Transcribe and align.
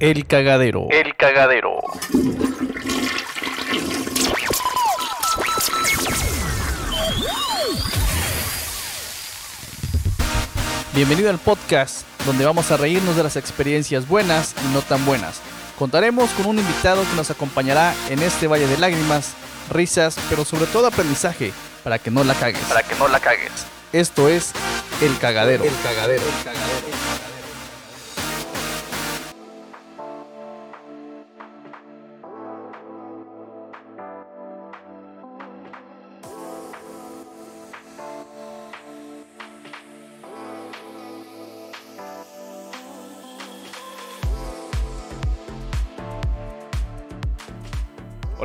El 0.00 0.28
cagadero. 0.28 0.86
El 0.90 1.16
cagadero. 1.16 1.80
Bienvenido 10.94 11.30
al 11.30 11.38
podcast 11.38 12.06
donde 12.24 12.44
vamos 12.44 12.70
a 12.70 12.76
reírnos 12.76 13.16
de 13.16 13.24
las 13.24 13.34
experiencias 13.34 14.06
buenas 14.06 14.54
y 14.64 14.72
no 14.72 14.82
tan 14.82 15.04
buenas. 15.04 15.40
Contaremos 15.76 16.30
con 16.30 16.46
un 16.46 16.60
invitado 16.60 17.02
que 17.02 17.16
nos 17.16 17.32
acompañará 17.32 17.92
en 18.08 18.22
este 18.22 18.46
valle 18.46 18.68
de 18.68 18.78
lágrimas, 18.78 19.34
risas, 19.68 20.16
pero 20.30 20.44
sobre 20.44 20.66
todo 20.66 20.86
aprendizaje 20.86 21.52
para 21.82 21.98
que 21.98 22.12
no 22.12 22.22
la 22.22 22.34
cagues. 22.34 22.62
Para 22.68 22.84
que 22.84 22.94
no 22.94 23.08
la 23.08 23.18
cagues. 23.18 23.66
Esto 23.92 24.28
es 24.28 24.52
El 25.02 25.18
cagadero. 25.18 25.64
El 25.64 25.74
cagadero. 25.82 26.22
El 26.22 26.44
cagadero. 26.44 26.97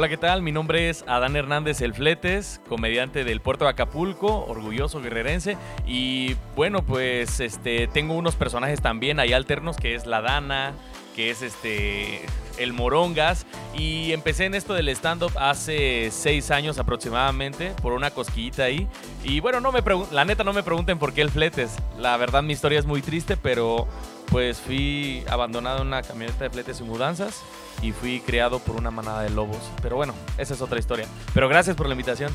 Hola, 0.04 0.10
¿qué 0.10 0.18
tal? 0.18 0.42
Mi 0.42 0.52
nombre 0.52 0.90
es 0.90 1.06
Adán 1.08 1.38
Hernández 1.38 1.80
El 1.80 1.94
Fletes, 1.94 2.60
comediante 2.68 3.24
del 3.24 3.40
puerto 3.40 3.64
de 3.64 3.72
Acapulco, 3.72 4.44
orgulloso 4.48 5.02
guerrerense. 5.02 5.56
Y 5.88 6.36
bueno, 6.58 6.86
pues 6.86 7.40
este, 7.40 7.88
tengo 7.88 8.14
unos 8.16 8.36
personajes 8.36 8.82
también 8.82 9.22
ahí 9.22 9.32
alternos, 9.32 9.78
que 9.78 9.96
es 9.96 10.06
la 10.06 10.20
Dana, 10.20 10.74
que 11.16 11.30
es 11.30 11.42
este 11.42 12.20
el 12.58 12.74
Morongas. 12.74 13.46
Y 13.74 14.12
empecé 14.12 14.46
en 14.46 14.56
esto 14.56 14.74
del 14.74 14.90
stand-up 14.90 15.32
hace 15.38 16.10
seis 16.12 16.52
años 16.52 16.80
aproximadamente, 16.80 17.72
por 17.82 17.94
una 17.94 18.12
cosquillita 18.12 18.64
ahí. 18.64 18.88
Y 19.24 19.40
bueno, 19.40 19.60
no 19.60 19.72
me 19.72 19.82
la 20.12 20.26
neta 20.26 20.44
no 20.44 20.54
me 20.54 20.64
pregunten 20.64 21.00
por 21.00 21.14
qué 21.14 21.22
el 21.22 21.32
Fletes. 21.32 21.76
La 21.98 22.18
verdad 22.18 22.44
mi 22.44 22.54
historia 22.54 22.80
es 22.80 22.86
muy 22.86 23.02
triste, 23.02 23.38
pero 23.38 23.88
pues 24.28 24.60
fui 24.60 25.24
abandonado 25.30 25.82
en 25.82 25.88
una 25.88 26.02
camioneta 26.02 26.44
de 26.46 26.50
fletes 26.50 26.80
y 26.80 26.84
mudanzas 26.84 27.44
y 27.82 27.92
fui 27.92 28.20
criado 28.20 28.60
por 28.60 28.76
una 28.76 28.90
manada 28.90 29.22
de 29.22 29.30
lobos. 29.30 29.60
Pero 29.82 29.96
bueno, 29.96 30.14
esa 30.38 30.54
es 30.54 30.62
otra 30.62 30.80
historia. 30.80 31.06
Pero 31.34 31.48
gracias 31.50 31.76
por 31.76 31.88
la 31.88 31.94
invitación. 31.94 32.32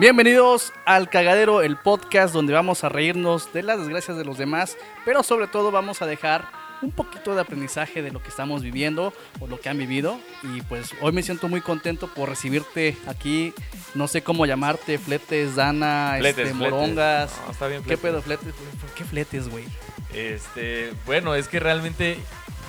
Bienvenidos 0.00 0.72
al 0.86 1.10
Cagadero, 1.10 1.60
el 1.60 1.76
podcast 1.76 2.32
donde 2.32 2.54
vamos 2.54 2.84
a 2.84 2.88
reírnos 2.88 3.52
de 3.52 3.62
las 3.62 3.80
desgracias 3.80 4.16
de 4.16 4.24
los 4.24 4.38
demás, 4.38 4.78
pero 5.04 5.22
sobre 5.22 5.46
todo 5.46 5.70
vamos 5.70 6.00
a 6.00 6.06
dejar 6.06 6.48
un 6.80 6.90
poquito 6.90 7.34
de 7.34 7.42
aprendizaje 7.42 8.00
de 8.00 8.10
lo 8.10 8.22
que 8.22 8.30
estamos 8.30 8.62
viviendo 8.62 9.12
o 9.40 9.46
lo 9.46 9.60
que 9.60 9.68
han 9.68 9.76
vivido. 9.76 10.18
Y 10.42 10.62
pues 10.62 10.92
hoy 11.02 11.12
me 11.12 11.22
siento 11.22 11.48
muy 11.48 11.60
contento 11.60 12.08
por 12.08 12.30
recibirte 12.30 12.96
aquí. 13.06 13.52
No 13.94 14.08
sé 14.08 14.22
cómo 14.22 14.46
llamarte, 14.46 14.96
Fletes, 14.96 15.54
Dana, 15.54 16.18
este, 16.18 16.54
Morongas. 16.54 17.38
está 17.50 17.66
bien, 17.66 17.82
¿Qué 17.82 17.98
pedo, 17.98 18.22
Fletes? 18.22 18.54
¿Por 18.80 18.90
qué 18.94 19.04
Fletes, 19.04 19.50
güey? 19.50 19.66
Este, 20.14 20.94
bueno, 21.04 21.34
es 21.34 21.46
que 21.46 21.60
realmente 21.60 22.16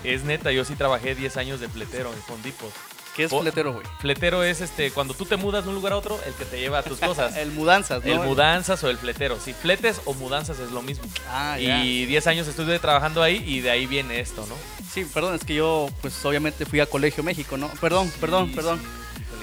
es 0.04 0.26
neta. 0.26 0.52
Yo 0.52 0.66
sí 0.66 0.76
trabajé 0.76 1.16
10 1.16 1.38
años 1.38 1.62
de 1.62 1.70
fletero 1.70 2.12
en 2.12 2.22
Fondipos. 2.24 2.74
¿Qué 3.16 3.26
es 3.26 3.32
fletero, 3.32 3.74
güey? 3.74 3.86
Fletero 4.00 4.44
es 4.44 4.62
este 4.62 4.92
cuando 4.92 5.14
tú 5.14 5.26
te 5.26 5.36
mudas 5.36 5.64
de 5.64 5.70
un 5.70 5.76
lugar 5.76 5.94
a 5.94 5.98
otro, 5.98 6.20
el 6.26 6.34
que 6.34 6.46
te 6.46 6.60
lleva 6.60 6.82
tus 6.84 7.00
cosas. 7.00 7.36
el 7.38 7.52
mudanzas, 7.52 8.04
¿no? 8.04 8.12
El 8.12 8.20
mudanzas 8.20 8.84
o 8.84 8.90
el 8.90 8.98
fletero. 8.98 9.40
Si 9.40 9.54
fletes 9.54 10.02
o 10.06 10.14
mudanzas 10.14 10.60
es 10.60 10.72
lo 10.72 10.82
mismo. 10.82 11.04
Ah, 11.30 11.58
ya. 11.60 11.84
Y 11.84 12.06
10 12.06 12.28
años 12.28 12.48
estuve 12.48 12.80
trabajando 12.80 13.22
ahí 13.22 13.44
y 13.46 13.60
de 13.60 13.72
ahí 13.72 13.86
viene 13.86 14.20
esto, 14.20 14.46
¿no? 14.48 14.56
Sí, 14.92 15.06
perdón, 15.06 15.36
es 15.36 15.44
que 15.44 15.56
yo 15.56 15.90
pues 16.02 16.24
obviamente 16.26 16.66
fui 16.66 16.80
a 16.80 16.86
Colegio 16.86 17.24
México, 17.24 17.58
¿no? 17.58 17.70
Perdón, 17.80 18.12
perdón, 18.20 18.52
perdón. 18.54 18.82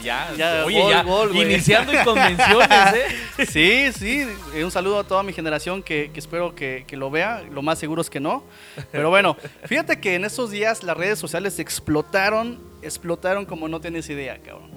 Ya, 0.09 0.35
ya, 0.37 0.65
oye, 0.65 0.83
ya, 0.89 1.05
iniciando 1.35 1.93
en 1.93 2.05
convenciones, 2.05 2.95
¿eh? 2.95 3.47
Sí, 3.47 3.93
sí, 3.93 4.27
un 4.63 4.71
saludo 4.71 5.01
a 5.01 5.05
toda 5.05 5.23
mi 5.23 5.33
generación 5.33 5.83
que, 5.83 6.11
espero 6.15 6.55
que, 6.55 6.85
que, 6.87 6.97
lo 6.97 7.11
vea, 7.11 7.43
lo 7.51 7.63
más 7.63 7.79
seguro 7.79 8.01
es 8.03 8.11
que 8.11 8.21
no. 8.21 8.43
Pero 8.91 9.11
bueno, 9.11 9.37
fíjate 9.67 10.01
que 10.01 10.15
en 10.15 10.25
estos 10.25 10.51
días 10.51 10.83
las 10.83 10.97
redes 10.97 11.19
sociales 11.19 11.59
explotaron 11.59 12.59
explotaron 12.83 13.45
como 13.45 13.69
no 13.69 13.81
tienes 13.81 14.09
idea, 14.09 14.39
cabrón. 14.39 14.71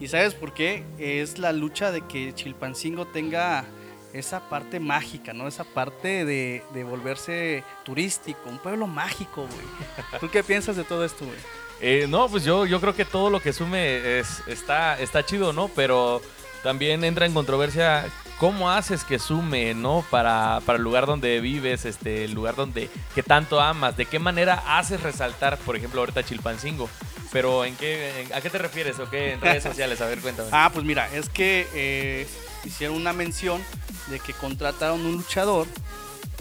¿Y 0.00 0.08
sabes 0.08 0.34
por 0.34 0.52
qué? 0.52 0.84
Es 0.98 1.38
la 1.38 1.52
lucha 1.52 1.90
de 1.90 2.02
que 2.02 2.34
Chilpancingo 2.34 3.06
tenga 3.06 3.64
esa 4.12 4.48
parte 4.48 4.78
mágica, 4.78 5.32
¿no? 5.32 5.48
Esa 5.48 5.64
parte 5.64 6.24
de, 6.24 6.62
volverse 6.84 7.64
turístico, 7.84 8.48
un 8.48 8.58
pueblo 8.58 8.86
mágico, 8.86 9.46
güey. 9.46 10.20
¿Tú 10.20 10.30
qué 10.30 10.42
piensas 10.42 10.76
de 10.76 10.84
todo 10.84 11.04
esto, 11.04 11.24
güey? 11.24 11.38
Eh, 11.80 12.06
no, 12.08 12.28
pues 12.28 12.44
yo, 12.44 12.66
yo 12.66 12.80
creo 12.80 12.94
que 12.94 13.04
todo 13.04 13.30
lo 13.30 13.40
que 13.40 13.52
sume 13.52 14.18
es, 14.18 14.42
está, 14.46 14.98
está 14.98 15.24
chido, 15.24 15.52
¿no? 15.52 15.68
Pero 15.68 16.22
también 16.62 17.04
entra 17.04 17.26
en 17.26 17.34
controversia 17.34 18.06
cómo 18.38 18.70
haces 18.70 19.04
que 19.04 19.18
sume, 19.18 19.74
¿no? 19.74 20.04
Para, 20.10 20.60
para 20.64 20.78
el 20.78 20.82
lugar 20.82 21.06
donde 21.06 21.40
vives, 21.40 21.84
este, 21.84 22.24
el 22.24 22.32
lugar 22.32 22.54
donde 22.54 22.90
que 23.14 23.22
tanto 23.22 23.60
amas, 23.60 23.96
de 23.96 24.06
qué 24.06 24.18
manera 24.18 24.78
haces 24.78 25.02
resaltar, 25.02 25.58
por 25.58 25.76
ejemplo, 25.76 26.00
ahorita 26.00 26.24
Chilpancingo. 26.24 26.88
Pero 27.32 27.64
¿en 27.64 27.76
qué, 27.76 28.28
¿a 28.34 28.40
qué 28.40 28.50
te 28.50 28.58
refieres 28.58 28.98
o 28.98 29.10
qué 29.10 29.32
en 29.32 29.40
redes 29.40 29.62
sociales? 29.62 30.00
A 30.00 30.06
ver, 30.06 30.20
cuéntame. 30.20 30.48
Ah, 30.52 30.70
pues 30.72 30.84
mira, 30.84 31.08
es 31.12 31.28
que 31.28 31.66
eh, 31.74 32.26
hicieron 32.64 32.96
una 32.96 33.12
mención 33.12 33.62
de 34.08 34.20
que 34.20 34.32
contrataron 34.32 35.04
un 35.04 35.12
luchador 35.12 35.66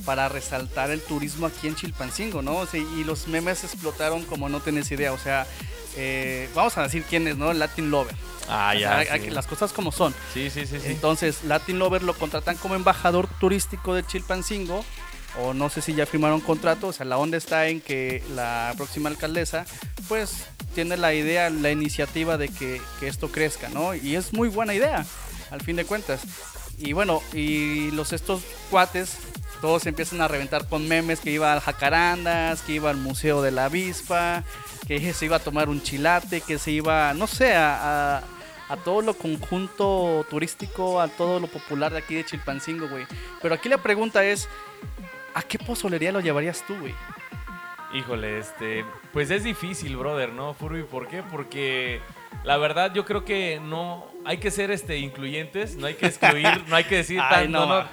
para 0.03 0.29
resaltar 0.29 0.91
el 0.91 1.01
turismo 1.01 1.47
aquí 1.47 1.67
en 1.67 1.75
Chilpancingo, 1.75 2.41
¿no? 2.41 2.67
y 2.73 3.03
los 3.03 3.28
memes 3.28 3.63
explotaron 3.63 4.23
como 4.25 4.50
no 4.50 4.59
tenés 4.59 4.91
idea, 4.91 5.13
o 5.13 5.17
sea, 5.17 5.47
eh, 5.95 6.50
vamos 6.53 6.78
a 6.78 6.83
decir 6.83 7.03
quién 7.09 7.28
es, 7.28 7.38
¿no? 7.38 7.53
Latin 7.53 7.89
Lover. 7.89 8.16
Ah, 8.50 8.75
ya. 8.75 9.03
Las 9.31 9.47
cosas 9.47 9.73
como 9.73 9.91
son. 9.91 10.13
Sí, 10.33 10.50
sí, 10.50 10.66
sí, 10.66 10.79
sí. 10.79 10.88
Entonces, 10.88 11.44
Latin 11.45 11.79
Lover 11.79 12.03
lo 12.03 12.13
contratan 12.13 12.57
como 12.57 12.75
embajador 12.75 13.28
turístico 13.39 13.94
de 13.95 14.06
Chilpancingo. 14.06 14.83
O 15.41 15.53
no 15.53 15.69
sé 15.69 15.81
si 15.81 15.94
ya 15.94 16.06
firmaron 16.06 16.41
contrato. 16.41 16.88
O 16.88 16.94
sea, 16.94 17.06
la 17.06 17.17
onda 17.17 17.38
está 17.38 17.67
en 17.67 17.81
que 17.81 18.23
la 18.35 18.73
próxima 18.77 19.09
alcaldesa, 19.09 19.66
pues, 20.07 20.45
tiene 20.73 20.97
la 20.97 21.13
idea, 21.13 21.50
la 21.50 21.72
iniciativa 21.72 22.38
de 22.38 22.50
que, 22.50 22.81
esto 23.01 23.31
crezca, 23.31 23.69
¿no? 23.69 23.95
Y 23.95 24.16
es 24.16 24.33
muy 24.33 24.50
buena 24.50 24.73
idea, 24.73 25.06
al 25.51 25.62
fin 25.62 25.75
de 25.75 25.85
cuentas. 25.85 26.22
Y 26.77 26.94
bueno, 26.94 27.22
y 27.33 27.91
los 27.91 28.13
estos 28.13 28.41
cuates 28.69 29.17
todos 29.61 29.85
empiezan 29.85 30.21
a 30.21 30.27
reventar 30.27 30.67
con 30.67 30.88
memes 30.88 31.19
que 31.19 31.31
iba 31.31 31.53
al 31.53 31.59
Jacarandas, 31.59 32.61
que 32.61 32.73
iba 32.73 32.89
al 32.89 32.97
Museo 32.97 33.41
de 33.41 33.51
la 33.51 33.66
Avispa, 33.66 34.43
que 34.88 35.13
se 35.13 35.25
iba 35.25 35.38
a 35.38 35.39
tomar 35.39 35.69
un 35.69 35.81
chilate, 35.81 36.41
que 36.41 36.57
se 36.57 36.71
iba, 36.71 37.13
no 37.13 37.27
sé, 37.27 37.55
a, 37.55 38.17
a, 38.69 38.77
todo 38.83 39.01
lo 39.01 39.13
conjunto 39.13 40.25
turístico, 40.29 41.01
a 41.01 41.07
todo 41.07 41.39
lo 41.39 41.47
popular 41.47 41.91
de 41.91 41.99
aquí 41.99 42.15
de 42.15 42.25
Chilpancingo, 42.25 42.88
güey. 42.88 43.05
Pero 43.41 43.55
aquí 43.55 43.69
la 43.69 43.77
pregunta 43.77 44.23
es, 44.23 44.47
¿a 45.33 45.41
qué 45.41 45.57
pozolería 45.57 46.11
lo 46.11 46.19
llevarías 46.19 46.63
tú, 46.65 46.75
güey? 46.79 46.94
Híjole, 47.94 48.39
este, 48.39 48.83
pues 49.13 49.31
es 49.31 49.44
difícil, 49.44 49.95
brother, 49.95 50.33
¿no, 50.33 50.53
Furby? 50.53 50.83
¿Por 50.83 51.07
qué? 51.07 51.23
Porque 51.23 52.01
la 52.44 52.57
verdad 52.57 52.94
yo 52.94 53.05
creo 53.05 53.23
que 53.23 53.59
no 53.61 54.05
hay 54.25 54.38
que 54.38 54.51
ser 54.51 54.69
este 54.69 54.97
incluyentes, 54.97 55.75
no 55.75 55.88
hay 55.88 55.94
que 55.94 56.07
excluir, 56.07 56.63
no 56.67 56.75
hay 56.75 56.83
que 56.83 56.97
decir 56.97 57.21
no, 57.49 57.65
no, 57.65 57.83
no, 57.83 57.88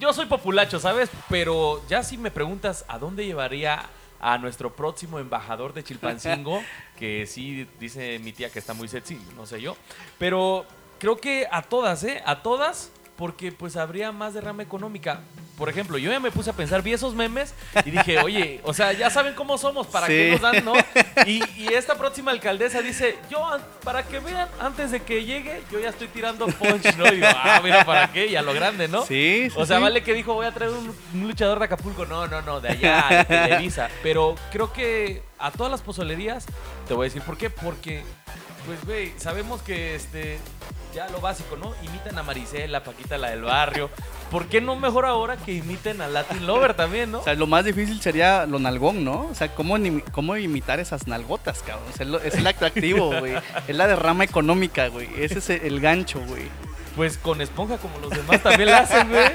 yo 0.00 0.12
soy 0.12 0.26
populacho, 0.26 0.78
¿sabes? 0.80 1.10
Pero 1.28 1.82
ya 1.88 2.02
si 2.02 2.18
me 2.18 2.30
preguntas 2.30 2.84
a 2.88 2.98
dónde 2.98 3.24
llevaría 3.24 3.88
a 4.20 4.38
nuestro 4.38 4.74
próximo 4.74 5.18
embajador 5.18 5.74
de 5.74 5.84
Chilpancingo, 5.84 6.62
que 6.98 7.26
sí 7.26 7.68
dice 7.78 8.18
mi 8.20 8.32
tía 8.32 8.50
que 8.50 8.58
está 8.58 8.74
muy 8.74 8.88
sexy, 8.88 9.20
no 9.36 9.46
sé 9.46 9.60
yo. 9.60 9.76
Pero 10.18 10.64
creo 10.98 11.16
que 11.18 11.46
a 11.50 11.62
todas, 11.62 12.02
¿eh? 12.04 12.22
A 12.24 12.42
todas, 12.42 12.90
porque 13.16 13.52
pues 13.52 13.76
habría 13.76 14.12
más 14.12 14.34
derrama 14.34 14.62
económica 14.62 15.20
por 15.56 15.68
ejemplo, 15.68 15.98
yo 15.98 16.10
ya 16.10 16.18
me 16.18 16.32
puse 16.32 16.50
a 16.50 16.52
pensar, 16.52 16.82
vi 16.82 16.92
esos 16.92 17.14
memes 17.14 17.54
y 17.84 17.90
dije, 17.92 18.18
oye, 18.24 18.60
o 18.64 18.74
sea, 18.74 18.92
ya 18.92 19.08
saben 19.10 19.34
cómo 19.34 19.56
somos, 19.56 19.86
para 19.86 20.06
qué 20.06 20.32
nos 20.32 20.40
dan, 20.40 20.64
¿no? 20.64 20.72
Y, 21.26 21.42
esta 21.72 21.96
próxima 21.96 22.30
alcaldesa 22.30 22.82
dice, 22.82 23.16
yo, 23.30 23.40
para 23.82 24.02
que 24.02 24.18
vean, 24.18 24.48
antes 24.60 24.90
de 24.90 25.00
que 25.00 25.24
llegue, 25.24 25.62
yo 25.70 25.80
ya 25.80 25.88
estoy 25.88 26.08
tirando 26.08 26.46
punch, 26.46 26.96
¿no? 26.96 27.06
Y 27.06 27.16
digo, 27.16 27.26
ah, 27.30 27.60
mira, 27.62 27.84
¿para 27.84 28.12
qué? 28.12 28.26
Y 28.26 28.36
a 28.36 28.42
lo 28.42 28.52
grande, 28.52 28.88
¿no? 28.88 29.04
Sí, 29.04 29.48
O 29.56 29.64
sea, 29.64 29.78
vale 29.78 30.02
que 30.02 30.12
dijo, 30.12 30.34
voy 30.34 30.46
a 30.46 30.52
traer 30.52 30.72
un, 30.72 30.94
luchador 31.26 31.58
de 31.58 31.64
Acapulco. 31.66 32.04
No, 32.06 32.26
no, 32.26 32.42
no, 32.42 32.60
de 32.60 32.70
allá, 32.70 33.06
de 33.10 33.24
Televisa. 33.24 33.88
Pero 34.02 34.34
creo 34.52 34.72
que 34.72 35.22
a 35.38 35.50
todas 35.50 35.70
las 35.70 35.82
pozolerías, 35.82 36.46
te 36.86 36.94
voy 36.94 37.04
a 37.04 37.08
decir 37.08 37.22
por 37.22 37.36
qué, 37.36 37.50
porque, 37.50 38.02
pues, 38.66 38.84
güey, 38.84 39.12
sabemos 39.18 39.62
que, 39.62 39.94
este, 39.94 40.38
ya 40.94 41.08
lo 41.08 41.20
básico, 41.20 41.56
¿no? 41.56 41.74
Imitan 41.82 42.18
a 42.18 42.22
Marisela, 42.22 42.82
Paquita, 42.84 43.18
la 43.18 43.30
del 43.30 43.42
barrio. 43.42 43.90
¿Por 44.30 44.46
qué 44.46 44.60
no 44.60 44.76
mejor 44.76 45.04
ahora 45.06 45.36
que 45.36 45.52
imiten 45.52 46.00
a 46.00 46.08
Latin 46.08 46.46
Lover 46.46 46.74
también, 46.74 47.12
no? 47.12 47.20
O 47.20 47.24
sea, 47.24 47.34
lo 47.34 47.46
más 47.46 47.64
difícil 47.64 48.00
sería 48.00 48.46
lo 48.46 48.58
nalgón, 48.58 49.04
¿no? 49.04 49.26
O 49.30 49.34
sea, 49.34 49.48
¿cómo, 49.54 49.76
cómo 50.12 50.36
imitar 50.36 50.80
esas 50.80 51.06
nalgotas, 51.06 51.62
cabrón? 51.62 51.84
O 51.92 51.96
sea, 51.96 52.06
es 52.26 52.34
el 52.36 52.46
atractivo, 52.46 53.12
güey. 53.20 53.34
Es 53.68 53.76
la 53.76 53.86
derrama 53.86 54.24
económica, 54.24 54.88
güey. 54.88 55.08
Ese 55.18 55.38
es 55.38 55.50
el 55.50 55.80
gancho, 55.80 56.20
güey. 56.26 56.48
Pues 56.96 57.18
con 57.18 57.40
esponja 57.40 57.76
como 57.78 57.98
los 57.98 58.10
demás 58.10 58.40
también 58.42 58.70
la 58.70 58.78
hacen, 58.78 59.08
güey. 59.10 59.26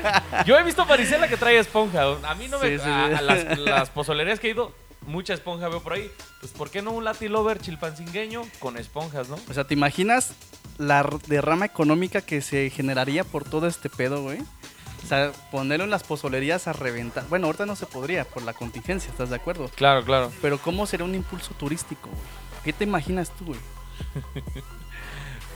Yo 0.45 0.57
he 0.57 0.63
visto 0.63 0.85
Maricela 0.85 1.27
que 1.27 1.35
trae 1.35 1.59
esponja. 1.59 2.03
A 2.23 2.35
mí 2.35 2.47
no 2.47 2.57
me... 2.57 2.69
Sí, 2.69 2.83
sí, 2.83 2.89
a- 2.89 3.07
sí. 3.09 3.13
a 3.15 3.21
las, 3.21 3.59
las 3.59 3.89
pozolerías 3.89 4.39
que 4.39 4.47
he 4.47 4.51
ido, 4.51 4.71
mucha 5.09 5.33
esponja 5.33 5.67
veo 5.67 5.81
por 5.81 5.93
ahí. 5.93 6.09
Pues 6.39 6.51
¿por 6.53 6.69
qué 6.69 6.81
no 6.81 6.91
un 6.91 7.03
Latin 7.03 7.31
Lover 7.31 7.59
chilpancingueño 7.59 8.43
con 8.59 8.77
esponjas, 8.77 9.27
no? 9.27 9.37
O 9.49 9.53
sea, 9.53 9.65
¿te 9.65 9.73
imaginas 9.73 10.33
la 10.77 11.07
derrama 11.27 11.65
económica 11.65 12.21
que 12.21 12.41
se 12.41 12.69
generaría 12.69 13.23
por 13.23 13.43
todo 13.43 13.67
este 13.67 13.89
pedo, 13.89 14.21
güey? 14.23 14.39
O 15.03 15.07
sea, 15.07 15.31
ponerlo 15.51 15.85
en 15.85 15.91
las 15.91 16.03
pozolerías 16.03 16.67
a 16.67 16.73
reventar. 16.73 17.27
Bueno, 17.27 17.47
ahorita 17.47 17.65
no 17.65 17.75
se 17.75 17.85
podría 17.85 18.25
por 18.25 18.43
la 18.43 18.53
contingencia, 18.53 19.09
¿estás 19.09 19.29
de 19.29 19.35
acuerdo? 19.35 19.69
Claro, 19.75 20.03
claro. 20.03 20.31
Pero 20.41 20.57
¿cómo 20.59 20.85
sería 20.85 21.05
un 21.05 21.15
impulso 21.15 21.53
turístico, 21.55 22.09
güey? 22.09 22.21
¿Qué 22.63 22.73
te 22.73 22.83
imaginas 22.83 23.31
tú, 23.35 23.45
güey? 23.45 23.59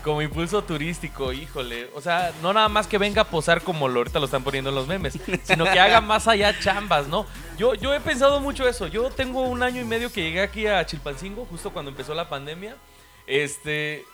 Como 0.03 0.21
impulso 0.21 0.61
turístico, 0.63 1.31
híjole. 1.31 1.89
O 1.95 2.01
sea, 2.01 2.33
no 2.41 2.51
nada 2.51 2.67
más 2.67 2.87
que 2.87 2.97
venga 2.97 3.21
a 3.21 3.25
posar 3.25 3.61
como 3.61 3.87
lo, 3.87 4.01
ahorita 4.01 4.19
lo 4.19 4.25
están 4.25 4.43
poniendo 4.43 4.69
en 4.69 4.75
los 4.75 4.85
memes, 4.87 5.17
sino 5.43 5.63
que 5.63 5.79
haga 5.79 6.01
más 6.01 6.27
allá 6.27 6.59
chambas, 6.59 7.07
¿no? 7.07 7.25
Yo, 7.57 7.73
yo 7.75 7.93
he 7.93 8.01
pensado 8.01 8.41
mucho 8.41 8.67
eso. 8.67 8.87
Yo 8.87 9.09
tengo 9.11 9.43
un 9.43 9.63
año 9.63 9.79
y 9.81 9.85
medio 9.85 10.11
que 10.11 10.21
llegué 10.21 10.41
aquí 10.41 10.67
a 10.67 10.85
Chilpancingo, 10.85 11.45
justo 11.45 11.71
cuando 11.71 11.89
empezó 11.91 12.13
la 12.13 12.27
pandemia. 12.27 12.75
Este. 13.27 14.05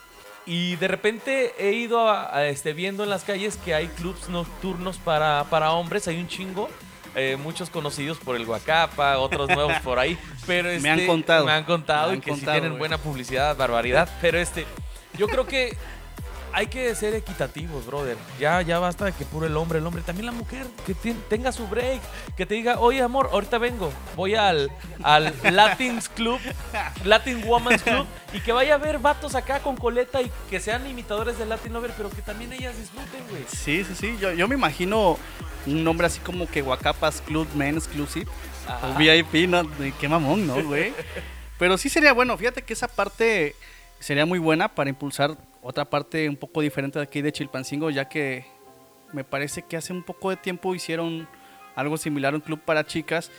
Y 0.45 0.75
de 0.77 0.87
repente 0.87 1.53
he 1.59 1.73
ido 1.73 2.07
a, 2.07 2.35
a, 2.35 2.47
este, 2.47 2.73
viendo 2.73 3.03
en 3.03 3.09
las 3.09 3.23
calles 3.23 3.57
que 3.57 3.73
hay 3.75 3.87
clubs 3.87 4.29
nocturnos 4.29 4.97
para, 4.97 5.43
para 5.49 5.71
hombres, 5.71 6.07
hay 6.07 6.17
un 6.19 6.27
chingo. 6.27 6.69
eh, 7.15 7.37
muchos 7.39 7.69
conocidos 7.69 8.17
por 8.19 8.35
el 8.35 8.45
Guacapa, 8.45 9.17
otros 9.17 9.49
nuevos 9.49 9.77
por 9.79 9.99
ahí. 9.99 10.17
Pero 10.45 10.69
Me 10.81 10.89
han 10.89 10.99
este, 10.99 11.07
contado. 11.07 11.45
Me 11.45 11.51
han 11.51 11.63
contado 11.65 12.11
Me 12.11 12.17
y 12.17 12.19
que 12.21 12.31
sí 12.35 12.45
contado, 12.45 12.53
tienen 12.53 12.71
güey. 12.71 12.79
buena 12.79 12.97
publicidad, 12.99 13.55
barbaridad. 13.57 14.07
Pero 14.21 14.37
este, 14.39 14.65
yo 15.19 15.27
creo 15.27 15.45
que 15.45 15.75
hay 16.53 16.67
que 16.67 16.95
ser 16.95 17.13
equitativos, 17.13 17.85
brother. 17.85 18.17
Ya, 18.39 18.61
ya 18.61 18.79
basta 18.79 19.05
de 19.05 19.11
que 19.11 19.25
puro 19.25 19.45
el 19.45 19.55
hombre, 19.55 19.79
el 19.79 19.85
hombre. 19.85 20.01
También 20.01 20.25
la 20.25 20.31
mujer, 20.31 20.65
que 20.85 20.95
tenga 21.29 21.51
su 21.51 21.67
break. 21.67 22.01
Que 22.35 22.45
te 22.45 22.55
diga, 22.55 22.79
oye, 22.79 23.01
amor, 23.01 23.29
ahorita 23.31 23.57
vengo. 23.57 23.91
Voy 24.15 24.35
al, 24.35 24.71
al 25.03 25.33
Latin's 25.43 26.09
Club, 26.09 26.39
Latin 27.03 27.43
Women's 27.45 27.83
Club. 27.83 28.07
Y 28.33 28.39
que 28.39 28.51
vaya 28.51 28.75
a 28.75 28.77
ver 28.77 28.99
vatos 28.99 29.35
acá 29.35 29.59
con 29.59 29.75
coleta 29.75 30.21
y 30.21 30.31
que 30.49 30.59
sean 30.59 30.87
imitadores 30.87 31.37
de 31.37 31.45
Latin 31.45 31.73
Lover, 31.73 31.91
pero 31.95 32.09
que 32.09 32.21
también 32.21 32.53
ellas 32.53 32.77
disfruten, 32.77 33.21
güey. 33.29 33.43
Sí, 33.47 33.83
sí, 33.83 33.95
sí. 33.95 34.17
Yo, 34.19 34.31
yo 34.31 34.47
me 34.47 34.55
imagino 34.55 35.17
un 35.65 35.83
nombre 35.83 36.07
así 36.07 36.19
como 36.19 36.47
que 36.47 36.61
Guacapas 36.61 37.21
Club 37.21 37.47
Men 37.55 37.77
Exclusive. 37.77 38.27
O 38.83 38.97
VIP, 38.97 39.49
¿no? 39.49 39.63
Qué 39.99 40.07
mamón, 40.07 40.47
¿no, 40.47 40.63
güey? 40.63 40.93
Pero 41.57 41.77
sí 41.77 41.89
sería 41.89 42.13
bueno. 42.13 42.37
Fíjate 42.37 42.61
que 42.61 42.73
esa 42.73 42.87
parte 42.87 43.55
sería 43.99 44.25
muy 44.25 44.39
buena 44.39 44.73
para 44.75 44.89
impulsar 44.89 45.37
otra 45.61 45.85
parte 45.85 46.29
un 46.29 46.37
poco 46.37 46.61
diferente 46.61 46.99
de 46.99 47.03
aquí 47.03 47.21
de 47.21 47.31
Chilpancingo, 47.31 47.89
ya 47.89 48.07
que 48.07 48.45
me 49.11 49.23
parece 49.23 49.63
que 49.63 49.77
hace 49.77 49.93
un 49.93 50.03
poco 50.03 50.29
de 50.29 50.37
tiempo 50.37 50.75
hicieron 50.75 51.27
algo 51.75 51.97
similar, 51.97 52.35
un 52.35 52.41
club 52.41 52.59
para 52.59 52.85
chicas. 52.85 53.31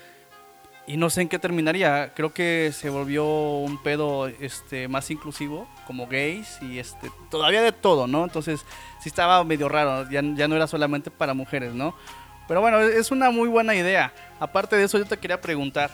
Y 0.87 0.97
no 0.97 1.09
sé 1.09 1.23
en 1.23 1.29
qué 1.29 1.39
terminaría. 1.39 2.13
Creo 2.15 2.33
que 2.33 2.73
se 2.73 2.91
volvió 2.91 3.25
un 3.25 3.81
pedo 3.83 4.27
este, 4.27 4.89
más 4.89 5.11
inclusivo, 5.11 5.69
como 5.87 6.09
gays 6.09 6.59
y 6.63 6.79
este, 6.79 7.11
todavía 7.31 7.63
de 7.63 7.71
todo, 7.71 8.07
¿no? 8.07 8.25
Entonces 8.25 8.65
sí 9.01 9.09
estaba 9.09 9.45
medio 9.45 9.69
raro, 9.69 10.11
ya, 10.11 10.21
ya 10.35 10.49
no 10.49 10.57
era 10.57 10.67
solamente 10.67 11.11
para 11.11 11.33
mujeres, 11.33 11.75
¿no? 11.75 11.95
Pero 12.49 12.61
bueno, 12.61 12.81
es 12.81 13.13
una 13.13 13.31
muy 13.31 13.49
buena 13.49 13.77
idea. 13.77 14.13
Aparte 14.41 14.75
de 14.75 14.85
eso, 14.85 14.99
yo 14.99 15.05
te 15.05 15.17
quería 15.19 15.41
preguntar, 15.41 15.93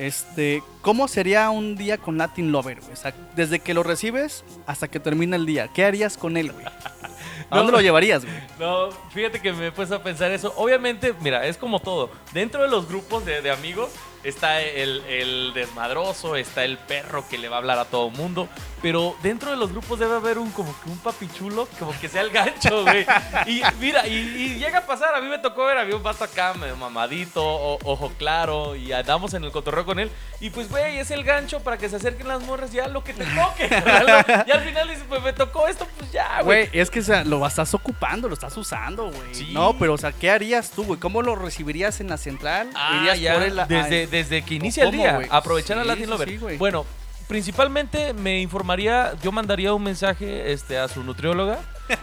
este, 0.00 0.62
¿cómo 0.80 1.06
sería 1.08 1.50
un 1.50 1.76
día 1.76 1.98
con 1.98 2.16
Latin 2.18 2.50
Lover, 2.52 2.80
güey? 2.80 2.92
O 2.92 2.96
sea, 2.96 3.14
desde 3.36 3.60
que 3.60 3.74
lo 3.74 3.82
recibes 3.82 4.44
hasta 4.66 4.88
que 4.88 4.98
termina 4.98 5.36
el 5.36 5.44
día, 5.46 5.68
¿qué 5.74 5.84
harías 5.84 6.16
con 6.16 6.36
él, 6.36 6.52
güey? 6.52 6.64
¿A 6.66 6.70
dónde 7.56 7.72
No. 7.72 7.78
lo 7.78 7.82
llevarías, 7.82 8.24
güey? 8.24 8.36
No, 8.58 8.90
fíjate 9.12 9.40
que 9.40 9.52
me 9.52 9.66
he 9.68 9.72
puesto 9.72 9.94
a 9.96 10.02
pensar 10.02 10.30
eso. 10.30 10.54
Obviamente, 10.56 11.14
mira, 11.20 11.46
es 11.46 11.56
como 11.56 11.80
todo. 11.80 12.10
Dentro 12.32 12.62
de 12.62 12.68
los 12.68 12.88
grupos 12.88 13.24
de, 13.26 13.42
de 13.42 13.50
amigos 13.50 13.90
está 14.24 14.60
el, 14.60 15.02
el 15.06 15.52
desmadroso, 15.54 16.36
está 16.36 16.64
el 16.64 16.78
perro 16.78 17.24
que 17.28 17.38
le 17.38 17.48
va 17.48 17.56
a 17.56 17.58
hablar 17.58 17.78
a 17.78 17.84
todo 17.86 18.10
mundo. 18.10 18.48
Pero 18.82 19.14
dentro 19.22 19.50
de 19.50 19.56
los 19.58 19.72
grupos 19.72 19.98
debe 19.98 20.14
haber 20.16 20.38
un 20.38 20.50
como 20.52 20.74
que 20.82 20.88
un 20.88 20.98
papichulo, 20.98 21.68
como 21.78 21.92
que 22.00 22.08
sea 22.08 22.22
el 22.22 22.30
gancho, 22.30 22.82
güey. 22.82 23.04
Y 23.46 23.60
mira, 23.78 24.06
y, 24.06 24.14
y 24.16 24.54
llega 24.58 24.78
a 24.78 24.86
pasar. 24.86 25.14
A 25.14 25.20
mí 25.20 25.28
me 25.28 25.38
tocó 25.38 25.66
ver, 25.66 25.76
había 25.76 25.96
un 25.96 26.02
vato 26.02 26.24
acá, 26.24 26.54
medio 26.54 26.76
mamadito, 26.76 27.44
o- 27.44 27.78
ojo 27.84 28.10
claro, 28.16 28.74
y 28.76 28.92
andamos 28.92 29.34
en 29.34 29.44
el 29.44 29.52
cotorreo 29.52 29.84
con 29.84 29.98
él. 29.98 30.10
Y 30.40 30.48
pues, 30.48 30.70
güey, 30.70 30.98
es 30.98 31.10
el 31.10 31.24
gancho 31.24 31.60
para 31.60 31.76
que 31.76 31.90
se 31.90 31.96
acerquen 31.96 32.26
las 32.28 32.42
morras 32.42 32.72
ya 32.72 32.88
lo 32.88 33.04
que 33.04 33.12
te 33.12 33.24
toque. 33.24 33.68
y 34.46 34.50
al 34.50 34.60
final 34.62 34.88
dices, 34.88 35.04
pues 35.08 35.22
me 35.22 35.34
tocó 35.34 35.68
esto, 35.68 35.86
pues 35.98 36.10
ya, 36.10 36.40
güey. 36.42 36.68
Güey, 36.68 36.80
es 36.80 36.90
que 36.90 37.00
o 37.00 37.02
sea, 37.04 37.22
lo 37.24 37.46
estás 37.46 37.74
ocupando, 37.74 38.28
lo 38.28 38.34
estás 38.34 38.56
usando, 38.56 39.10
güey. 39.10 39.34
Sí. 39.34 39.50
No, 39.52 39.76
pero 39.78 39.92
o 39.94 39.98
sea, 39.98 40.12
¿qué 40.12 40.30
harías 40.30 40.70
tú, 40.70 40.84
güey? 40.84 40.98
¿Cómo 40.98 41.20
lo 41.20 41.36
recibirías 41.36 42.00
en 42.00 42.08
la 42.08 42.16
central? 42.16 42.70
Ah, 42.74 43.00
¿Irías 43.02 43.20
ya. 43.20 43.34
por 43.34 43.42
a- 43.60 43.66
desde, 43.66 44.06
desde 44.10 44.42
que 44.42 44.54
inicia 44.54 44.84
el 44.84 44.90
¿Cómo, 44.90 45.02
día. 45.02 45.14
güey? 45.16 45.28
Aprovechar 45.30 45.78
a 45.78 45.84
Latin 45.84 46.10
Lover. 46.10 46.28
sí, 46.28 46.38
bueno, 46.58 46.84
principalmente 47.28 48.12
me 48.12 48.40
informaría, 48.40 49.14
yo 49.22 49.30
mandaría 49.30 49.72
un 49.72 49.82
mensaje 49.82 50.52
este, 50.52 50.78
a 50.78 50.88
su 50.88 51.04
nutrióloga 51.04 51.60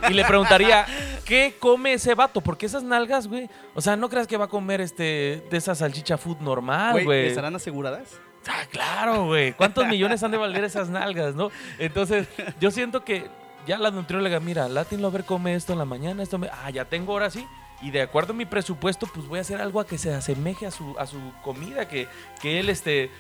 y 0.10 0.14
le 0.14 0.24
preguntaría 0.24 0.86
qué 1.26 1.56
come 1.60 1.94
ese 1.94 2.16
vato, 2.16 2.40
porque 2.42 2.66
esas 2.66 2.84
nalgas, 2.84 3.28
güey. 3.28 3.50
O 3.76 3.82
sea, 3.82 3.96
no 3.96 4.10
creas 4.10 4.26
que 4.26 4.38
va 4.38 4.46
a 4.46 4.50
comer 4.50 4.80
este 4.80 5.44
de 5.52 5.58
esa 5.58 5.76
salchicha 5.76 6.18
food 6.18 6.38
normal, 6.40 6.94
güey, 6.94 7.06
güey. 7.06 7.28
¿estarán 7.28 7.56
aseguradas? 7.56 8.20
Ah, 8.48 8.66
claro, 8.72 9.26
güey. 9.26 9.52
¿Cuántos 9.52 9.86
millones 9.88 10.24
han 10.24 10.32
de 10.32 10.38
valer 10.38 10.64
esas 10.64 10.90
nalgas, 10.90 11.36
no? 11.36 11.52
Entonces, 11.78 12.28
yo 12.62 12.72
siento 12.72 13.04
que 13.04 13.26
ya 13.68 13.78
la 13.78 13.92
nutrióloga, 13.92 14.40
mira, 14.40 14.70
Latin 14.70 15.02
Lover 15.02 15.26
come 15.26 15.54
esto 15.56 15.74
en 15.74 15.80
la 15.80 15.86
mañana, 15.86 16.24
esto 16.24 16.38
me... 16.38 16.48
Ah, 16.48 16.70
ya 16.70 16.86
tengo 16.86 17.12
ahora 17.12 17.30
sí. 17.30 17.46
Y 17.82 17.92
de 17.92 18.02
acuerdo 18.02 18.34
a 18.34 18.36
mi 18.36 18.46
presupuesto, 18.46 19.08
pues 19.14 19.28
voy 19.28 19.40
a 19.40 19.42
hacer 19.42 19.62
algo 19.62 19.80
a 19.80 19.86
que 19.86 19.98
se 19.98 20.14
asemeje 20.14 20.66
a 20.66 20.72
su, 20.72 20.96
a 20.98 21.06
su 21.06 21.20
comida, 21.44 21.88
que, 21.88 22.08
que 22.42 22.60
él 22.60 22.70
este, 22.70 23.12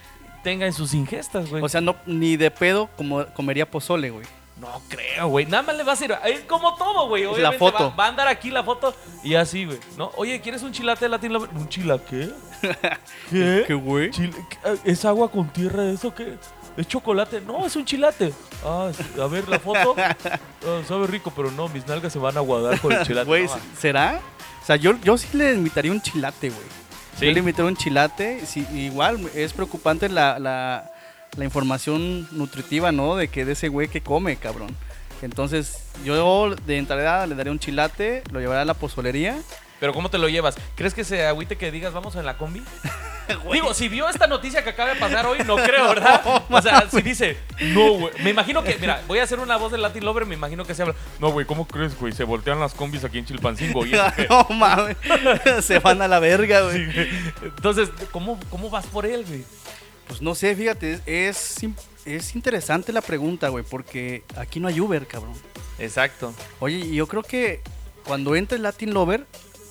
tenga 0.44 0.65
en 0.65 0.74
sus 0.74 0.94
ingestas, 0.94 1.50
güey. 1.50 1.63
O 1.63 1.69
sea, 1.69 1.81
no, 1.81 1.95
ni 2.06 2.38
de 2.38 2.50
pedo 2.50 2.89
como 2.98 3.25
comería 3.33 3.69
pozole, 3.69 4.09
güey. 4.09 4.25
no 4.59 4.81
creo, 4.89 5.27
güey. 5.27 5.45
Nada 5.45 5.62
más 5.62 5.75
le 5.77 5.83
va 5.83 5.92
a 5.92 5.94
hacer... 5.94 6.18
Es 6.25 6.39
como 6.42 6.74
todo, 6.75 7.07
güey. 7.07 7.24
La 7.39 7.51
foto. 7.51 7.92
Va, 7.92 7.95
va 7.95 8.06
a 8.06 8.09
andar 8.09 8.27
aquí 8.27 8.50
la 8.50 8.63
foto 8.63 8.95
y 9.24 9.36
así, 9.36 9.65
güey. 9.65 9.77
¿No? 9.95 10.12
Oye, 10.15 10.42
¿quieres 10.42 10.63
un 10.63 10.71
chilate 10.71 11.06
de 11.06 11.09
Latin 11.09 11.33
Lover? 11.33 11.50
¿Un 11.54 11.69
chila 11.69 12.00
qué? 12.09 12.31
¿Qué? 13.30 13.63
¿Qué, 13.68 13.74
güey? 13.75 14.09
¿Es 14.83 15.06
agua 15.06 15.30
con 15.30 15.48
tierra 15.50 15.86
eso 15.86 16.13
qué? 16.15 16.38
¿Es 16.75 16.88
chocolate? 16.88 17.42
No, 17.42 17.65
es 17.65 17.75
un 17.75 17.86
chilate. 17.86 18.33
Ah, 18.64 18.90
a 19.21 19.28
ver 19.28 19.47
la 19.47 19.59
foto. 19.59 19.95
Ah, 20.66 20.81
sabe 20.85 21.07
rico, 21.07 21.31
pero 21.33 21.49
no, 21.52 21.69
mis 21.69 21.87
nalgas 21.87 22.11
se 22.11 22.19
van 22.19 22.35
a 22.35 22.40
aguadar 22.40 22.80
con 22.81 22.92
el 22.92 23.04
chilate. 23.07 23.28
Güey, 23.28 23.45
No, 23.45 23.52
¿será? 23.80 24.19
O 24.68 24.74
sea, 24.74 24.76
yo, 24.76 25.00
yo 25.02 25.18
sí 25.18 25.30
le 25.31 25.54
invitaría 25.54 25.94
un 25.94 26.02
chilate, 26.02 26.50
güey. 26.50 26.66
Sí. 27.18 27.26
Yo 27.26 27.31
le 27.31 27.40
invitaría 27.40 27.69
un 27.69 27.78
chilate. 27.78 28.45
Sí, 28.45 28.68
igual 28.74 29.18
es 29.33 29.54
preocupante 29.54 30.09
la, 30.09 30.40
la, 30.40 30.92
la 31.38 31.45
información 31.45 32.28
nutritiva, 32.31 32.92
¿no? 32.92 33.16
De 33.16 33.30
que 33.30 33.45
de 33.45 33.54
ese 33.54 33.69
güey 33.69 33.88
que 33.88 34.02
come, 34.02 34.36
cabrón. 34.36 34.76
Entonces, 35.21 35.86
yo 36.04 36.54
de 36.54 36.78
entrada 36.78 37.26
le 37.28 37.36
daría 37.36 37.54
un 37.54 37.59
chilate, 37.59 38.24
lo 38.30 38.42
llevaría 38.42 38.64
a 38.64 38.66
la 38.66 38.74
pozolería. 38.74 39.38
Pero 39.80 39.94
¿cómo 39.94 40.09
te 40.09 40.18
lo 40.18 40.28
llevas? 40.28 40.57
¿Crees 40.76 40.94
que 40.94 41.06
se 41.06 41.26
agüite 41.26 41.56
que 41.56 41.71
digas 41.71 41.94
vamos 41.94 42.18
en 42.18 42.26
la 42.26 42.38
combi? 42.38 42.62
Digo, 43.51 43.73
si 43.73 43.87
vio 43.87 44.07
esta 44.09 44.27
noticia 44.27 44.63
que 44.63 44.69
acaba 44.69 44.93
de 44.93 44.99
pasar 44.99 45.25
hoy, 45.25 45.39
no 45.45 45.55
creo, 45.55 45.87
¿verdad? 45.89 46.21
o 46.49 46.61
sea, 46.61 46.89
si 46.89 47.01
dice, 47.01 47.37
no, 47.59 47.93
güey. 47.93 48.13
Me 48.23 48.29
imagino 48.29 48.63
que, 48.63 48.77
mira, 48.77 49.01
voy 49.07 49.19
a 49.19 49.23
hacer 49.23 49.39
una 49.39 49.57
voz 49.57 49.71
de 49.71 49.77
Latin 49.77 50.05
Lover, 50.05 50.25
me 50.25 50.35
imagino 50.35 50.65
que 50.65 50.73
se 50.73 50.81
habla. 50.83 50.95
No, 51.19 51.31
güey, 51.31 51.45
¿cómo 51.45 51.67
crees, 51.67 51.97
güey? 51.99 52.13
Se 52.13 52.23
voltean 52.23 52.59
las 52.59 52.73
combis 52.73 53.03
aquí 53.03 53.17
en 53.17 53.25
Chilpancingo. 53.25 53.85
¿y 53.85 53.93
eso 53.93 54.03
qué?" 54.15 54.27
no 54.29 54.47
mames, 54.49 54.97
se 55.61 55.79
van 55.79 56.01
a 56.01 56.07
la 56.07 56.19
verga, 56.19 56.61
güey. 56.61 56.85
Sí, 56.85 56.91
güey. 56.93 57.09
Entonces, 57.43 57.89
¿cómo, 58.11 58.39
¿cómo 58.49 58.69
vas 58.69 58.85
por 58.85 59.05
él, 59.05 59.25
güey? 59.25 59.43
Pues 60.07 60.21
no 60.21 60.35
sé, 60.35 60.55
fíjate, 60.55 61.01
es, 61.05 61.57
es, 62.05 62.35
interesante 62.35 62.93
la 62.93 63.01
pregunta, 63.01 63.49
güey, 63.49 63.65
porque 63.69 64.23
aquí 64.37 64.59
no 64.59 64.69
hay 64.69 64.79
Uber, 64.79 65.05
cabrón. 65.05 65.33
Exacto. 65.79 66.33
Oye, 66.59 66.95
yo 66.95 67.07
creo 67.07 67.23
que 67.23 67.61
cuando 68.05 68.35
entre 68.35 68.57
Latin 68.57 68.93
Lover, 68.93 69.27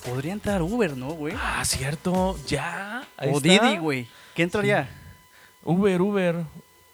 podría 0.06 0.32
entrar 0.32 0.62
Uber, 0.62 0.96
¿no, 0.96 1.08
güey? 1.10 1.34
Ah, 1.40 1.64
cierto. 1.64 2.36
Ya. 2.46 3.02
ahí 3.16 3.30
O 3.32 3.38
está. 3.38 3.48
Didi, 3.48 3.76
güey. 3.78 4.06
¿Qué 4.34 4.42
entraría? 4.42 4.88
Uber, 5.64 6.00
Uber. 6.00 6.36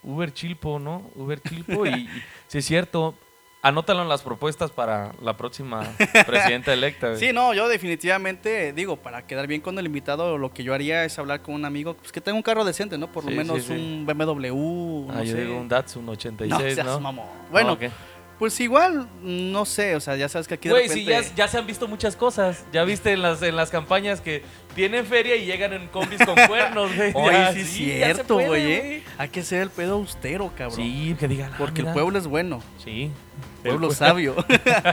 Uber 0.04 0.32
Chilpo, 0.32 0.78
¿no? 0.78 1.02
Uber 1.14 1.40
Chilpo. 1.40 1.86
Y, 1.86 2.08
sí, 2.48 2.58
es 2.58 2.64
cierto. 2.64 3.14
Anótalo 3.64 4.02
en 4.02 4.08
las 4.08 4.22
propuestas 4.22 4.72
para 4.72 5.12
la 5.22 5.36
próxima 5.36 5.84
presidenta 6.26 6.72
electa. 6.72 7.10
güey. 7.10 7.20
Sí, 7.20 7.32
no, 7.32 7.54
yo 7.54 7.68
definitivamente, 7.68 8.72
digo, 8.72 8.96
para 8.96 9.24
quedar 9.24 9.46
bien 9.46 9.60
con 9.60 9.78
el 9.78 9.86
invitado, 9.86 10.36
lo 10.36 10.52
que 10.52 10.64
yo 10.64 10.74
haría 10.74 11.04
es 11.04 11.16
hablar 11.20 11.42
con 11.42 11.54
un 11.54 11.64
amigo 11.64 11.94
pues, 11.94 12.10
que 12.10 12.20
tenga 12.20 12.34
un 12.34 12.42
carro 12.42 12.64
decente, 12.64 12.98
¿no? 12.98 13.06
Por 13.12 13.22
lo 13.22 13.30
Sí, 13.30 13.36
menos 13.36 13.58
sí, 13.62 13.68
sí. 13.68 13.72
un 13.74 14.04
BMW, 14.04 15.06
no 15.06 15.12
Ah, 15.16 15.22
yo 15.22 15.30
sé. 15.32 15.42
digo 15.44 15.60
un 15.60 15.68
Datsun 15.68 16.04
no, 16.04 16.10
86, 16.12 16.74
seas 16.74 16.84
¿no? 16.86 16.98
mamón. 16.98 17.26
Bueno. 17.52 17.78
Pues 18.42 18.58
igual, 18.58 19.06
no 19.22 19.64
sé, 19.64 19.94
o 19.94 20.00
sea, 20.00 20.16
ya 20.16 20.28
sabes 20.28 20.48
que 20.48 20.54
aquí 20.54 20.68
de 20.68 20.74
Güey, 20.74 20.88
repente... 20.88 21.22
sí, 21.22 21.28
ya, 21.30 21.34
ya 21.36 21.46
se 21.46 21.58
han 21.58 21.64
visto 21.64 21.86
muchas 21.86 22.16
cosas. 22.16 22.64
Ya 22.72 22.82
viste 22.82 23.12
en 23.12 23.22
las, 23.22 23.40
en 23.40 23.54
las 23.54 23.70
campañas 23.70 24.20
que 24.20 24.42
tienen 24.74 25.06
feria 25.06 25.36
y 25.36 25.44
llegan 25.46 25.72
en 25.72 25.86
combis 25.86 26.18
con 26.26 26.34
cuernos, 26.48 26.92
güey. 26.96 27.12
Oye, 27.14 27.52
sí 27.54 27.64
sí, 27.64 27.84
cierto, 27.84 28.34
puede, 28.34 28.48
güey. 28.48 28.72
¿eh? 28.72 29.02
Hay 29.16 29.28
que 29.28 29.44
ser 29.44 29.62
el 29.62 29.70
pedo 29.70 29.94
austero, 29.94 30.50
cabrón. 30.58 30.74
Sí, 30.74 31.14
que 31.20 31.28
digan. 31.28 31.52
ah, 31.52 31.56
Porque 31.56 31.82
el 31.82 31.92
pueblo 31.92 32.18
es 32.18 32.26
bueno, 32.26 32.60
Sí. 32.82 33.12
pueblo 33.62 33.90
El 33.90 33.94
sabio. 33.94 34.34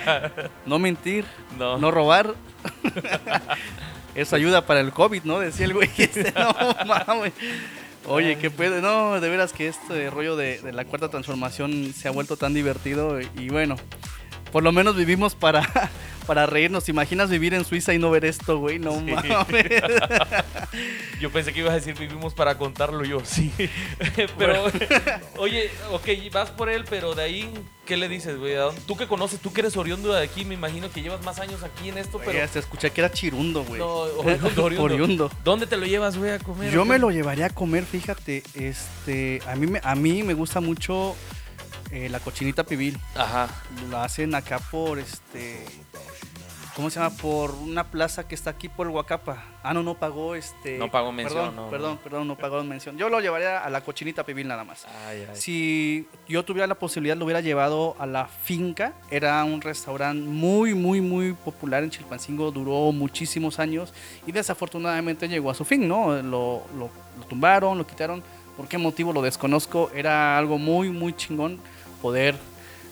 no 0.67 0.77
mentir, 0.77 1.25
No. 1.57 1.79
no 1.79 1.89
robar. 1.89 2.35
Eso 4.13 4.35
ayuda 4.35 4.63
para 4.67 4.79
el 4.81 4.91
COVID, 4.91 5.23
¿no? 5.23 5.39
Decía 5.39 5.65
el 5.65 5.73
güey. 5.73 5.89
Este, 5.97 6.31
no 6.33 6.53
mames. 6.85 7.33
Oye, 8.07 8.37
qué 8.37 8.49
pedo. 8.49 8.81
No, 8.81 9.19
de 9.19 9.29
veras 9.29 9.53
que 9.53 9.67
este 9.67 10.09
rollo 10.09 10.35
de, 10.35 10.59
de 10.61 10.71
la 10.71 10.85
cuarta 10.85 11.09
transformación 11.09 11.93
se 11.93 12.07
ha 12.07 12.11
vuelto 12.11 12.37
tan 12.37 12.53
divertido. 12.53 13.21
Y, 13.21 13.29
y 13.37 13.49
bueno, 13.49 13.75
por 14.51 14.63
lo 14.63 14.71
menos 14.71 14.95
vivimos 14.95 15.35
para, 15.35 15.61
para 16.29 16.45
reírnos. 16.45 16.83
¿Te 16.83 16.91
imaginas 16.91 17.31
vivir 17.31 17.55
en 17.55 17.65
Suiza 17.65 17.91
y 17.91 17.97
no 17.97 18.11
ver 18.11 18.23
esto, 18.23 18.59
güey? 18.59 18.77
No 18.77 18.91
Sí. 18.99 19.01
mames. 19.01 19.65
Yo 21.19 21.31
pensé 21.31 21.51
que 21.53 21.61
ibas 21.61 21.71
a 21.71 21.75
decir 21.77 21.95
vivimos 21.97 22.35
para 22.35 22.55
contarlo 22.59 23.03
yo, 23.03 23.21
sí. 23.25 23.51
pero, 24.37 24.65
oye, 25.37 25.71
ok, 25.91 26.07
vas 26.31 26.51
por 26.51 26.69
él, 26.69 26.85
pero 26.87 27.15
de 27.15 27.23
ahí, 27.23 27.49
¿qué 27.87 27.97
le 27.97 28.07
dices, 28.07 28.37
güey? 28.37 28.53
¿A 28.55 28.61
dónde- 28.61 28.79
Tú 28.85 28.95
que 28.95 29.07
conoces, 29.07 29.39
tú 29.39 29.51
que 29.51 29.61
eres 29.61 29.75
oriundo 29.75 30.13
de 30.13 30.23
aquí, 30.23 30.45
me 30.45 30.53
imagino 30.53 30.89
que 30.91 31.01
llevas 31.01 31.23
más 31.25 31.39
años 31.39 31.63
aquí 31.63 31.89
en 31.89 31.97
esto, 31.97 32.19
pero... 32.19 32.29
Oye, 32.31 32.41
hasta 32.43 32.59
escuché 32.59 32.91
que 32.91 33.01
era 33.01 33.11
chirundo, 33.11 33.63
güey. 33.65 33.79
No, 33.79 33.87
oriundo, 34.19 34.63
oriundo. 34.63 34.83
Oriundo. 34.83 35.31
¿Dónde 35.43 35.65
te 35.65 35.75
lo 35.77 35.87
llevas, 35.87 36.15
güey, 36.15 36.31
a 36.31 36.39
comer? 36.39 36.71
Yo 36.71 36.85
me 36.85 36.99
lo 36.99 37.09
llevaría 37.09 37.47
a 37.47 37.49
comer, 37.49 37.83
fíjate, 37.85 38.43
este, 38.53 39.41
a 39.47 39.55
mí 39.55 39.73
a 39.81 39.95
mí 39.95 40.21
me 40.23 40.35
gusta 40.35 40.61
mucho 40.61 41.15
eh, 41.91 42.09
la 42.09 42.19
cochinita 42.19 42.63
pibil. 42.63 42.97
Ajá. 43.15 43.49
La 43.89 44.03
hacen 44.03 44.35
acá 44.35 44.59
por 44.59 44.99
este, 44.99 45.65
¿cómo 46.75 46.89
se 46.89 46.99
llama? 46.99 47.15
Por 47.17 47.51
una 47.51 47.85
plaza 47.91 48.27
que 48.27 48.35
está 48.35 48.51
aquí 48.51 48.69
por 48.69 48.87
el 48.87 48.93
Huacapa. 48.93 49.43
Ah, 49.63 49.73
no, 49.73 49.83
no 49.83 49.95
pagó 49.95 50.35
este. 50.35 50.77
No 50.77 50.89
pagó 50.89 51.11
mención, 51.11 51.47
Perdón, 51.49 51.55
no, 51.55 51.69
perdón, 51.69 51.91
no. 51.95 51.99
perdón, 52.01 52.27
no 52.29 52.37
pagó 52.37 52.63
mención. 52.63 52.97
Yo 52.97 53.09
lo 53.09 53.19
llevaría 53.19 53.59
a 53.59 53.69
la 53.69 53.81
cochinita 53.81 54.23
pibil 54.23 54.47
nada 54.47 54.63
más. 54.63 54.85
Ay, 55.07 55.25
ay. 55.29 55.35
Si 55.35 56.07
yo 56.27 56.45
tuviera 56.45 56.65
la 56.67 56.75
posibilidad, 56.75 57.17
lo 57.17 57.25
hubiera 57.25 57.41
llevado 57.41 57.95
a 57.99 58.05
la 58.05 58.27
finca. 58.27 58.93
Era 59.11 59.43
un 59.43 59.59
restaurante 59.61 60.23
muy, 60.29 60.73
muy, 60.75 61.01
muy 61.01 61.33
popular 61.33 61.83
en 61.83 61.89
Chilpancingo. 61.89 62.51
Duró 62.51 62.91
muchísimos 62.93 63.59
años 63.59 63.93
y 64.25 64.31
desafortunadamente 64.31 65.27
llegó 65.27 65.51
a 65.51 65.55
su 65.55 65.65
fin, 65.65 65.87
¿no? 65.87 66.13
Lo, 66.21 66.63
lo- 66.77 66.89
lo 67.19 67.25
tumbaron, 67.27 67.77
lo 67.77 67.85
quitaron. 67.85 68.23
¿Por 68.55 68.67
qué 68.67 68.77
motivo 68.77 69.11
lo 69.13 69.21
desconozco? 69.21 69.89
Era 69.93 70.37
algo 70.37 70.57
muy, 70.57 70.89
muy 70.89 71.13
chingón 71.13 71.59
poder 72.01 72.35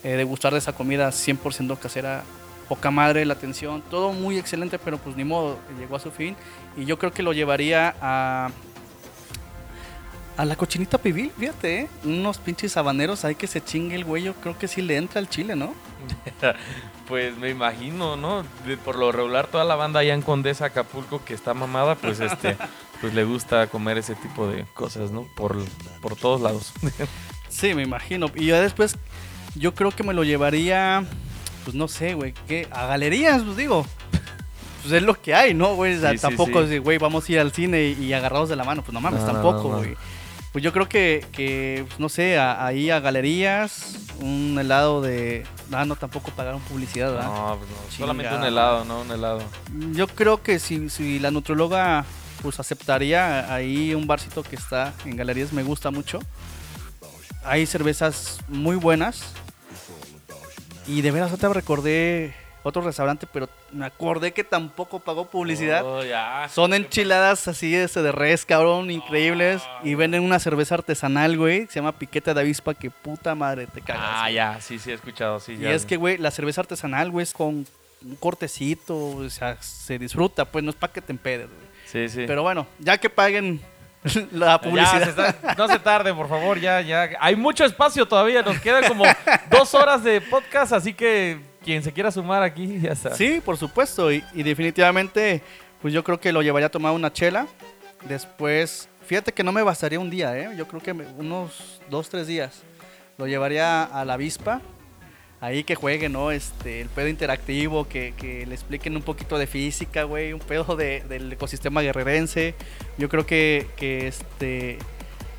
eh, 0.04 0.10
degustar 0.12 0.54
de 0.54 0.60
esa 0.60 0.74
comida 0.74 1.10
100% 1.10 1.78
casera. 1.80 2.24
Poca 2.70 2.92
madre 2.92 3.24
la 3.26 3.34
atención, 3.34 3.82
todo 3.90 4.12
muy 4.12 4.38
excelente, 4.38 4.78
pero 4.78 4.98
pues 4.98 5.16
ni 5.16 5.24
modo, 5.24 5.58
llegó 5.80 5.96
a 5.96 6.00
su 6.00 6.12
fin. 6.12 6.36
Y 6.76 6.84
yo 6.86 7.00
creo 7.00 7.14
que 7.14 7.24
lo 7.24 7.32
llevaría 7.32 7.96
a, 8.02 8.50
a 10.36 10.44
la 10.46 10.56
cochinita 10.58 10.98
pibil, 10.98 11.32
fíjate, 11.40 11.80
¿eh? 11.82 11.88
unos 12.04 12.40
pinches 12.40 12.76
habaneros 12.76 13.24
ahí 13.24 13.36
que 13.36 13.48
se 13.48 13.64
chingue 13.64 13.96
el 13.96 14.04
güey, 14.04 14.24
yo 14.24 14.34
creo 14.36 14.58
que 14.58 14.68
sí 14.68 14.82
le 14.82 14.98
entra 14.98 15.20
al 15.20 15.30
chile, 15.30 15.56
¿no? 15.56 15.74
Pues 17.08 17.38
me 17.38 17.50
imagino, 17.50 18.18
¿no? 18.18 18.44
De- 18.66 18.76
por 18.76 18.98
lo 18.98 19.14
regular, 19.14 19.48
toda 19.48 19.64
la 19.64 19.76
banda 19.76 20.02
allá 20.02 20.14
en 20.14 20.22
Condesa, 20.22 20.66
Acapulco, 20.66 21.24
que 21.24 21.34
está 21.34 21.54
mamada, 21.54 21.96
pues 21.96 22.20
este, 22.20 22.58
pues 23.02 23.14
le 23.14 23.24
gusta 23.24 23.68
comer 23.68 23.98
ese 23.98 24.14
tipo 24.16 24.46
de 24.46 24.66
cosas, 24.74 25.10
¿no? 25.12 25.24
Por, 25.38 25.56
por 26.02 26.18
todos 26.18 26.42
lados. 26.42 26.74
Sí, 27.60 27.74
me 27.74 27.84
imagino. 27.84 28.28
Y 28.36 28.48
ya 28.48 28.62
después, 28.62 28.96
yo 29.56 29.74
creo 29.74 29.92
que 29.92 30.04
me 30.04 30.14
lo 30.14 30.24
llevaría, 30.24 31.04
pues 31.64 31.76
no 31.76 31.88
sé, 31.88 32.14
güey, 32.14 32.34
¿qué? 32.48 32.68
A 32.72 32.86
galerías, 32.86 33.42
pues 33.44 33.58
digo. 33.58 33.86
Pues 34.84 34.94
es 34.94 35.04
lo 35.04 35.20
que 35.20 35.34
hay, 35.36 35.54
¿no, 35.54 35.76
güey? 35.76 35.96
O 35.98 36.00
sea, 36.00 36.12
Sí, 36.12 36.18
sí, 36.18 36.22
tampoco, 36.22 36.66
sí. 36.66 36.76
es, 36.76 36.82
güey, 36.84 36.98
vamos 36.98 37.28
a 37.28 37.32
ir 37.32 37.40
al 37.40 37.52
cine 37.52 37.96
y, 38.00 38.06
y 38.06 38.14
agarrados 38.14 38.48
de 38.50 38.56
la 38.56 38.64
mano. 38.64 38.84
Pues 38.84 38.94
no 38.94 39.02
mames, 39.02 39.22
No, 39.22 39.32
tampoco, 39.34 39.64
no, 39.64 39.70
no. 39.72 39.78
güey. 39.80 39.96
Pues 40.54 40.64
yo 40.64 40.72
creo 40.72 40.88
que, 40.88 41.26
que 41.34 41.84
pues, 41.88 42.00
no 42.00 42.10
sé, 42.10 42.38
a- 42.40 42.66
ahí 42.66 42.90
a 42.90 43.00
galerías, 43.00 43.96
un 44.22 44.58
helado 44.60 45.02
de... 45.02 45.46
Ah, 45.72 45.84
no, 45.86 45.96
tampoco 45.98 46.32
pagaron 46.32 46.62
publicidad, 46.62 47.12
¿verdad? 47.12 47.26
No, 47.28 47.58
pues 47.58 47.70
no, 47.70 47.98
solamente 47.98 48.34
un 48.36 48.44
helado, 48.44 48.86
¿no? 48.86 49.02
Un 49.02 49.12
helado. 49.12 49.42
Yo 49.92 50.08
creo 50.08 50.42
que 50.42 50.60
si, 50.60 50.90
si 50.90 51.20
la 51.20 51.32
nutróloga 51.32 52.06
pues 52.42 52.60
aceptaría 52.60 53.52
ahí 53.54 53.94
un 53.96 54.06
barcito 54.08 54.44
que 54.44 54.56
está 54.56 54.94
en 55.06 55.16
galerías 55.18 55.52
me 55.54 55.64
gusta 55.64 55.92
mucho. 55.92 56.20
Hay 57.48 57.66
cervezas 57.66 58.40
muy 58.48 58.76
buenas. 58.76 59.34
Y 60.86 61.02
de 61.02 61.12
veras 61.12 61.34
otra 61.34 61.50
recordé 61.50 62.34
otro 62.64 62.82
restaurante, 62.82 63.28
pero 63.32 63.48
me 63.72 63.86
acordé 63.86 64.34
que 64.34 64.44
tampoco 64.44 65.00
pagó 65.00 65.26
publicidad. 65.26 65.84
Oh. 65.86 66.02
Son 66.50 66.74
enchiladas 66.74 67.48
así 67.48 67.74
ese 67.74 68.02
de 68.02 68.12
res, 68.12 68.46
cabrón, 68.46 68.92
increíbles. 68.92 69.62
Y 69.84 69.96
venden 69.96 70.24
una 70.24 70.40
cerveza 70.40 70.76
artesanal, 70.76 71.38
güey. 71.38 71.68
Se 71.68 71.76
llama 71.76 71.98
Piqueta 71.98 72.34
de 72.34 72.42
Avispa, 72.42 72.74
que 72.74 72.90
puta 72.90 73.36
madre 73.36 73.68
te 73.68 73.82
cagas. 73.82 74.04
Ah, 74.06 74.32
ya, 74.32 74.60
sí, 74.60 74.80
sí, 74.80 74.92
he 74.92 74.94
escuchado, 74.94 75.40
sí. 75.40 75.54
Y 75.54 75.60
ya. 75.60 75.74
es 75.74 75.86
que, 75.86 75.96
güey, 75.96 76.18
la 76.18 76.32
cerveza 76.32 76.62
artesanal, 76.62 77.12
güey, 77.12 77.24
es 77.24 77.34
con 77.34 77.66
un 78.04 78.16
cortecito, 78.20 78.96
o 78.98 79.30
sea, 79.30 79.58
se 79.62 79.98
disfruta, 79.98 80.46
pues 80.46 80.64
no 80.64 80.72
es 80.72 80.76
para 80.76 80.94
que 80.94 81.02
te 81.02 81.12
empedes, 81.12 81.48
güey. 81.48 81.68
Sí, 81.86 82.10
sí. 82.10 82.26
Pero 82.28 82.44
bueno, 82.44 82.68
ya 82.80 82.98
que 82.98 83.10
paguen 83.10 83.62
la 84.32 84.46
Ya, 84.48 84.62
publicidad. 84.62 85.04
se 85.04 85.10
está- 85.10 85.56
no 85.58 85.68
se 85.68 85.80
tarde, 85.80 86.14
por 86.14 86.28
favor, 86.30 86.60
ya, 86.60 86.82
ya. 86.82 87.10
Hay 87.20 87.36
mucho 87.36 87.66
espacio 87.66 88.06
todavía, 88.08 88.42
nos 88.42 88.60
quedan 88.60 88.86
como 88.88 89.04
dos 89.50 89.74
horas 89.74 90.04
de 90.04 90.22
podcast, 90.22 90.74
así 90.74 90.94
que 90.94 91.40
quien 91.64 91.84
se 91.84 91.92
quiera 91.92 92.12
sumar 92.12 92.44
aquí, 92.44 92.80
ya 92.80 92.92
está. 92.92 93.14
Sí, 93.16 93.42
por 93.44 93.58
supuesto. 93.58 94.12
Y, 94.12 94.24
y 94.34 94.44
definitivamente, 94.44 95.42
pues 95.82 95.94
yo 95.94 96.04
creo 96.04 96.20
que 96.20 96.32
lo 96.32 96.42
llevaría 96.42 96.68
a 96.68 96.72
tomar 96.72 96.94
una 96.94 97.12
chela. 97.12 97.46
Después, 98.08 98.88
fíjate 99.06 99.34
que 99.34 99.44
no 99.44 99.52
me 99.52 99.62
bastaría 99.64 100.00
un 100.00 100.10
día, 100.10 100.38
¿eh? 100.38 100.50
Yo 100.56 100.68
creo 100.68 100.82
que 100.82 100.92
unos 100.92 101.82
dos, 101.90 102.10
tres 102.10 102.28
días. 102.28 102.62
Lo 103.18 103.28
llevaría 103.28 103.84
a 103.84 104.06
la 104.06 104.14
avispa. 104.14 104.62
Ahí 105.40 105.64
que 105.64 105.76
juegue, 105.76 106.10
¿no? 106.10 106.32
Este, 106.32 106.82
el 106.82 106.90
pedo 106.90 107.08
interactivo, 107.08 107.88
que, 107.88 108.14
que 108.18 108.46
le 108.48 108.56
expliquen 108.56 108.96
un 108.96 109.04
poquito 109.04 109.38
de 109.38 109.46
física, 109.46 110.04
güey, 110.04 110.34
un 110.34 110.40
pedo 110.40 110.76
de- 110.76 111.02
del 111.08 111.32
ecosistema 111.32 111.82
guerrerense. 111.82 112.56
Yo 112.98 113.08
creo 113.08 113.26
que, 113.28 113.68
que 113.78 114.08
este, 114.08 114.80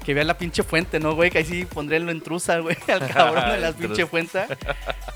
que 0.05 0.15
vea 0.15 0.23
la 0.23 0.39
pinche 0.39 0.63
fuente, 0.63 1.01
¿no, 1.01 1.15
güey? 1.17 1.31
Que 1.33 1.39
ahí 1.39 1.45
sí 1.45 1.65
pondré 1.65 1.97
en 1.97 2.07
lo 2.07 2.13
intrusa, 2.13 2.59
güey, 2.61 2.77
al 2.89 3.09
cabrón 3.09 3.51
de 3.51 3.59
la 3.59 3.69
Intrusa. 3.71 3.89
pinche 3.89 4.07
fuente. 4.07 4.45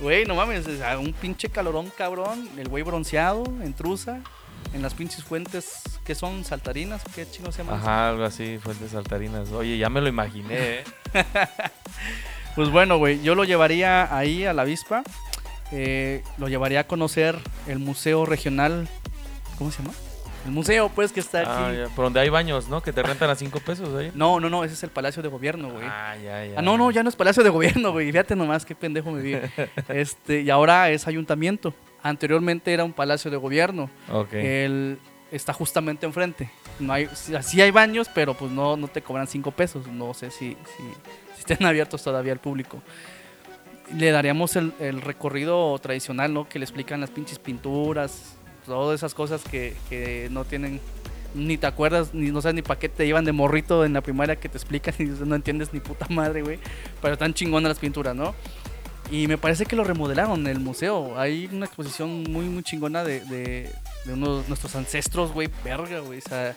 Güey, 0.00 0.24
no 0.26 0.34
mames, 0.34 0.66
o 0.66 0.76
sea, 0.76 0.98
un 0.98 1.12
pinche 1.12 1.48
calorón 1.48 1.92
cabrón, 1.96 2.48
el 2.58 2.68
güey 2.68 2.82
bronceado, 2.82 3.44
en 3.62 3.74
trusa, 3.74 4.20
en 4.74 4.82
las 4.82 4.94
pinches 4.94 5.22
fuentes 5.22 5.80
que 6.04 6.16
son 6.16 6.44
saltarinas, 6.44 7.02
¿qué 7.14 7.24
chingo 7.30 7.52
se 7.52 7.58
llaman? 7.62 7.78
Ajá, 7.78 8.08
algo 8.08 8.24
así, 8.24 8.58
fuentes 8.58 8.90
saltarinas. 8.90 9.50
Oye, 9.52 9.78
ya 9.78 9.88
me 9.88 10.00
lo 10.00 10.08
imaginé, 10.08 10.54
¿eh? 10.80 10.84
Pues 12.54 12.70
bueno, 12.70 12.98
güey, 12.98 13.22
yo 13.22 13.34
lo 13.34 13.44
llevaría 13.44 14.14
ahí 14.14 14.44
a 14.44 14.52
la 14.52 14.62
avispa, 14.62 15.02
eh, 15.70 16.22
lo 16.38 16.48
llevaría 16.48 16.80
a 16.80 16.84
conocer 16.84 17.38
el 17.66 17.78
museo 17.78 18.26
regional, 18.26 18.88
¿cómo 19.56 19.70
se 19.70 19.82
llama? 19.82 19.94
El 20.44 20.50
museo, 20.50 20.88
pues, 20.88 21.12
que 21.12 21.20
está 21.20 21.40
aquí. 21.40 21.50
Ah, 21.50 21.72
ya, 21.72 21.94
Por 21.94 22.04
donde 22.06 22.20
hay 22.20 22.28
baños, 22.28 22.68
¿no? 22.68 22.82
Que 22.82 22.92
te 22.92 23.02
rentan 23.02 23.30
a 23.30 23.36
cinco 23.36 23.60
pesos 23.60 23.94
ahí. 23.94 24.10
No, 24.14 24.40
no, 24.40 24.50
no, 24.50 24.64
ese 24.64 24.74
es 24.74 24.82
el 24.82 24.90
Palacio 24.90 25.22
de 25.22 25.28
Gobierno, 25.28 25.70
güey. 25.70 25.84
Ah, 25.86 26.16
ya, 26.16 26.44
ya. 26.44 26.58
Ah, 26.58 26.62
no, 26.62 26.76
no, 26.76 26.90
ya 26.90 27.02
no 27.02 27.08
es 27.08 27.16
Palacio 27.16 27.44
de 27.44 27.50
Gobierno, 27.50 27.92
güey. 27.92 28.10
Fíjate 28.10 28.34
nomás 28.34 28.64
qué 28.64 28.74
pendejo 28.74 29.12
me 29.12 29.22
vi. 29.22 29.36
Este, 29.88 30.42
y 30.42 30.50
ahora 30.50 30.90
es 30.90 31.06
ayuntamiento. 31.06 31.72
Anteriormente 32.02 32.72
era 32.72 32.82
un 32.82 32.92
Palacio 32.92 33.30
de 33.30 33.36
Gobierno. 33.36 33.88
Ok. 34.10 34.32
Él 34.32 34.98
está 35.30 35.52
justamente 35.52 36.06
enfrente. 36.06 36.50
No 36.80 36.92
hay, 36.92 37.08
sí, 37.14 37.60
hay 37.60 37.70
baños, 37.70 38.10
pero 38.12 38.34
pues 38.34 38.50
no, 38.50 38.76
no 38.76 38.88
te 38.88 39.00
cobran 39.00 39.28
cinco 39.28 39.52
pesos. 39.52 39.86
No 39.86 40.12
sé 40.12 40.32
si, 40.32 40.56
si 40.76 40.82
estén 41.42 41.66
abiertos 41.66 42.02
todavía 42.02 42.32
al 42.32 42.40
público. 42.40 42.82
Le 43.96 44.10
daríamos 44.10 44.56
el, 44.56 44.72
el 44.80 45.02
recorrido 45.02 45.78
tradicional, 45.78 46.32
¿no? 46.32 46.48
Que 46.48 46.58
le 46.58 46.64
explican 46.64 47.00
las 47.00 47.10
pinches 47.10 47.38
pinturas, 47.38 48.36
todas 48.64 48.98
esas 48.98 49.14
cosas 49.14 49.42
que, 49.42 49.74
que 49.90 50.28
no 50.30 50.44
tienen, 50.44 50.80
ni 51.34 51.58
te 51.58 51.66
acuerdas, 51.66 52.14
ni 52.14 52.30
no 52.30 52.40
sabes 52.40 52.54
ni 52.54 52.62
para 52.62 52.78
qué 52.78 52.88
te 52.88 53.04
llevan 53.04 53.24
de 53.24 53.32
morrito 53.32 53.84
en 53.84 53.92
la 53.92 54.00
primaria 54.00 54.36
que 54.36 54.48
te 54.48 54.56
explican 54.56 54.94
y 54.98 55.04
no 55.04 55.34
entiendes 55.34 55.72
ni 55.72 55.80
puta 55.80 56.06
madre, 56.08 56.42
güey. 56.42 56.58
Pero 57.00 57.14
están 57.14 57.34
chingonas 57.34 57.70
las 57.70 57.78
pinturas, 57.78 58.14
¿no? 58.14 58.34
Y 59.10 59.26
me 59.26 59.36
parece 59.36 59.66
que 59.66 59.76
lo 59.76 59.84
remodelaron 59.84 60.46
el 60.46 60.58
museo. 60.58 61.18
Hay 61.18 61.48
una 61.52 61.66
exposición 61.66 62.22
muy, 62.30 62.46
muy 62.46 62.62
chingona 62.62 63.04
de, 63.04 63.20
de, 63.20 63.70
de 64.06 64.12
unos 64.12 64.48
nuestros 64.48 64.74
ancestros, 64.74 65.32
güey, 65.32 65.50
verga, 65.64 66.00
güey. 66.00 66.18
O 66.18 66.22
sea, 66.22 66.56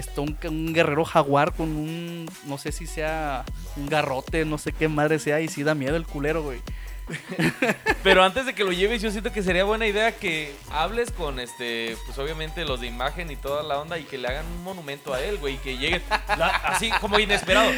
está 0.00 0.20
un, 0.20 0.36
un 0.44 0.72
guerrero 0.72 1.04
jaguar 1.04 1.52
con 1.52 1.68
un, 1.68 2.28
no 2.46 2.58
sé 2.58 2.72
si 2.72 2.86
sea 2.86 3.44
un 3.76 3.86
garrote, 3.88 4.44
no 4.44 4.58
sé 4.58 4.72
qué 4.72 4.88
madre 4.88 5.18
sea, 5.18 5.40
y 5.40 5.48
sí 5.48 5.62
da 5.62 5.74
miedo 5.74 5.96
el 5.96 6.06
culero, 6.06 6.42
güey. 6.42 6.60
Pero 8.02 8.24
antes 8.24 8.46
de 8.46 8.54
que 8.54 8.64
lo 8.64 8.72
lleves, 8.72 9.02
yo 9.02 9.10
siento 9.10 9.30
que 9.32 9.42
sería 9.42 9.64
buena 9.64 9.86
idea 9.86 10.12
que 10.12 10.54
hables 10.70 11.10
con 11.10 11.38
este, 11.38 11.96
pues 12.06 12.18
obviamente 12.18 12.64
los 12.64 12.80
de 12.80 12.86
imagen 12.86 13.30
y 13.30 13.36
toda 13.36 13.62
la 13.62 13.78
onda 13.78 13.98
y 13.98 14.04
que 14.04 14.16
le 14.18 14.28
hagan 14.28 14.46
un 14.46 14.62
monumento 14.64 15.12
a 15.12 15.20
él, 15.20 15.36
güey, 15.38 15.54
y 15.54 15.58
que 15.58 15.76
lleguen 15.76 16.02
la- 16.38 16.48
así 16.48 16.90
como 17.00 17.18
inesperado. 17.18 17.70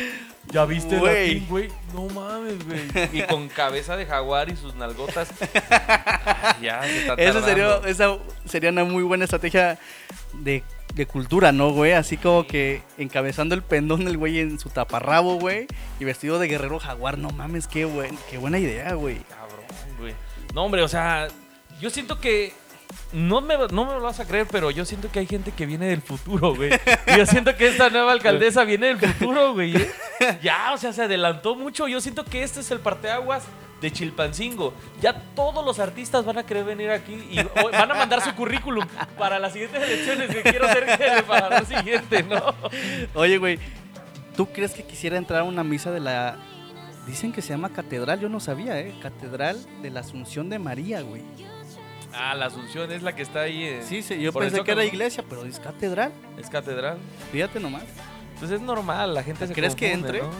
¿Ya 0.52 0.64
viste 0.64 0.96
Güey. 0.96 1.40
Güey? 1.46 1.68
No 1.92 2.06
mames, 2.06 2.64
güey. 2.64 2.80
Y 3.12 3.22
con 3.22 3.48
cabeza 3.48 3.96
de 3.96 4.06
jaguar 4.06 4.48
y 4.48 4.54
sus 4.56 4.76
nalgotas. 4.76 5.28
Ay, 5.72 6.62
ya, 6.62 6.82
se 6.84 6.98
está 7.00 7.14
Esa 7.14 7.42
sería, 7.44 7.80
esa 7.84 8.18
sería 8.44 8.70
una 8.70 8.84
muy 8.84 9.02
buena 9.02 9.24
estrategia 9.24 9.76
de, 10.34 10.62
de 10.96 11.06
cultura, 11.06 11.52
¿no, 11.52 11.70
güey? 11.72 11.92
Así 11.92 12.16
como 12.16 12.46
que 12.46 12.82
encabezando 12.96 13.54
el 13.54 13.62
pendón 13.62 14.08
el 14.08 14.16
güey 14.16 14.40
en 14.40 14.58
su 14.58 14.70
taparrabo, 14.70 15.38
güey. 15.38 15.66
Y 16.00 16.04
vestido 16.04 16.38
de 16.38 16.48
guerrero 16.48 16.80
jaguar. 16.80 17.18
No 17.18 17.30
mames, 17.30 17.68
qué, 17.68 17.84
buen, 17.84 18.18
qué 18.30 18.38
buena 18.38 18.58
idea, 18.58 18.94
güey. 18.94 19.18
Cabrón, 19.28 19.64
güey. 19.98 20.14
No, 20.54 20.64
hombre, 20.64 20.82
o 20.82 20.88
sea, 20.88 21.28
yo 21.80 21.90
siento 21.90 22.18
que. 22.18 22.52
No 23.12 23.40
me, 23.40 23.56
no 23.56 23.84
me 23.84 23.92
lo 23.92 24.00
vas 24.00 24.20
a 24.20 24.26
creer, 24.26 24.46
pero 24.50 24.70
yo 24.70 24.84
siento 24.84 25.10
que 25.10 25.18
hay 25.18 25.26
gente 25.26 25.52
que 25.52 25.66
viene 25.66 25.86
del 25.86 26.00
futuro, 26.00 26.54
güey. 26.54 26.70
Y 27.06 27.16
yo 27.16 27.26
siento 27.26 27.54
que 27.56 27.68
esta 27.68 27.90
nueva 27.90 28.12
alcaldesa 28.12 28.64
viene 28.64 28.86
del 28.86 28.98
futuro, 28.98 29.52
güey. 29.52 29.76
¿eh? 29.76 29.90
Ya, 30.42 30.72
o 30.72 30.78
sea, 30.78 30.92
se 30.92 31.02
adelantó 31.02 31.54
mucho. 31.56 31.88
Yo 31.88 32.00
siento 32.00 32.24
que 32.24 32.42
este 32.42 32.60
es 32.60 32.70
el 32.70 32.80
parteaguas 32.80 33.44
de 33.80 33.90
Chilpancingo. 33.92 34.72
Ya 35.00 35.12
todos 35.34 35.64
los 35.64 35.78
artistas 35.78 36.24
van 36.24 36.38
a 36.38 36.46
querer 36.46 36.64
venir 36.64 36.90
aquí 36.90 37.14
y 37.30 37.36
van 37.60 37.90
a 37.90 37.94
mandar 37.94 38.20
su 38.22 38.34
currículum 38.34 38.84
para 39.18 39.38
las 39.38 39.52
siguientes 39.52 39.82
elecciones. 39.82 40.30
Que 40.34 40.42
quiero 40.42 40.66
ser 40.68 40.88
el 40.88 41.18
embajador 41.18 41.66
siguiente, 41.66 42.22
¿no? 42.22 42.54
Oye, 43.14 43.38
güey, 43.38 43.58
¿tú 44.36 44.46
crees 44.46 44.72
que 44.72 44.82
quisiera 44.84 45.16
entrar 45.16 45.40
a 45.40 45.44
una 45.44 45.62
misa 45.64 45.90
de 45.90 46.00
la... 46.00 46.36
Dicen 47.06 47.32
que 47.32 47.40
se 47.42 47.50
llama 47.50 47.68
catedral, 47.72 48.18
yo 48.18 48.28
no 48.28 48.40
sabía, 48.40 48.80
¿eh? 48.80 48.92
Catedral 49.00 49.58
de 49.82 49.90
la 49.90 50.00
Asunción 50.00 50.48
de 50.48 50.58
María, 50.58 51.02
güey. 51.02 51.22
Ah, 52.12 52.34
la 52.34 52.46
Asunción 52.46 52.90
es 52.90 53.02
la 53.02 53.14
que 53.14 53.22
está 53.22 53.42
ahí. 53.42 53.62
en- 53.62 53.84
Sí, 53.84 54.02
sí, 54.02 54.18
yo 54.20 54.32
por 54.32 54.42
pensé 54.42 54.64
que 54.64 54.72
era 54.72 54.84
iglesia, 54.84 55.22
pero 55.28 55.44
es 55.44 55.60
catedral. 55.60 56.12
Es 56.38 56.48
catedral. 56.48 56.98
Fíjate 57.30 57.60
nomás. 57.60 57.84
Pues 58.40 58.50
es 58.50 58.60
normal, 58.60 59.14
la 59.14 59.22
gente 59.22 59.46
se 59.46 59.52
¿Crees 59.54 59.74
que 59.74 59.92
entre? 59.92 60.20
¿no? 60.22 60.30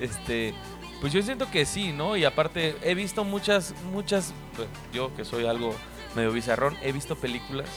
Este, 0.00 0.54
pues 1.02 1.12
yo 1.12 1.20
siento 1.20 1.50
que 1.50 1.66
sí, 1.66 1.92
¿no? 1.92 2.16
Y 2.16 2.24
aparte 2.24 2.76
he 2.82 2.94
visto 2.94 3.24
muchas, 3.24 3.74
muchas, 3.92 4.32
pues, 4.54 4.68
yo 4.92 5.12
que 5.16 5.24
soy 5.24 5.46
algo 5.46 5.74
medio 6.14 6.30
bizarrón, 6.30 6.78
he 6.80 6.92
visto 6.92 7.16
películas 7.16 7.68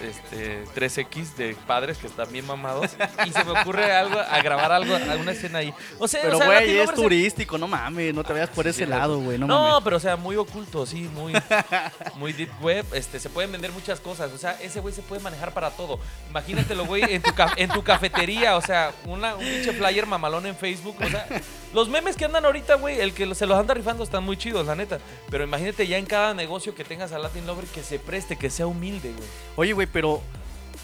este 0.00 0.64
3X 0.74 1.34
de 1.34 1.56
padres 1.66 1.98
que 1.98 2.06
están 2.06 2.30
bien 2.30 2.46
mamados 2.46 2.90
y 3.26 3.30
se 3.30 3.44
me 3.44 3.52
ocurre 3.58 3.92
algo 3.92 4.18
a 4.18 4.40
grabar 4.42 4.70
algo, 4.72 4.94
alguna 4.94 5.32
escena 5.32 5.58
ahí. 5.58 5.72
O 5.98 6.06
sea, 6.06 6.22
Pero, 6.22 6.36
o 6.36 6.38
sea, 6.38 6.46
güey, 6.46 6.78
es 6.78 6.94
turístico, 6.94 7.58
no 7.58 7.66
mames, 7.66 8.14
no 8.14 8.22
te 8.22 8.32
vayas 8.32 8.50
por 8.50 8.64
Sí, 8.64 8.70
ese 8.70 8.84
sí, 8.84 8.86
lado, 8.90 9.18
güey, 9.18 9.38
no, 9.38 9.46
No, 9.46 9.62
mames. 9.62 9.80
pero 9.84 9.96
o 9.96 10.00
sea, 10.00 10.16
muy 10.16 10.36
oculto, 10.36 10.86
sí, 10.86 11.08
muy, 11.14 11.32
muy 12.16 12.32
deep 12.32 12.50
web. 12.60 12.84
Este, 12.92 13.18
se 13.18 13.30
pueden 13.30 13.50
vender 13.50 13.72
muchas 13.72 13.98
cosas. 14.00 14.30
O 14.32 14.38
sea, 14.38 14.52
ese 14.60 14.80
güey 14.80 14.94
se 14.94 15.02
puede 15.02 15.20
manejar 15.22 15.52
para 15.52 15.70
todo. 15.70 15.98
Imagínatelo, 16.30 16.84
güey, 16.86 17.02
en 17.14 17.22
tu, 17.22 17.30
en 17.56 17.70
tu 17.70 17.82
cafetería. 17.82 18.56
O 18.56 18.60
sea, 18.60 18.92
una, 19.06 19.34
un 19.34 19.44
pinche 19.44 19.72
flyer 19.72 20.06
mamalón 20.06 20.46
en 20.46 20.56
Facebook. 20.56 20.96
O 21.00 21.08
sea, 21.08 21.26
los 21.74 21.88
memes 21.88 22.16
que 22.16 22.24
andan 22.24 22.44
ahorita, 22.46 22.76
güey, 22.76 23.00
el 23.00 23.12
que 23.12 23.34
se 23.34 23.46
los 23.46 23.58
anda 23.58 23.74
rifando 23.74 24.04
están 24.04 24.24
muy 24.24 24.36
chidos, 24.36 24.66
la 24.66 24.74
neta. 24.76 24.98
Pero 25.30 25.44
imagínate 25.44 25.86
ya 25.86 25.98
en 25.98 26.06
cada 26.06 26.32
negocio 26.32 26.74
que 26.74 26.84
tengas 26.84 27.12
a 27.12 27.18
Latin 27.18 27.46
Lover 27.46 27.66
que 27.66 27.82
se 27.82 27.98
preste, 27.98 28.36
que 28.36 28.48
sea 28.50 28.66
humilde, 28.66 29.12
güey. 29.12 29.28
Oye, 29.56 29.72
güey, 29.74 29.86
pero 29.86 30.22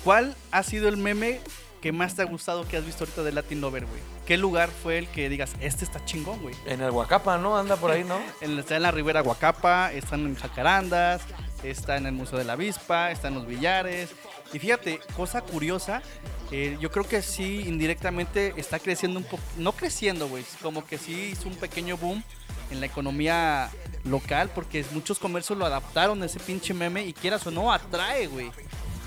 ¿cuál 0.04 0.35
ha 0.50 0.62
sido 0.62 0.88
el 0.88 0.97
meme 0.97 1.40
que 1.80 1.92
más 1.92 2.14
te 2.14 2.20
ha 2.23 2.26
gustado 2.26 2.68
que 2.68 2.76
has 2.76 2.85
visto 2.85 3.04
ahorita 3.04 3.23
de 3.23 3.32
Latin 3.32 3.61
Lover, 3.61 3.87
güey? 3.87 4.00
¿Qué 4.26 4.37
lugar 4.37 4.68
fue 4.82 4.99
el 4.99 5.09
que 5.09 5.28
digas, 5.28 5.52
este 5.61 5.85
está 5.85 6.04
chingón, 6.04 6.40
güey? 6.42 6.54
En 6.66 6.80
el 6.82 6.90
Huacapa, 6.90 7.38
¿no? 7.38 7.56
Anda 7.56 7.76
por 7.76 7.90
ahí, 7.90 8.04
¿no? 8.04 8.20
En- 8.40 8.59
Está 8.59 8.76
en 8.76 8.82
la 8.82 8.90
Ribera 8.90 9.23
Guacapa, 9.23 9.92
están 9.92 10.20
en 10.26 10.35
Jacarandas, 10.37 11.23
está 11.62 11.97
en 11.97 12.06
el 12.06 12.12
Museo 12.12 12.38
de 12.38 12.44
la 12.44 12.52
Avispa, 12.54 13.11
está 13.11 13.28
en 13.28 13.35
los 13.35 13.47
Villares. 13.47 14.11
Y 14.52 14.59
fíjate, 14.59 15.00
cosa 15.16 15.42
curiosa, 15.42 16.02
eh, 16.50 16.76
yo 16.80 16.90
creo 16.90 17.07
que 17.07 17.23
sí, 17.23 17.62
indirectamente 17.66 18.52
está 18.57 18.78
creciendo 18.78 19.19
un 19.19 19.25
poco, 19.25 19.42
no 19.57 19.73
creciendo, 19.73 20.28
güey, 20.28 20.45
como 20.61 20.85
que 20.85 20.99
sí 20.99 21.30
hizo 21.33 21.49
un 21.49 21.54
pequeño 21.54 21.97
boom 21.97 22.23
en 22.71 22.80
la 22.80 22.87
economía 22.87 23.71
local, 24.04 24.50
porque 24.54 24.85
muchos 24.92 25.19
comercios 25.19 25.59
lo 25.59 25.66
adaptaron 25.66 26.23
a 26.23 26.26
ese 26.26 26.40
pinche 26.40 26.75
meme 26.75 27.04
y 27.04 27.12
quieras 27.12 27.47
o 27.47 27.50
no, 27.50 27.73
atrae, 27.73 28.26
güey. 28.26 28.50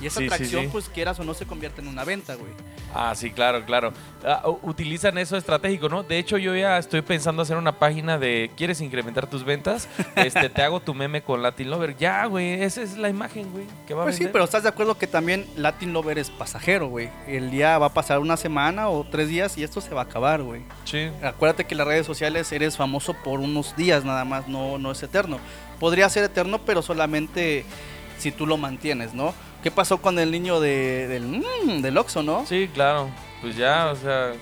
Y 0.02 0.08
esa 0.08 0.20
Sí, 0.20 0.26
atracción, 0.26 0.64
sí. 0.64 0.70
pues 0.72 0.90
quieras 0.90 1.20
o 1.20 1.24
no, 1.24 1.34
se 1.34 1.46
convierte 1.46 1.80
en 1.82 1.88
una 1.88 2.04
venta, 2.04 2.36
güey. 2.36 2.52
Ah, 2.94 3.14
sí, 3.16 3.32
claro, 3.32 3.64
claro. 3.66 3.94
Ah, 4.26 4.44
utilizan 4.62 5.18
eso 5.18 5.38
estratégico, 5.38 5.88
¿no? 5.90 6.04
De 6.04 6.18
hecho, 6.20 6.38
yo 6.38 6.56
ya 6.56 6.78
estoy 6.78 7.02
pensando 7.02 7.42
hacer 7.42 7.58
una 7.58 7.80
página 7.80 8.18
de 8.20 8.52
¿quieres 8.58 8.82
incrementar 8.82 9.28
tus 9.28 9.44
ventas? 9.44 9.88
Este, 10.16 10.50
te 10.50 10.62
hago 10.62 10.80
tu 10.80 10.94
meme 10.94 11.22
con 11.24 11.42
Latin 11.42 11.70
Lover. 11.70 11.96
Ya, 11.98 12.26
güey, 12.26 12.62
esa 12.64 12.82
es 12.82 12.98
la 12.98 13.10
imagen, 13.10 13.52
güey, 13.52 13.66
que 13.88 13.94
va 13.94 14.02
a 14.02 14.06
Pues 14.06 14.18
sí, 14.18 14.28
pero 14.32 14.44
estás 14.44 14.64
de 14.64 14.70
acuerdo 14.70 14.98
que 14.98 15.08
también 15.08 15.46
Latin 15.56 15.92
Lover 15.94 16.18
es 16.20 16.30
pasajero, 16.30 16.88
güey. 16.88 17.10
El 17.28 17.50
día 17.52 17.78
va 17.78 17.88
a 17.88 17.94
pasar 17.94 18.20
una 18.20 18.38
semana 18.38 18.90
o 18.90 19.04
tres 19.06 19.30
días 19.30 19.58
y 19.58 19.64
esto 19.64 19.82
se 19.82 19.94
va 19.94 20.02
a 20.02 20.06
acabar, 20.06 20.44
güey. 20.44 20.62
Sí. 20.86 21.10
Acuérdate 21.24 21.66
que 21.66 21.74
en 21.74 21.80
las 21.80 21.88
redes 21.88 22.06
sociales 22.06 22.52
eres 22.52 22.78
famoso 22.78 23.14
por 23.24 23.40
unos 23.40 23.76
días 23.76 24.04
nada 24.06 24.24
más, 24.26 24.48
no, 24.48 24.78
no 24.78 24.92
es 24.92 25.02
eterno. 25.04 25.40
Podría 25.80 26.08
ser 26.10 26.24
eterno, 26.26 26.60
pero 26.66 26.82
solamente 26.82 27.66
si 28.20 28.32
tú 28.32 28.46
lo 28.46 28.58
mantienes, 28.58 29.14
¿no? 29.14 29.34
¿Qué 29.64 29.72
pasó 29.72 29.98
con 30.02 30.20
el 30.20 30.30
niño 30.32 30.60
de, 30.60 31.08
del, 31.08 31.24
mm, 31.24 31.82
del 31.82 31.98
Oxxo, 31.98 32.22
no? 32.22 32.46
Sí, 32.46 32.70
claro. 32.74 33.10
Pues 33.42 33.56
ya, 33.56 33.90
o 33.92 33.96
sea, 33.96 34.34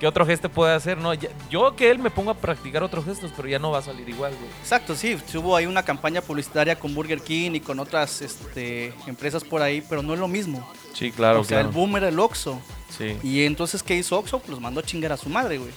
¿qué 0.00 0.06
otro 0.06 0.26
gesto 0.26 0.48
puede 0.48 0.74
hacer? 0.74 0.98
No, 0.98 1.14
Ya- 1.14 1.28
yo 1.48 1.76
que 1.76 1.90
él 1.90 1.98
me 2.00 2.10
ponga 2.10 2.32
a 2.32 2.34
practicar 2.34 2.82
otros 2.82 3.04
gestos, 3.04 3.32
pero 3.36 3.48
ya 3.48 3.58
no 3.60 3.70
va 3.70 3.78
a 3.78 3.82
salir 3.82 4.08
igual, 4.08 4.32
güey. 4.34 4.50
Exacto, 4.60 4.94
sí, 4.96 5.16
hubo 5.36 5.54
ahí 5.56 5.66
una 5.66 5.84
campaña 5.84 6.20
publicitaria 6.20 6.76
con 6.76 6.92
Burger 6.94 7.20
King 7.22 7.52
y 7.54 7.60
con 7.60 7.78
otras 7.78 8.20
este, 8.20 8.92
empresas 9.06 9.44
por 9.44 9.62
ahí, 9.62 9.80
pero 9.88 10.02
no 10.02 10.12
es 10.14 10.18
lo 10.20 10.26
mismo. 10.28 10.68
Sí, 10.92 11.12
claro, 11.12 11.40
o 11.40 11.44
sea, 11.44 11.60
el 11.60 11.68
boom 11.68 11.96
era 11.96 12.08
el 12.08 12.18
Oxxo. 12.18 12.60
Sí. 12.96 13.16
Y 13.22 13.44
entonces, 13.44 13.82
¿qué 13.82 13.94
hizo 13.96 14.18
Oxxo? 14.18 14.38
Pues 14.40 14.50
los 14.50 14.60
mandó 14.60 14.80
a 14.80 14.82
chingar 14.84 15.12
a 15.12 15.16
su 15.16 15.28
madre, 15.28 15.58
güey. 15.58 15.70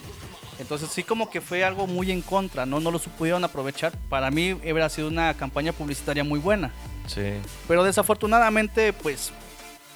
Entonces 0.60 0.90
sí 0.92 1.04
como 1.04 1.30
que 1.30 1.40
fue 1.40 1.64
algo 1.64 1.86
muy 1.86 2.12
en 2.12 2.22
contra, 2.24 2.66
¿no? 2.66 2.80
No 2.80 2.90
lo 2.90 2.98
supieron 2.98 3.44
aprovechar. 3.44 3.94
Para 4.10 4.32
mí 4.32 4.54
hubiera 4.54 4.90
sido 4.90 5.08
una 5.08 5.36
campaña 5.36 5.72
publicitaria 5.72 6.24
muy 6.24 6.40
buena. 6.40 6.72
Sí. 7.08 7.34
Pero 7.68 7.84
desafortunadamente, 7.84 8.94
pues, 8.94 9.32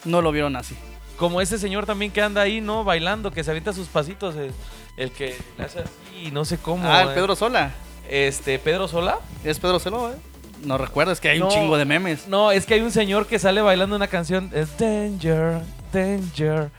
no 0.06 0.22
lo 0.22 0.32
vieron 0.32 0.56
así. 0.56 0.76
Como 1.18 1.40
ese 1.42 1.60
señor 1.60 1.86
también 1.86 2.12
que 2.12 2.22
anda 2.22 2.42
ahí, 2.42 2.62
¿no? 2.62 2.84
Bailando, 2.84 3.32
que 3.32 3.44
se 3.44 3.52
avienta 3.52 3.74
sus 3.74 3.88
pasitos. 3.88 4.36
El, 4.36 4.52
el 4.98 5.12
que 5.12 5.36
le 5.58 5.64
hace 5.64 5.80
así, 5.80 6.32
no 6.32 6.46
sé 6.46 6.58
cómo. 6.58 6.84
ah, 6.86 7.04
el 7.04 7.10
eh. 7.10 7.12
Pedro 7.14 7.36
Sola. 7.36 7.72
Este, 8.10 8.58
Pedro 8.60 8.88
Sola. 8.88 9.20
Es 9.44 9.60
Pedro 9.60 9.80
Sola, 9.80 10.14
¿eh? 10.14 10.18
No 10.66 10.78
recuerdas 10.78 11.20
que 11.20 11.30
hay 11.30 11.42
un 11.42 11.50
chingo 11.50 11.78
de 11.78 11.86
memes. 11.86 12.28
No, 12.28 12.52
es 12.52 12.66
que 12.66 12.76
hay 12.76 12.82
un 12.82 12.92
señor 12.92 13.26
que 13.26 13.40
sale 13.40 13.62
bailando 13.62 13.96
una 13.96 14.08
canción. 14.08 14.52
Es 14.54 14.78
Danger, 14.78 15.62
Danger. 15.92 16.72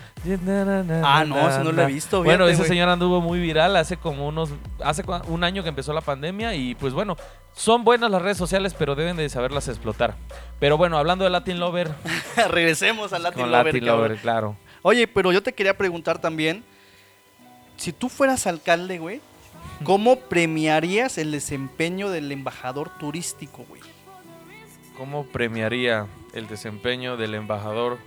Ah, 1.04 1.24
no, 1.26 1.48
ese 1.48 1.64
no 1.64 1.72
lo 1.72 1.82
he 1.82 1.86
visto, 1.86 2.22
Bueno, 2.22 2.46
ese 2.46 2.64
señor 2.64 2.88
anduvo 2.88 3.20
muy 3.20 3.40
viral 3.40 3.76
hace 3.76 3.96
como 3.96 4.28
unos. 4.28 4.50
Hace 4.82 5.04
un 5.28 5.44
año 5.44 5.62
que 5.62 5.68
empezó 5.68 5.92
la 5.92 6.00
pandemia. 6.00 6.54
Y 6.54 6.74
pues 6.74 6.92
bueno, 6.92 7.16
son 7.54 7.84
buenas 7.84 8.10
las 8.10 8.22
redes 8.22 8.38
sociales, 8.38 8.74
pero 8.78 8.94
deben 8.94 9.16
de 9.16 9.28
saberlas 9.28 9.68
explotar. 9.68 10.14
Pero 10.60 10.76
bueno, 10.76 10.96
hablando 10.98 11.24
de 11.24 11.30
Latin 11.30 11.58
Lover. 11.58 11.90
Regresemos 12.50 13.12
al 13.12 13.24
Latin 13.24 13.42
con 13.42 13.50
Lover, 13.52 13.66
Latin. 13.66 13.86
Lover, 13.86 14.16
claro. 14.18 14.56
Oye, 14.82 15.06
pero 15.06 15.32
yo 15.32 15.42
te 15.42 15.52
quería 15.52 15.76
preguntar 15.76 16.20
también, 16.20 16.64
si 17.76 17.92
tú 17.92 18.08
fueras 18.08 18.46
alcalde, 18.46 18.98
güey, 18.98 19.20
¿cómo 19.84 20.16
premiarías 20.16 21.18
el 21.18 21.30
desempeño 21.32 22.10
del 22.10 22.30
embajador 22.32 22.90
turístico, 22.98 23.64
güey? 23.68 23.80
¿Cómo 24.96 25.24
premiaría 25.26 26.06
el 26.32 26.48
desempeño 26.48 27.16
del 27.16 27.34
embajador 27.34 27.98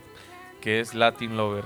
que 0.65 0.79
es 0.79 0.95
Latin 0.95 1.37
Lover? 1.37 1.63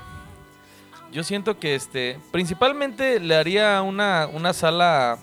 Yo 1.14 1.24
siento 1.24 1.58
que 1.58 1.74
este, 1.74 2.20
principalmente 2.34 3.22
le 3.22 3.34
haría 3.34 3.82
una, 3.82 4.28
una 4.28 4.52
sala 4.52 5.18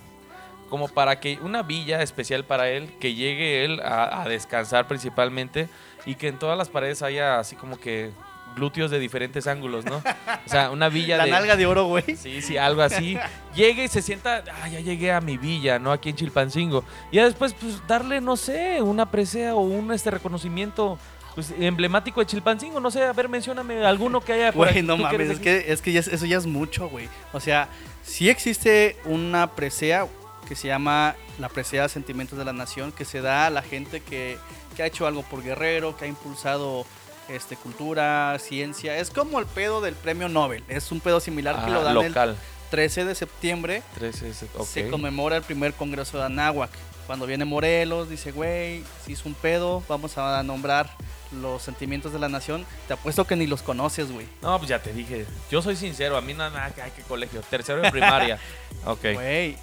como 0.71 0.89
para 0.89 1.21
que, 1.21 1.39
una 1.43 1.63
villa 1.63 2.01
especial 2.01 2.43
para 2.47 2.71
él, 2.71 2.91
que 2.99 3.13
llegue 3.13 3.67
él 3.67 3.81
a, 3.81 4.23
a 4.23 4.29
descansar 4.31 4.89
principalmente 4.89 5.69
y 6.07 6.15
que 6.15 6.29
en 6.29 6.39
todas 6.39 6.57
las 6.57 6.71
paredes 6.71 7.03
haya 7.03 7.39
así 7.39 7.55
como 7.55 7.79
que 7.79 8.13
glúteos 8.57 8.91
de 8.91 8.99
diferentes 8.99 9.47
ángulos, 9.47 9.85
¿no? 9.85 9.99
O 9.99 10.49
sea, 10.49 10.71
una 10.71 10.89
villa 10.89 11.19
La 11.19 11.27
de... 11.27 11.31
nalga 11.31 11.57
de 11.57 11.67
oro, 11.67 11.85
güey. 11.85 12.17
Sí, 12.17 12.41
sí, 12.41 12.57
algo 12.57 12.81
así. 12.81 13.19
Llegue 13.55 13.85
y 13.85 13.89
se 13.89 14.01
sienta, 14.01 14.43
ah, 14.63 14.69
ya 14.69 14.81
llegué 14.81 15.13
a 15.13 15.21
mi 15.21 15.37
villa, 15.37 15.79
¿no? 15.79 15.93
Aquí 15.93 16.09
en 16.09 16.17
Chilpancingo. 16.17 16.83
Y 17.13 17.17
ya 17.17 17.25
después, 17.25 17.53
pues, 17.53 17.87
darle, 17.87 18.23
no 18.23 18.37
sé, 18.37 18.81
una 18.81 19.11
presea 19.11 19.55
o 19.55 19.61
un 19.61 19.93
este 19.93 20.11
reconocimiento 20.11 20.99
pues, 21.37 21.53
emblemático 21.61 22.19
de 22.19 22.27
Chilpancingo. 22.27 22.81
No 22.81 22.91
sé, 22.91 23.05
a 23.05 23.13
ver, 23.13 23.29
mencióname 23.29 23.85
alguno 23.87 24.21
que 24.21 24.33
haya 24.33 24.51
Güey, 24.51 24.83
no 24.83 24.97
mames, 24.97 25.31
es 25.31 25.39
de 25.39 25.45
que, 25.45 25.73
es 25.73 25.81
que 25.81 25.93
ya 25.93 26.01
es- 26.01 26.09
eso 26.09 26.27
ya 26.27 26.37
es 26.39 26.47
mucho, 26.47 26.89
güey. 26.89 27.09
O 27.33 27.39
sea, 27.39 27.69
sí 28.03 28.29
existe 28.29 28.97
una 29.05 29.55
presea 29.55 30.09
que 30.49 30.57
se 30.57 30.67
llama 30.69 31.15
la 31.39 31.49
presea 31.49 31.89
Sentimientos 31.89 32.39
de 32.39 32.45
la 32.45 32.53
Nación, 32.53 32.91
que 32.91 33.05
se 33.05 33.21
da 33.21 33.47
a 33.47 33.51
la 33.51 33.63
gente 33.63 34.01
que, 34.01 34.39
que 34.77 34.83
ha 34.83 34.87
hecho 34.87 35.07
algo 35.07 35.23
por 35.23 35.43
Guerrero, 35.45 35.97
que 35.97 36.07
ha 36.07 36.09
impulsado 36.09 36.85
este, 37.29 37.57
cultura, 37.57 38.37
ciencia. 38.39 38.97
Es 38.99 39.11
como 39.11 39.39
el 39.41 39.47
pedo 39.47 39.81
del 39.81 39.95
premio 39.95 40.29
Nobel. 40.29 40.63
Es 40.69 40.91
un 40.93 41.01
pedo 41.01 41.21
similar 41.21 41.57
que 41.57 41.71
Ah, 41.71 41.75
lo 41.75 41.83
dan 41.83 41.95
local. 41.95 42.31
el 42.31 42.37
13 42.71 43.05
de 43.05 43.15
septiembre. 43.15 43.83
13, 43.97 44.33
se- 44.33 44.47
ok. 44.57 44.65
Se 44.67 44.89
conmemora 44.89 45.37
el 45.37 45.43
primer 45.43 45.73
congreso 45.75 46.19
de 46.19 46.25
Anáhuac. 46.25 46.71
Cuando 47.07 47.27
viene 47.27 47.45
Morelos, 47.45 48.09
dice, 48.09 48.33
güey, 48.33 48.83
se 49.05 49.13
hizo 49.13 49.29
un 49.29 49.35
pedo, 49.35 49.83
vamos 49.89 50.17
a 50.19 50.43
nombrar 50.43 50.91
los 51.33 51.63
sentimientos 51.63 52.13
de 52.13 52.19
la 52.19 52.29
nación, 52.29 52.65
te 52.87 52.95
apuesto 52.95 53.25
que 53.27 53.37
ni 53.37 53.47
los 53.47 53.63
conoces, 53.63 54.11
güey. 54.13 54.27
No, 54.43 54.57
pues 54.59 54.69
ya 54.69 54.81
te 54.81 54.93
dije. 54.93 55.27
Yo 55.51 55.63
soy 55.63 55.77
sincero, 55.77 56.17
a 56.17 56.21
mí 56.21 56.35
nada, 56.35 56.51
nada, 56.51 56.91
qué 56.95 57.03
colegio. 57.03 57.41
Tercero 57.43 57.81
de 57.83 57.91
primaria. 57.91 58.39
ok. 58.87 59.01
Güey, 59.15 59.57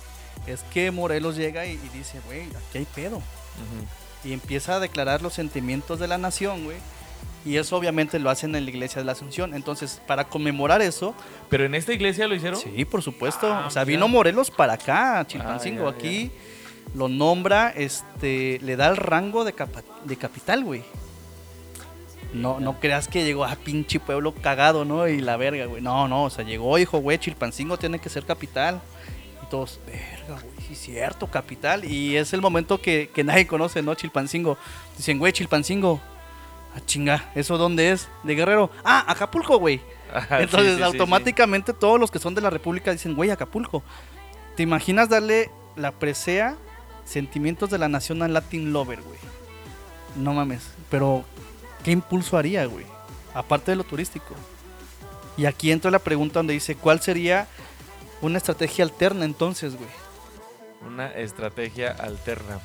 es 0.48 0.62
que 0.74 0.92
Morelos 0.92 1.36
llega 1.36 1.66
y, 1.66 1.72
y 1.74 1.90
dice, 1.98 2.20
güey, 2.26 2.44
aquí 2.48 2.80
hay 2.80 2.86
pedo. 2.86 3.22
Y 4.24 4.34
empieza 4.34 4.76
a 4.76 4.80
declarar 4.80 5.22
los 5.22 5.34
sentimientos 5.34 6.00
de 6.00 6.08
la 6.08 6.18
nación, 6.18 6.64
güey. 6.66 6.78
Y 7.46 7.58
eso 7.58 7.76
obviamente 7.76 8.20
lo 8.20 8.30
hacen 8.30 8.56
en 8.56 8.64
la 8.64 8.70
iglesia 8.72 9.02
de 9.02 9.06
la 9.06 9.12
Asunción. 9.12 9.54
Entonces, 9.54 10.02
para 10.08 10.30
conmemorar 10.30 10.82
eso, 10.82 11.14
¿Pero 11.50 11.66
en 11.66 11.76
esta 11.76 11.92
iglesia 11.92 12.26
lo 12.28 12.36
hicieron? 12.36 12.58
sí, 12.60 12.86
por 12.86 13.02
supuesto. 13.02 13.52
Ah, 13.54 13.66
o 13.68 13.70
sea, 13.70 13.84
vino 13.84 14.08
Morelos 14.08 14.50
para 14.50 14.74
acá, 14.74 15.26
Chilpancingo. 15.28 15.88
Ah, 15.88 15.92
ya, 15.92 15.98
Aquí 15.98 16.32
lo 16.96 17.10
nombra, 17.10 17.70
este, 17.76 18.60
le 18.62 18.78
da 18.78 18.88
el 18.88 18.96
rango 18.96 19.44
de, 19.44 19.52
capa- 19.54 19.84
de 20.06 20.16
capital, 20.16 20.64
güey. 20.64 20.84
No, 22.34 22.60
no 22.60 22.80
creas 22.80 23.08
que 23.08 23.24
llegó 23.24 23.46
a 23.46 23.56
pinche 23.56 24.00
pueblo 24.00 24.34
cagado, 24.34 24.86
¿no? 24.86 25.08
Y 25.08 25.20
la 25.22 25.38
verga, 25.38 25.66
güey. 25.66 25.82
No, 25.82 26.08
no, 26.08 26.26
o 26.26 26.30
sea, 26.30 26.44
llegó, 26.44 26.76
dijo, 26.78 26.98
güey, 27.00 27.18
Chilpancingo 27.18 27.78
tiene 27.78 28.00
que 28.00 28.10
ser 28.10 28.26
capital. 28.26 28.82
Y 29.44 29.50
todos, 29.50 29.80
verga, 29.86 30.42
güey, 30.42 30.68
sí 30.68 30.76
cierto, 30.76 31.28
capital. 31.28 31.86
Y 31.86 32.18
es 32.18 32.34
el 32.34 32.42
momento 32.42 32.82
que, 32.82 33.10
que 33.14 33.24
nadie 33.24 33.46
conoce, 33.46 33.82
¿no? 33.82 33.94
Chilpancingo. 33.94 34.58
Dicen, 34.98 35.20
güey, 35.20 35.32
Chilpancingo. 35.32 36.02
Ah, 36.76 36.82
chinga, 36.86 37.32
¿eso 37.36 37.58
dónde 37.58 37.92
es? 37.92 38.10
De 38.24 38.34
Guerrero. 38.34 38.72
Ah, 38.84 39.06
Acapulco, 39.08 39.60
güey. 39.60 39.80
Ajá, 40.12 40.42
Entonces, 40.42 40.72
sí, 40.72 40.78
sí, 40.78 40.84
automáticamente 40.84 41.72
todos 41.74 42.00
los 42.00 42.10
que 42.10 42.20
son 42.20 42.34
de 42.34 42.42
la 42.42 42.50
República 42.50 42.92
dicen, 42.92 43.16
güey, 43.16 43.30
Acapulco. 43.30 43.84
¿Te 44.56 44.64
imaginas 44.64 45.10
darle 45.10 45.52
la 45.76 45.92
presea 45.92 46.56
Sentimientos 47.06 47.70
de 47.70 47.78
la 47.78 47.90
Nación 47.90 48.24
al 48.24 48.34
Latin 48.34 48.74
Lover, 48.74 49.02
güey? 49.02 49.20
No 50.16 50.34
mames. 50.34 50.72
Pero, 50.90 51.26
¿qué 51.84 51.92
impulso 51.92 52.38
haría, 52.38 52.66
güey? 52.66 52.86
Aparte 53.34 53.72
de 53.72 53.78
lo 53.78 53.84
turístico. 53.84 54.34
Y 55.38 55.46
aquí 55.46 55.72
entra 55.72 55.92
la 55.92 56.00
pregunta 56.00 56.40
donde 56.40 56.54
dice, 56.54 56.76
¿cuál 56.76 57.02
sería 57.02 57.48
una 58.22 58.38
estrategia 58.38 58.86
alterna 58.86 59.26
entonces, 59.26 59.76
güey? 59.76 59.90
Una 60.86 61.08
estrategia 61.12 61.92
alterna. 61.92 62.60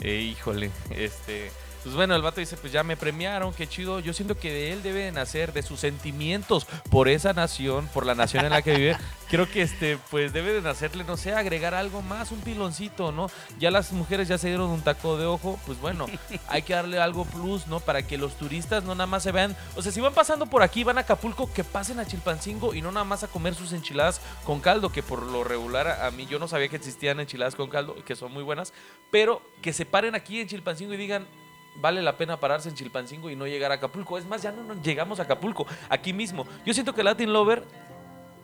Eh, 0.00 0.20
híjole, 0.20 0.70
este. 0.90 1.50
Pues 1.86 1.94
bueno, 1.94 2.16
el 2.16 2.22
vato 2.22 2.40
dice, 2.40 2.56
pues 2.56 2.72
ya 2.72 2.82
me 2.82 2.96
premiaron, 2.96 3.54
qué 3.54 3.68
chido. 3.68 4.00
Yo 4.00 4.12
siento 4.12 4.36
que 4.36 4.52
de 4.52 4.72
él 4.72 4.82
debe 4.82 5.04
de 5.04 5.12
nacer, 5.12 5.52
de 5.52 5.62
sus 5.62 5.78
sentimientos 5.78 6.66
por 6.90 7.06
esa 7.06 7.32
nación, 7.32 7.88
por 7.94 8.04
la 8.04 8.16
nación 8.16 8.44
en 8.44 8.50
la 8.50 8.60
que 8.60 8.74
vive. 8.74 8.96
Creo 9.30 9.48
que 9.48 9.62
este, 9.62 9.96
pues 10.10 10.32
debe 10.32 10.52
de 10.52 10.62
nacerle, 10.62 11.04
no 11.04 11.16
sé, 11.16 11.32
agregar 11.32 11.74
algo 11.74 12.02
más, 12.02 12.32
un 12.32 12.40
piloncito, 12.40 13.12
¿no? 13.12 13.30
Ya 13.60 13.70
las 13.70 13.92
mujeres 13.92 14.26
ya 14.26 14.36
se 14.36 14.48
dieron 14.48 14.68
un 14.70 14.82
taco 14.82 15.16
de 15.16 15.26
ojo, 15.26 15.60
pues 15.64 15.80
bueno, 15.80 16.06
hay 16.48 16.62
que 16.62 16.74
darle 16.74 16.98
algo 16.98 17.24
plus, 17.24 17.68
¿no? 17.68 17.78
Para 17.78 18.04
que 18.04 18.18
los 18.18 18.36
turistas 18.36 18.82
no 18.82 18.96
nada 18.96 19.06
más 19.06 19.22
se 19.22 19.30
vean. 19.30 19.56
O 19.76 19.82
sea, 19.82 19.92
si 19.92 20.00
van 20.00 20.12
pasando 20.12 20.46
por 20.46 20.64
aquí, 20.64 20.82
van 20.82 20.98
a 20.98 21.02
Acapulco, 21.02 21.52
que 21.52 21.62
pasen 21.62 22.00
a 22.00 22.06
Chilpancingo 22.06 22.74
y 22.74 22.82
no 22.82 22.90
nada 22.90 23.04
más 23.04 23.22
a 23.22 23.28
comer 23.28 23.54
sus 23.54 23.72
enchiladas 23.72 24.20
con 24.42 24.58
caldo, 24.58 24.90
que 24.90 25.04
por 25.04 25.22
lo 25.22 25.44
regular 25.44 25.86
a, 25.86 26.10
mí 26.10 26.26
yo 26.26 26.40
no 26.40 26.48
sabía 26.48 26.66
que 26.66 26.74
existían 26.74 27.20
enchiladas 27.20 27.54
con 27.54 27.70
caldo, 27.70 27.94
que 28.04 28.16
son 28.16 28.32
muy 28.32 28.42
buenas, 28.42 28.72
pero 29.12 29.40
que 29.62 29.72
se 29.72 29.86
paren 29.86 30.16
aquí 30.16 30.40
en 30.40 30.48
Chilpancingo 30.48 30.92
y 30.92 30.96
digan, 30.96 31.28
vale 31.80 32.02
la 32.02 32.16
pena 32.16 32.38
pararse 32.38 32.68
en 32.68 32.74
Chilpancingo 32.74 33.30
y 33.30 33.36
no 33.36 33.46
llegar 33.46 33.70
a 33.72 33.74
Acapulco. 33.76 34.18
Es 34.18 34.26
más, 34.26 34.42
ya 34.42 34.52
no, 34.52 34.62
no 34.62 34.80
llegamos 34.82 35.20
a 35.20 35.24
Acapulco, 35.24 35.66
aquí 35.88 36.12
mismo. 36.12 36.46
Yo 36.64 36.74
siento 36.74 36.94
que 36.94 37.02
Latin 37.02 37.32
Lover 37.32 37.62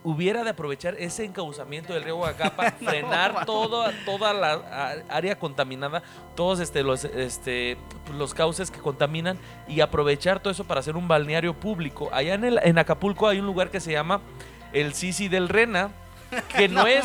hubiera 0.04 0.42
de 0.42 0.50
aprovechar 0.50 0.96
ese 0.98 1.24
encauzamiento 1.24 1.92
del 1.92 2.02
río 2.02 2.16
Huacapa, 2.16 2.70
frenar 2.80 3.46
toda, 3.46 3.92
toda 4.04 4.32
la 4.32 5.04
área 5.08 5.38
contaminada, 5.38 6.02
todos 6.34 6.60
este, 6.60 6.82
los, 6.82 7.04
este, 7.04 7.76
los 8.16 8.34
cauces 8.34 8.70
que 8.70 8.80
contaminan 8.80 9.38
y 9.68 9.80
aprovechar 9.80 10.40
todo 10.40 10.52
eso 10.52 10.64
para 10.64 10.80
hacer 10.80 10.96
un 10.96 11.08
balneario 11.08 11.54
público. 11.54 12.08
Allá 12.12 12.34
en, 12.34 12.44
el, 12.44 12.60
en 12.62 12.78
Acapulco 12.78 13.28
hay 13.28 13.38
un 13.38 13.46
lugar 13.46 13.70
que 13.70 13.80
se 13.80 13.92
llama 13.92 14.20
el 14.72 14.94
Sisi 14.94 15.28
del 15.28 15.48
Rena, 15.48 15.90
que 16.56 16.68
no, 16.68 16.86
es 16.86 17.04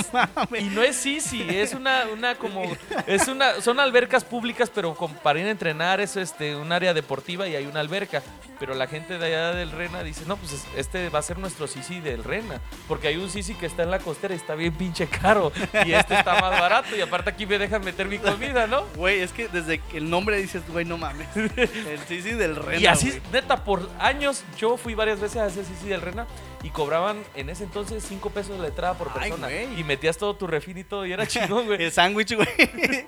y 0.60 0.64
no 0.66 0.82
es 0.84 0.96
Sisi, 0.96 1.46
es 1.50 1.74
una, 1.74 2.04
una 2.12 2.36
como 2.36 2.64
es 3.06 3.28
una 3.28 3.62
son 3.62 3.80
albercas 3.80 4.24
públicas 4.24 4.72
pero 4.74 4.94
con, 4.96 5.14
para 5.16 5.40
ir 5.40 5.48
a 5.48 5.52
entrenar 5.52 6.02
es 6.02 6.16
este 6.18 6.56
un 6.56 6.72
área 6.72 6.94
deportiva 6.94 7.48
y 7.48 7.56
hay 7.56 7.66
una 7.66 7.80
alberca, 7.80 8.22
pero 8.60 8.74
la 8.76 8.88
gente 8.88 9.18
de 9.18 9.26
allá 9.26 9.54
del 9.54 9.72
Rena 9.72 10.04
dice, 10.04 10.24
"No, 10.28 10.38
pues 10.38 10.54
es- 10.54 10.66
este 10.76 11.10
va 11.10 11.20
a 11.20 11.22
ser 11.22 11.38
nuestro 11.38 11.68
Sisi 11.68 12.00
del 12.00 12.24
Rena, 12.24 12.62
porque 12.88 13.08
hay 13.10 13.18
un 13.18 13.30
Sisi 13.30 13.54
que 13.56 13.66
está 13.66 13.84
en 13.84 13.92
la 13.92 14.00
costera 14.00 14.34
y 14.34 14.38
está 14.38 14.56
bien 14.56 14.74
pinche 14.74 15.08
caro 15.08 15.52
y 15.86 15.92
este 15.94 16.16
está 16.16 16.40
más 16.42 16.60
barato 16.60 16.96
y 16.96 17.02
aparte 17.02 17.30
aquí 17.30 17.46
me 17.46 17.58
dejan 17.58 17.84
meter 17.84 18.08
mi 18.08 18.18
comida, 18.20 18.68
¿no?" 18.68 18.84
Güey, 18.96 19.20
es 19.22 19.32
que 19.32 19.48
desde 19.48 19.80
que 19.80 19.98
el 19.98 20.10
nombre 20.10 20.38
dices, 20.42 20.64
güey, 20.70 20.86
no 20.86 20.98
mames. 20.98 21.28
El 21.36 22.00
Sisi 22.08 22.32
del 22.32 22.56
Rena, 22.56 22.82
Y 22.82 22.86
así, 22.88 23.10
güey. 23.10 23.22
neta, 23.32 23.64
por 23.64 23.90
años 24.00 24.44
yo 24.58 24.78
fui 24.78 24.94
varias 24.96 25.20
veces 25.20 25.38
a 25.38 25.48
ese 25.48 25.64
Sisi 25.64 25.88
del 25.88 26.02
Rena 26.02 26.26
y 26.68 26.70
cobraban 26.70 27.24
en 27.34 27.50
ese 27.50 27.64
entonces 27.64 28.04
5 28.04 28.30
pesos 28.32 28.60
la 28.60 28.68
entrada 28.68 28.94
por 28.94 29.08
persona. 29.14 29.48
y 29.54 29.86
metías 29.86 30.18
todo 30.18 30.36
tu 30.36 30.48
refín 30.48 30.78
y 30.78 30.84
todo 30.84 31.06
y 31.06 31.14
era 31.14 31.26
chingón, 31.28 31.66
güey. 31.66 31.82
El 31.82 31.94
sándwich, 31.94 32.36
güey. 32.36 32.48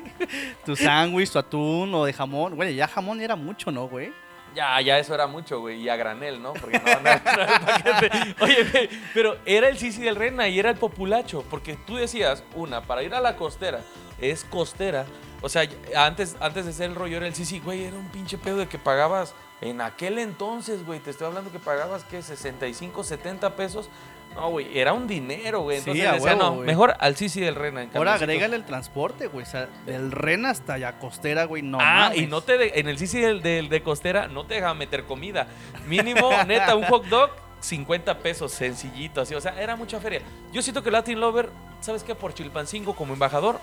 tu 0.66 0.78
sándwich, 0.78 1.30
tu 1.30 1.40
atún 1.40 1.94
o 1.94 2.06
de 2.06 2.14
jamón. 2.14 2.56
Güey, 2.56 2.76
ya 2.76 2.88
jamón 2.88 3.20
era 3.20 3.36
mucho, 3.36 3.70
¿no, 3.70 3.90
güey? 3.90 4.14
Ya, 4.56 4.80
ya 4.80 4.98
eso 4.98 5.14
era 5.14 5.28
mucho, 5.28 5.60
güey. 5.60 5.82
Y 5.82 5.90
a 5.90 5.98
granel, 5.98 6.42
¿no? 6.42 6.54
Porque 6.54 6.80
no, 6.80 6.86
no, 6.86 7.02
no. 8.40 8.46
Oye, 8.46 8.64
güey, 8.72 8.90
pero 9.14 9.38
era 9.46 9.68
el 9.68 9.78
Sisi 9.78 10.04
del 10.04 10.16
Rena 10.16 10.48
y 10.48 10.58
era 10.58 10.70
el 10.70 10.78
populacho. 10.78 11.44
Porque 11.50 11.76
tú 11.86 11.98
decías, 11.98 12.46
una, 12.56 12.84
para 12.84 13.04
ir 13.04 13.14
a 13.14 13.20
la 13.20 13.36
costera, 13.36 13.82
es 14.22 14.46
costera. 14.46 15.06
O 15.42 15.50
sea, 15.50 15.68
antes, 15.98 16.38
antes 16.40 16.66
de 16.66 16.72
ser 16.72 16.92
el 16.92 16.96
rollo 16.96 17.18
era 17.18 17.28
el 17.28 17.36
Sisi, 17.36 17.60
güey, 17.60 17.84
era 17.84 17.98
un 17.98 18.08
pinche 18.10 18.38
pedo 18.38 18.56
de 18.56 18.68
que 18.68 18.78
pagabas 18.78 19.36
en 19.62 19.82
aquel 19.82 20.20
entonces, 20.20 20.86
güey. 20.86 21.00
Te 21.00 21.10
estoy 21.12 21.28
hablando 21.28 21.52
que 21.52 21.60
pagabas, 21.60 22.04
¿qué? 22.06 22.22
65, 22.22 23.04
70 23.04 23.56
pesos. 23.56 23.90
No, 24.36 24.52
güey, 24.52 24.78
era 24.78 24.94
un 24.94 25.08
dinero, 25.08 25.62
güey. 25.62 25.78
Sí, 25.78 25.90
Entonces 25.90 26.08
a 26.08 26.14
decía, 26.14 26.36
huevo, 26.36 26.56
no, 26.58 26.62
mejor 26.62 26.96
al 27.00 27.16
Sisi 27.16 27.42
del 27.42 27.56
Rena. 27.56 27.82
en 27.84 27.98
Ahora 27.98 28.14
agrégale 28.14 28.56
el 28.56 28.64
transporte, 28.64 29.28
güey. 29.28 29.44
O 29.44 29.50
sea, 29.50 29.68
del 29.88 30.12
Rena 30.12 30.52
hasta 30.52 30.74
allá 30.74 31.00
costera, 31.00 31.46
güey. 31.46 31.64
No 31.64 31.80
ah, 31.82 32.10
mames. 32.12 32.20
y 32.20 32.28
no 32.28 32.42
te 32.42 32.58
de- 32.58 32.72
en 32.76 32.88
el 32.88 33.00
Sisi 33.00 33.20
del, 33.20 33.42
del- 33.42 33.70
de 33.70 33.82
costera 33.82 34.28
no 34.28 34.46
te 34.46 34.54
dejaban 34.54 34.78
meter 34.78 35.06
comida. 35.06 35.48
Mínimo, 35.88 36.30
neta, 36.48 36.76
un 36.76 36.84
hot 36.84 37.06
dog, 37.06 37.32
50 37.60 38.20
pesos, 38.20 38.52
sencillito, 38.52 39.20
así. 39.22 39.34
O 39.34 39.42
sea, 39.42 39.60
era 39.60 39.76
mucha 39.76 40.00
feria. 40.00 40.22
Yo 40.54 40.62
siento 40.62 40.84
que 40.84 40.92
Latin 40.92 41.20
Lover, 41.20 41.50
¿sabes 41.82 42.04
qué? 42.04 42.14
Por 42.14 42.36
Chilpancingo 42.36 42.96
como 42.96 43.14
embajador, 43.14 43.60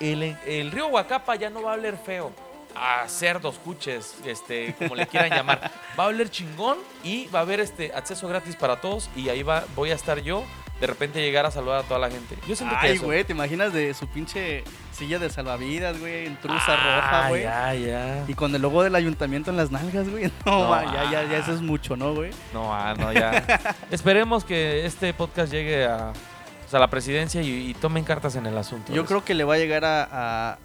el, 0.00 0.22
el 0.46 0.70
río 0.72 0.88
Huacapa 0.88 1.36
ya 1.36 1.50
no 1.50 1.62
va 1.62 1.72
a 1.72 1.74
oler 1.74 1.96
feo. 1.98 2.32
A 2.78 3.08
cerdos, 3.08 3.58
cuches, 3.64 4.16
este, 4.24 4.74
como 4.78 4.94
le 4.94 5.06
quieran 5.06 5.30
llamar. 5.30 5.70
Va 5.98 6.04
a 6.04 6.06
oler 6.08 6.28
chingón 6.30 6.78
y 7.02 7.26
va 7.28 7.38
a 7.38 7.42
haber 7.42 7.60
este 7.60 7.92
acceso 7.94 8.28
gratis 8.28 8.54
para 8.56 8.80
todos. 8.80 9.08
Y 9.16 9.28
ahí 9.30 9.42
va, 9.42 9.64
voy 9.74 9.90
a 9.90 9.94
estar 9.94 10.20
yo. 10.20 10.44
De 10.80 10.86
repente 10.86 11.22
llegar 11.22 11.46
a 11.46 11.50
saludar 11.50 11.78
a 11.80 11.82
toda 11.84 11.98
la 11.98 12.10
gente. 12.10 12.36
Yo 12.46 12.54
siento 12.54 12.76
que 12.78 12.86
Ay, 12.88 12.96
eso. 12.96 13.06
güey, 13.06 13.24
¿te 13.24 13.32
imaginas 13.32 13.72
de 13.72 13.94
su 13.94 14.06
pinche 14.08 14.62
silla 14.92 15.18
de 15.18 15.30
salvavidas, 15.30 15.98
güey? 15.98 16.26
En 16.26 16.36
truza 16.36 16.64
Ah, 16.68 16.96
roja, 17.00 17.28
güey. 17.30 17.42
Ya, 17.44 17.74
ya. 17.74 18.24
Y 18.28 18.34
con 18.34 18.54
el 18.54 18.60
logo 18.60 18.82
del 18.82 18.94
ayuntamiento 18.94 19.50
en 19.50 19.56
las 19.56 19.70
nalgas, 19.70 20.06
güey. 20.10 20.24
No, 20.44 20.64
No, 20.64 20.68
va, 20.68 20.84
ya, 20.84 21.10
ya, 21.10 21.24
ya 21.30 21.38
eso 21.38 21.54
es 21.54 21.62
mucho, 21.62 21.96
¿no, 21.96 22.14
güey? 22.14 22.30
No, 22.52 22.74
ah, 22.74 22.92
no, 22.98 23.10
ya. 23.10 23.42
Esperemos 23.90 24.44
que 24.44 24.84
este 24.84 25.14
podcast 25.14 25.50
llegue 25.50 25.86
a, 25.86 26.12
pues, 26.60 26.74
a 26.74 26.78
la 26.78 26.88
presidencia 26.88 27.40
y, 27.40 27.70
y 27.70 27.72
tomen 27.72 28.04
cartas 28.04 28.36
en 28.36 28.44
el 28.44 28.58
asunto. 28.58 28.92
Yo 28.92 29.06
creo 29.06 29.24
que 29.24 29.32
le 29.32 29.44
va 29.44 29.54
a 29.54 29.58
llegar 29.58 29.86
a, 29.86 30.08
a- 30.52 30.58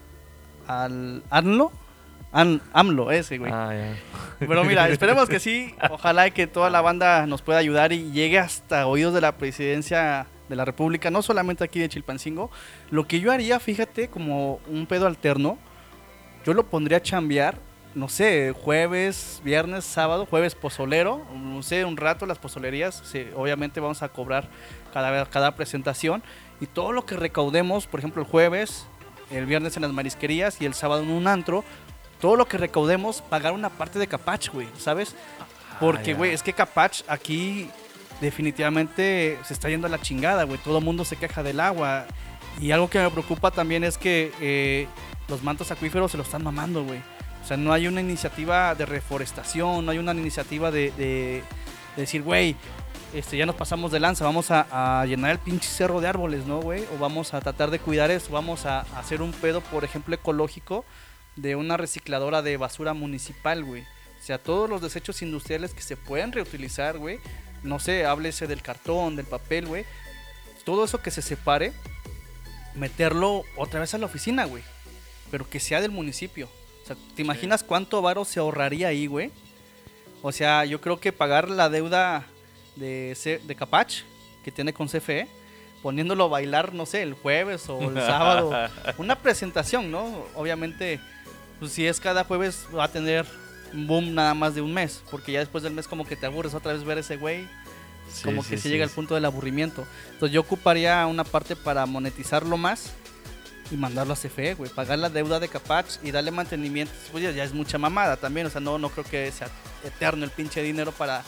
al 0.67 1.23
AMLO. 1.29 1.71
An- 2.31 2.61
AMLO, 2.73 3.11
ese, 3.11 3.37
güey. 3.37 3.51
Ah, 3.53 3.71
ya. 3.73 3.95
Pero 4.39 4.63
mira, 4.63 4.87
esperemos 4.89 5.27
que 5.27 5.39
sí. 5.39 5.73
Ojalá 5.89 6.29
que 6.29 6.47
toda 6.47 6.69
la 6.69 6.81
banda 6.81 7.25
nos 7.27 7.41
pueda 7.41 7.59
ayudar 7.59 7.91
y 7.91 8.11
llegue 8.11 8.39
hasta 8.39 8.87
oídos 8.87 9.13
de 9.13 9.21
la 9.21 9.33
presidencia 9.33 10.27
de 10.47 10.55
la 10.55 10.65
República, 10.65 11.11
no 11.11 11.21
solamente 11.21 11.63
aquí 11.63 11.79
de 11.79 11.89
Chilpancingo. 11.89 12.49
Lo 12.89 13.05
que 13.07 13.19
yo 13.19 13.31
haría, 13.31 13.59
fíjate, 13.59 14.07
como 14.09 14.59
un 14.67 14.85
pedo 14.85 15.07
alterno, 15.07 15.57
yo 16.45 16.53
lo 16.53 16.65
pondría 16.67 16.97
a 16.97 17.01
chambear, 17.01 17.57
no 17.95 18.07
sé, 18.09 18.53
jueves, 18.57 19.41
viernes, 19.43 19.83
sábado, 19.85 20.25
jueves 20.25 20.55
pozolero, 20.55 21.25
no 21.35 21.61
sé, 21.63 21.83
un 21.85 21.97
rato 21.97 22.25
las 22.25 22.37
pozolerías, 22.39 23.01
sí, 23.05 23.27
obviamente 23.35 23.79
vamos 23.81 24.01
a 24.01 24.09
cobrar 24.09 24.47
cada, 24.93 25.25
cada 25.25 25.55
presentación 25.55 26.23
y 26.61 26.65
todo 26.67 26.93
lo 26.93 27.05
que 27.05 27.15
recaudemos, 27.17 27.87
por 27.87 27.99
ejemplo, 27.99 28.21
el 28.23 28.27
jueves, 28.27 28.87
el 29.29 29.45
viernes 29.45 29.75
en 29.75 29.83
las 29.83 29.91
marisquerías 29.91 30.61
y 30.61 30.65
el 30.65 30.73
sábado 30.73 31.03
en 31.03 31.11
un 31.11 31.27
antro, 31.27 31.63
todo 32.21 32.35
lo 32.37 32.47
que 32.47 32.57
recaudemos, 32.57 33.21
pagar 33.23 33.51
una 33.53 33.69
parte 33.69 33.99
de 33.99 34.07
Capach, 34.07 34.49
güey, 34.49 34.67
¿sabes? 34.77 35.15
Porque, 35.79 36.11
Ah, 36.11 36.13
ya. 36.13 36.17
güey, 36.17 36.31
es 36.33 36.43
que 36.43 36.53
Capach 36.53 37.01
aquí 37.07 37.67
definitivamente 38.21 39.37
se 39.45 39.53
está 39.53 39.69
yendo 39.69 39.87
a 39.87 39.89
la 39.89 39.99
chingada, 40.01 40.43
güey. 40.43 40.57
Todo 40.59 40.77
el 40.79 40.83
mundo 40.85 41.03
se 41.05 41.15
queja 41.15 41.43
del 41.43 41.59
agua. 41.59 42.05
Y 42.59 42.71
algo 42.71 42.89
que 42.89 42.99
me 42.99 43.09
preocupa 43.09 43.51
también 43.51 43.83
es 43.83 43.97
que 43.97 44.31
eh, 44.39 44.87
los 45.27 45.43
mantos 45.43 45.71
acuíferos 45.71 46.11
se 46.11 46.17
lo 46.17 46.23
están 46.23 46.43
mamando, 46.43 46.83
güey. 46.83 46.99
O 47.43 47.47
sea, 47.47 47.57
no 47.57 47.73
hay 47.73 47.87
una 47.87 48.01
iniciativa 48.01 48.75
de 48.75 48.85
reforestación, 48.85 49.85
no 49.85 49.91
hay 49.91 49.97
una 49.97 50.13
iniciativa 50.13 50.69
de, 50.71 50.91
de- 50.91 51.43
de 51.95 52.01
decir, 52.01 52.21
güey, 52.21 52.55
este, 53.13 53.35
ya 53.37 53.45
nos 53.45 53.55
pasamos 53.55 53.91
de 53.91 53.99
lanza, 53.99 54.23
vamos 54.23 54.51
a, 54.51 55.01
a 55.01 55.05
llenar 55.05 55.31
el 55.31 55.39
pinche 55.39 55.67
cerro 55.67 55.99
de 55.99 56.07
árboles, 56.07 56.45
¿no, 56.45 56.61
güey? 56.61 56.85
O 56.95 56.99
vamos 56.99 57.33
a 57.33 57.41
tratar 57.41 57.69
de 57.71 57.79
cuidar 57.79 58.11
eso, 58.11 58.31
vamos 58.31 58.65
a, 58.65 58.81
a 58.81 58.99
hacer 58.99 59.21
un 59.21 59.31
pedo, 59.33 59.59
por 59.61 59.83
ejemplo, 59.83 60.13
ecológico 60.15 60.85
de 61.35 61.55
una 61.55 61.77
recicladora 61.77 62.41
de 62.41 62.57
basura 62.57 62.93
municipal, 62.93 63.63
güey. 63.63 63.83
O 63.83 64.23
sea, 64.23 64.37
todos 64.37 64.69
los 64.69 64.81
desechos 64.81 65.21
industriales 65.21 65.73
que 65.73 65.81
se 65.81 65.97
pueden 65.97 66.31
reutilizar, 66.31 66.97
güey. 66.97 67.19
No 67.63 67.79
sé, 67.79 68.05
háblese 68.05 68.47
del 68.47 68.61
cartón, 68.61 69.15
del 69.15 69.25
papel, 69.25 69.65
güey. 69.67 69.85
Todo 70.63 70.85
eso 70.85 71.01
que 71.01 71.09
se 71.11 71.21
separe, 71.21 71.73
meterlo 72.75 73.43
otra 73.55 73.79
vez 73.79 73.93
a 73.93 73.97
la 73.97 74.05
oficina, 74.05 74.45
güey. 74.45 74.63
Pero 75.29 75.49
que 75.49 75.59
sea 75.59 75.81
del 75.81 75.91
municipio. 75.91 76.49
O 76.83 76.87
sea, 76.87 76.95
¿te 77.15 77.21
imaginas 77.21 77.63
cuánto 77.63 78.01
varo 78.01 78.25
se 78.25 78.39
ahorraría 78.39 78.87
ahí, 78.89 79.07
güey? 79.07 79.31
O 80.21 80.31
sea, 80.31 80.65
yo 80.65 80.81
creo 80.81 80.99
que 80.99 81.11
pagar 81.11 81.49
la 81.49 81.69
deuda 81.69 82.25
de, 82.75 83.13
C- 83.17 83.39
de 83.43 83.55
Capach 83.55 84.01
que 84.43 84.51
tiene 84.51 84.73
con 84.73 84.87
CFE, 84.87 85.27
poniéndolo 85.81 86.25
a 86.25 86.27
bailar, 86.27 86.73
no 86.73 86.85
sé, 86.85 87.01
el 87.01 87.13
jueves 87.13 87.67
o 87.69 87.81
el 87.81 87.95
sábado. 87.95 88.51
Una 88.97 89.15
presentación, 89.15 89.91
¿no? 89.91 90.25
Obviamente, 90.35 90.99
pues 91.59 91.71
si 91.71 91.85
es 91.85 91.99
cada 91.99 92.23
jueves, 92.23 92.67
va 92.75 92.85
a 92.85 92.91
tener 92.91 93.25
un 93.73 93.87
boom 93.87 94.13
nada 94.13 94.33
más 94.33 94.55
de 94.55 94.61
un 94.61 94.73
mes. 94.73 95.03
Porque 95.09 95.31
ya 95.31 95.39
después 95.39 95.63
del 95.63 95.73
mes, 95.73 95.87
como 95.87 96.05
que 96.05 96.15
te 96.15 96.25
aburres 96.25 96.53
otra 96.53 96.73
vez 96.73 96.83
ver 96.83 96.97
ese 96.97 97.17
güey. 97.17 97.47
Sí, 98.11 98.23
como 98.23 98.43
sí, 98.43 98.51
que 98.51 98.57
se 98.57 98.63
sí, 98.63 98.69
llega 98.69 98.83
al 98.83 98.89
punto 98.89 99.15
del 99.15 99.25
aburrimiento. 99.25 99.85
Entonces, 100.11 100.33
yo 100.33 100.41
ocuparía 100.41 101.05
una 101.07 101.23
parte 101.23 101.55
para 101.55 101.85
monetizarlo 101.85 102.57
más 102.57 102.91
y 103.71 103.77
mandarlo 103.77 104.13
a 104.13 104.17
CFE, 104.17 104.55
güey. 104.55 104.69
Pagar 104.69 104.99
la 104.99 105.09
deuda 105.09 105.39
de 105.39 105.47
Capach 105.47 105.95
y 106.03 106.11
darle 106.11 106.31
mantenimiento. 106.31 106.93
Pues 107.11 107.23
ya, 107.23 107.31
ya 107.31 107.43
es 107.43 107.53
mucha 107.53 107.77
mamada 107.77 108.17
también. 108.17 108.47
O 108.47 108.49
sea, 108.49 108.59
no, 108.59 108.77
no 108.77 108.89
creo 108.89 109.05
que 109.05 109.31
sea 109.31 109.47
eterno 109.85 110.25
el 110.25 110.31
pinche 110.31 110.61
dinero 110.61 110.91
para 110.91 111.23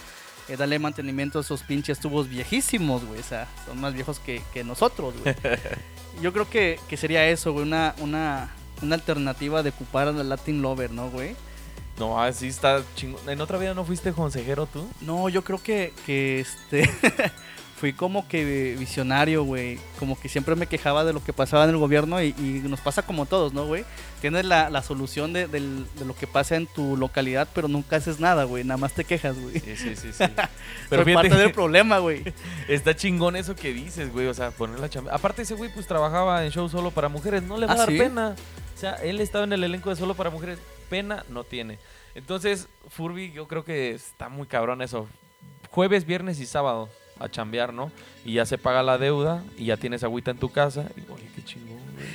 eh, 0.47 0.58
darle 0.58 0.79
mantenimiento 0.79 1.39
a 1.39 1.41
esos 1.41 1.63
pinches 1.63 1.99
tubos 1.99 2.27
viejísimos, 2.27 3.06
güey. 3.06 3.19
O 3.19 3.23
sea, 3.23 3.47
son 3.65 3.79
más 3.79 3.93
viejos 3.93 4.19
que, 4.19 4.41
que 4.53 4.63
nosotros, 4.63 5.13
güey. 5.21 5.36
Yo 6.21 6.32
creo 6.34 6.49
que, 6.49 6.79
que 6.88 6.97
sería 6.97 7.27
eso, 7.27 7.53
güey. 7.53 7.65
Una, 7.65 7.95
una, 7.99 8.53
una 8.82 8.95
alternativa 8.95 9.63
de 9.63 9.69
ocupar 9.69 10.08
a 10.08 10.12
la 10.12 10.23
Latin 10.23 10.62
Lover, 10.62 10.91
¿no, 10.91 11.10
güey? 11.10 11.36
No, 11.97 12.21
así 12.21 12.47
está 12.47 12.84
chingón. 12.95 13.27
¿En 13.29 13.41
otra 13.41 13.58
vida 13.58 13.73
no 13.73 13.86
fuiste 13.86 14.13
consejero 14.13 14.65
tú? 14.65 14.88
No, 15.01 15.29
yo 15.29 15.43
creo 15.43 15.62
que, 15.62 15.93
que 16.06 16.39
este 16.39 16.89
fui 17.83 17.91
como 17.91 18.25
que 18.29 18.77
visionario, 18.79 19.43
güey. 19.43 19.77
Como 19.99 20.17
que 20.17 20.29
siempre 20.29 20.55
me 20.55 20.67
quejaba 20.67 21.03
de 21.03 21.11
lo 21.11 21.21
que 21.21 21.33
pasaba 21.33 21.65
en 21.65 21.71
el 21.71 21.75
gobierno 21.75 22.21
y, 22.23 22.27
y 22.37 22.61
nos 22.69 22.79
pasa 22.79 23.01
como 23.01 23.25
todos, 23.25 23.51
¿no, 23.51 23.65
güey? 23.65 23.83
Tienes 24.21 24.45
la, 24.45 24.69
la 24.69 24.81
solución 24.81 25.33
de, 25.33 25.47
del- 25.49 25.85
de 25.99 26.05
lo 26.05 26.15
que 26.15 26.25
pasa 26.25 26.55
en 26.55 26.65
tu 26.65 26.95
localidad, 26.95 27.45
pero 27.53 27.67
nunca 27.67 27.97
haces 27.97 28.21
nada, 28.21 28.45
güey. 28.45 28.63
Nada 28.63 28.77
más 28.77 28.93
te 28.93 29.03
quejas, 29.03 29.37
güey. 29.37 29.59
Sí, 29.59 29.75
sí, 29.75 29.97
sí, 29.97 30.13
sí. 30.13 30.23
Pero 30.89 31.03
fíjate 31.03 31.27
parte 31.27 31.41
del 31.43 31.51
problema, 31.61 31.97
güey. 31.97 32.23
está 32.69 32.95
chingón 32.95 33.35
eso 33.35 33.53
que 33.53 33.73
dices, 33.73 34.13
güey. 34.13 34.27
O 34.27 34.33
sea, 34.33 34.51
poner 34.51 34.79
la 34.79 34.87
chamba. 34.89 35.11
Aparte, 35.13 35.41
ese 35.41 35.55
güey 35.55 35.69
pues 35.73 35.85
trabajaba 35.85 36.45
en 36.45 36.51
show 36.53 36.69
solo 36.69 36.89
para 36.91 37.09
mujeres. 37.09 37.43
No 37.43 37.57
le 37.57 37.65
va 37.65 37.73
¿Ah, 37.73 37.75
a 37.75 37.79
dar 37.79 37.89
sí? 37.89 37.97
pena. 37.97 38.33
O 38.73 38.79
sea, 38.79 38.93
él 39.03 39.19
estaba 39.19 39.43
en 39.43 39.51
el 39.51 39.61
elenco 39.65 39.89
de 39.89 39.97
solo 39.97 40.13
para 40.13 40.29
mujeres. 40.29 40.57
Pena 40.89 41.25
no 41.27 41.43
tiene. 41.43 41.79
Entonces, 42.15 42.69
Furby, 42.87 43.33
yo 43.33 43.49
creo 43.49 43.65
que 43.65 43.91
está 43.91 44.29
muy 44.29 44.47
cabrón 44.47 44.81
eso. 44.81 45.05
Jueves, 45.69 46.05
viernes 46.05 46.39
y 46.39 46.45
sábado 46.45 46.87
a 47.19 47.30
chambear, 47.30 47.73
¿no? 47.73 47.91
Y 48.26 48.34
ya 48.34 48.45
se 48.45 48.58
paga 48.58 48.84
la 48.84 48.97
deuda 48.97 49.43
y 49.58 49.65
ya 49.65 49.78
tienes 49.78 50.04
agüita 50.04 50.32
en 50.32 50.38
tu 50.38 50.49
casa. 50.49 50.89
Y, 50.95 51.12
oye, 51.12 51.30
qué 51.36 51.43
chingón, 51.43 51.80
güey. 51.95 52.08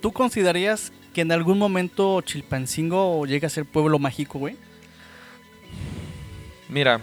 ¿Tú 0.00 0.12
considerarías 0.12 0.92
que 1.12 1.22
en 1.22 1.32
algún 1.32 1.58
momento 1.58 2.20
Chilpancingo 2.20 3.26
llegue 3.26 3.46
a 3.46 3.50
ser 3.50 3.64
pueblo 3.64 3.98
mágico, 3.98 4.38
güey? 4.38 4.56
Mira, 6.68 7.00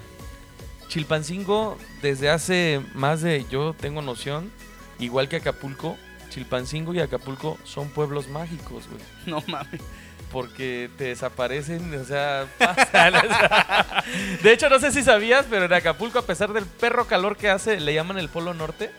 Chilpancingo 0.87 1.77
desde 2.01 2.29
hace 2.29 2.81
más 2.93 3.21
de, 3.21 3.45
yo 3.49 3.73
tengo 3.73 4.01
noción, 4.01 4.51
igual 4.99 5.27
que 5.27 5.37
Acapulco, 5.37 5.97
Chilpancingo 6.29 6.93
y 6.93 6.99
Acapulco 6.99 7.57
son 7.63 7.89
pueblos 7.89 8.29
mágicos, 8.29 8.85
güey. 8.87 9.01
No 9.25 9.43
mames. 9.47 9.81
Porque 10.31 10.89
te 10.97 11.05
desaparecen, 11.05 11.93
o 11.99 12.03
sea, 12.03 12.45
pasan. 12.57 13.15
o 13.15 13.21
sea. 13.21 14.03
De 14.43 14.51
hecho, 14.51 14.69
no 14.69 14.79
sé 14.79 14.91
si 14.91 15.03
sabías, 15.03 15.45
pero 15.49 15.65
en 15.65 15.73
Acapulco, 15.73 16.19
a 16.19 16.25
pesar 16.25 16.51
del 16.53 16.65
perro 16.65 17.07
calor 17.07 17.37
que 17.37 17.49
hace, 17.49 17.79
le 17.79 17.93
llaman 17.93 18.17
el 18.17 18.29
Polo 18.29 18.53
Norte, 18.53 18.91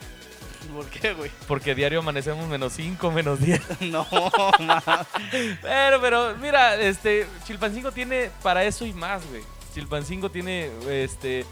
¿Por 0.73 0.85
qué, 0.87 1.13
güey? 1.13 1.31
porque 1.47 1.73
diario 1.75 1.99
amanecemos 1.99 2.47
menos 2.47 2.73
5, 2.73 3.11
menos 3.11 3.39
10. 3.39 3.61
No, 3.81 4.05
mames. 4.59 5.07
Pero, 5.61 6.01
pero, 6.01 6.35
mira, 6.37 6.75
este, 6.75 7.25
Chilpancingo 7.45 7.91
tiene 7.91 8.29
para 8.43 8.63
eso 8.63 8.85
y 8.85 8.93
más, 8.93 9.25
güey. 9.29 9.41
Chilpancingo 9.73 10.29
tiene, 10.29 10.69
este, 10.89 11.45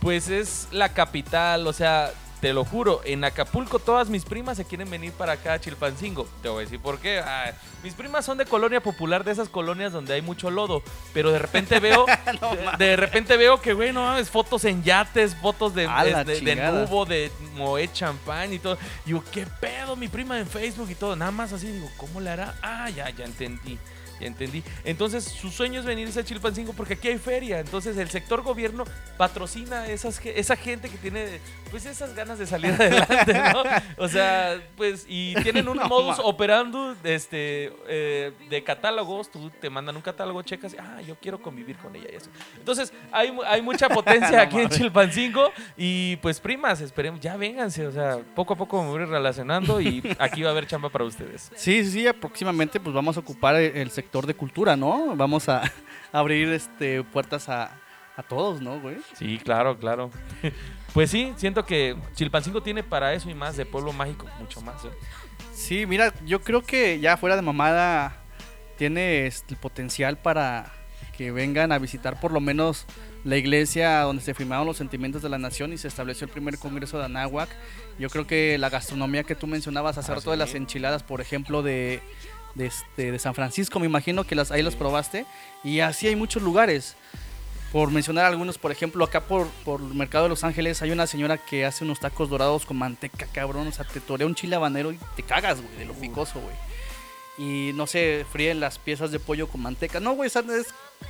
pues 0.00 0.28
es 0.28 0.68
la 0.70 0.90
capital, 0.90 1.66
o 1.66 1.72
sea, 1.72 2.10
te 2.42 2.52
lo 2.52 2.64
juro, 2.64 3.00
en 3.04 3.22
Acapulco 3.22 3.78
todas 3.78 4.08
mis 4.08 4.24
primas 4.24 4.56
se 4.56 4.64
quieren 4.64 4.90
venir 4.90 5.12
para 5.12 5.34
acá 5.34 5.52
a 5.52 5.60
Chilpancingo. 5.60 6.26
Te 6.42 6.48
voy 6.48 6.62
a 6.62 6.64
decir 6.64 6.80
por 6.80 6.98
qué. 6.98 7.20
Ah, 7.20 7.52
mis 7.84 7.94
primas 7.94 8.24
son 8.24 8.36
de 8.36 8.46
colonia 8.46 8.82
popular, 8.82 9.22
de 9.22 9.30
esas 9.30 9.48
colonias 9.48 9.92
donde 9.92 10.14
hay 10.14 10.22
mucho 10.22 10.50
lodo, 10.50 10.82
pero 11.14 11.30
de 11.30 11.38
repente 11.38 11.78
veo, 11.78 12.04
de, 12.78 12.84
de 12.84 12.96
repente 12.96 13.36
veo 13.36 13.62
que, 13.62 13.74
güey, 13.74 13.92
no 13.92 14.02
mames, 14.02 14.28
fotos 14.28 14.64
en 14.64 14.82
yates, 14.82 15.36
fotos 15.36 15.72
de, 15.72 15.86
de, 15.86 16.24
de 16.24 16.38
chingada. 16.40 16.80
nubo, 16.80 17.04
de 17.06 17.30
Moet 17.54 17.92
champán 17.92 18.52
y 18.52 18.58
todo. 18.58 18.76
Y 19.06 19.10
Digo, 19.10 19.22
¿qué 19.30 19.46
pedo? 19.60 19.94
Mi 19.94 20.08
prima 20.08 20.36
en 20.40 20.48
Facebook 20.48 20.90
y 20.90 20.96
todo. 20.96 21.14
Nada 21.14 21.30
más 21.30 21.52
así, 21.52 21.68
digo, 21.68 21.88
¿cómo 21.96 22.20
le 22.20 22.30
hará? 22.30 22.56
Ah, 22.60 22.90
ya, 22.90 23.08
ya 23.10 23.24
entendí. 23.24 23.78
Entendí. 24.22 24.62
Entonces, 24.84 25.24
su 25.24 25.50
sueño 25.50 25.80
es 25.80 25.86
venirse 25.86 26.20
a 26.20 26.24
Chilpancingo 26.24 26.72
porque 26.72 26.94
aquí 26.94 27.08
hay 27.08 27.18
feria. 27.18 27.60
Entonces, 27.60 27.96
el 27.96 28.08
sector 28.10 28.42
gobierno 28.42 28.84
patrocina 29.16 29.86
esas, 29.88 30.20
esa 30.24 30.56
gente 30.56 30.88
que 30.88 30.96
tiene, 30.98 31.40
pues, 31.70 31.86
esas 31.86 32.14
ganas 32.14 32.38
de 32.38 32.46
salir 32.46 32.72
adelante, 32.72 33.34
¿no? 33.52 33.62
O 33.96 34.08
sea, 34.08 34.60
pues, 34.76 35.04
y 35.08 35.34
tienen 35.42 35.68
un 35.68 35.76
No, 35.82 35.88
modus 35.88 36.18
ma. 36.18 36.24
operando 36.24 36.94
este, 37.02 37.72
eh, 37.88 38.32
de 38.48 38.62
catálogos. 38.62 39.30
Tú 39.30 39.50
te 39.60 39.68
mandan 39.70 39.96
un 39.96 40.02
catálogo, 40.02 40.42
checas, 40.42 40.74
y, 40.74 40.76
ah, 40.78 41.00
yo 41.06 41.16
quiero 41.16 41.40
convivir 41.42 41.76
con 41.76 41.94
ella 41.96 42.08
y 42.12 42.16
eso. 42.16 42.30
Entonces, 42.56 42.92
hay, 43.10 43.36
hay 43.46 43.62
mucha 43.62 43.88
potencia 43.88 44.30
No 44.30 44.42
aquí 44.42 44.58
en. 44.58 44.68
Chilpancingo. 44.68 45.50
Y, 45.76 46.16
pues, 46.16 46.38
primas, 46.40 46.80
esperemos, 46.80 47.20
ya 47.20 47.36
vénganse. 47.36 47.86
O 47.86 47.92
sea, 47.92 48.18
poco 48.34 48.54
a 48.54 48.56
poco 48.56 48.82
me 48.82 48.90
voy 48.90 49.04
relacionando 49.04 49.80
y 49.80 50.02
aquí 50.18 50.42
va 50.42 50.50
a 50.50 50.52
haber 50.52 50.66
chamba 50.66 50.88
para 50.88 51.04
ustedes. 51.04 51.50
Sí, 51.54 51.84
sí, 51.84 51.90
sí, 51.90 52.12
próximamente 52.20 52.78
pues 52.80 52.94
vamos 52.94 53.16
a 53.16 53.20
ocupar 53.20 53.56
el, 53.56 53.76
el 53.76 53.90
sector 53.90 54.11
de 54.20 54.34
cultura, 54.34 54.76
¿no? 54.76 55.16
Vamos 55.16 55.48
a 55.48 55.62
abrir 56.12 56.48
este 56.50 57.02
puertas 57.02 57.48
a, 57.48 57.72
a 58.16 58.22
todos, 58.22 58.60
¿no, 58.60 58.78
güey? 58.80 58.96
Sí, 59.14 59.38
claro, 59.42 59.78
claro. 59.78 60.10
Pues 60.92 61.10
sí, 61.10 61.32
siento 61.36 61.64
que 61.64 61.96
Chilpancingo 62.14 62.62
tiene 62.62 62.82
para 62.82 63.14
eso 63.14 63.30
y 63.30 63.34
más 63.34 63.56
de 63.56 63.64
pueblo 63.64 63.94
mágico, 63.94 64.28
mucho 64.38 64.60
más. 64.60 64.84
¿eh? 64.84 64.90
Sí, 65.54 65.86
mira, 65.86 66.12
yo 66.26 66.42
creo 66.42 66.60
que 66.60 67.00
ya 67.00 67.16
fuera 67.16 67.34
de 67.34 67.40
mamada 67.40 68.18
tiene 68.76 69.26
este, 69.26 69.54
el 69.54 69.60
potencial 69.60 70.18
para 70.18 70.70
que 71.16 71.30
vengan 71.32 71.72
a 71.72 71.78
visitar 71.78 72.20
por 72.20 72.30
lo 72.30 72.40
menos 72.40 72.84
la 73.24 73.38
iglesia 73.38 74.00
donde 74.00 74.20
se 74.22 74.34
firmaron 74.34 74.66
los 74.66 74.76
sentimientos 74.76 75.22
de 75.22 75.30
la 75.30 75.38
nación 75.38 75.72
y 75.72 75.78
se 75.78 75.88
estableció 75.88 76.26
el 76.26 76.30
primer 76.30 76.58
congreso 76.58 76.98
de 76.98 77.06
Anáhuac. 77.06 77.48
Yo 77.98 78.10
creo 78.10 78.26
que 78.26 78.58
la 78.58 78.68
gastronomía 78.68 79.22
que 79.24 79.34
tú 79.34 79.46
mencionabas 79.46 79.96
hace 79.96 80.12
Ah, 80.12 80.16
rato 80.16 80.30
de 80.30 80.36
sí. 80.36 80.40
las 80.40 80.54
enchiladas, 80.54 81.02
por 81.02 81.22
ejemplo, 81.22 81.62
de, 81.62 82.02
de, 82.54 82.66
este, 82.66 83.12
de 83.12 83.18
San 83.18 83.34
Francisco, 83.34 83.78
me 83.80 83.86
imagino 83.86 84.24
que 84.24 84.34
las, 84.34 84.50
ahí 84.50 84.62
las 84.62 84.76
probaste. 84.76 85.26
Y 85.64 85.80
así 85.80 86.06
hay 86.06 86.16
muchos 86.16 86.42
lugares. 86.42 86.96
Por 87.72 87.90
mencionar 87.90 88.26
algunos, 88.26 88.58
por 88.58 88.70
ejemplo, 88.70 89.02
acá 89.02 89.22
por, 89.22 89.46
por 89.64 89.80
el 89.80 89.94
mercado 89.94 90.24
de 90.24 90.28
Los 90.28 90.44
Ángeles 90.44 90.82
hay 90.82 90.90
una 90.90 91.06
señora 91.06 91.38
que 91.38 91.64
hace 91.64 91.84
unos 91.84 92.00
tacos 92.00 92.28
dorados 92.28 92.66
con 92.66 92.76
manteca, 92.76 93.26
cabrón. 93.32 93.66
O 93.66 93.72
sea, 93.72 93.86
te 93.86 93.98
torea 94.00 94.26
un 94.26 94.34
chile 94.34 94.56
habanero 94.56 94.92
y 94.92 94.98
te 95.16 95.22
cagas, 95.22 95.62
güey, 95.62 95.74
de 95.78 95.86
lo 95.86 95.94
picoso, 95.94 96.38
güey. 96.40 96.54
Y 97.38 97.72
no 97.72 97.86
sé, 97.86 98.26
fríen 98.30 98.60
las 98.60 98.78
piezas 98.78 99.10
de 99.10 99.18
pollo 99.18 99.48
con 99.48 99.62
manteca. 99.62 100.00
No, 100.00 100.12
güey, 100.12 100.30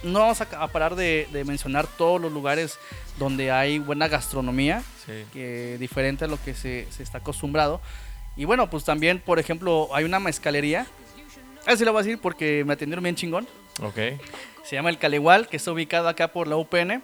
no 0.05 0.21
vamos 0.21 0.41
a, 0.41 0.45
a 0.63 0.69
parar 0.69 0.95
de, 0.95 1.27
de 1.33 1.45
mencionar 1.45 1.89
todos 1.89 2.21
los 2.21 2.31
lugares 2.33 2.79
donde 3.19 3.51
hay 3.51 3.81
buena 3.81 4.07
gastronomía, 4.07 4.85
Sí. 5.05 5.25
que 5.33 5.77
diferente 5.81 6.27
a 6.27 6.29
lo 6.29 6.41
que 6.41 6.55
se, 6.55 6.87
se 6.93 7.03
está 7.03 7.19
acostumbrado. 7.19 7.81
Y 8.37 8.45
bueno, 8.45 8.71
pues 8.71 8.85
también, 8.85 9.19
por 9.19 9.41
ejemplo, 9.41 9.89
hay 9.93 10.05
una 10.05 10.21
mezcalería. 10.21 10.87
Así 11.67 11.85
lo 11.85 11.93
voy 11.93 12.01
a 12.01 12.05
decir 12.05 12.19
porque 12.21 12.65
me 12.65 12.73
atendieron 12.73 13.03
bien 13.03 13.15
chingón. 13.15 13.47
Ok, 13.83 13.97
Se 14.65 14.77
llama 14.77 14.91
El 14.91 14.99
Calegual, 14.99 15.49
que 15.49 15.57
está 15.57 15.73
ubicado 15.73 16.09
acá 16.09 16.29
por 16.29 16.47
la 16.49 16.57
UPN. 16.57 17.03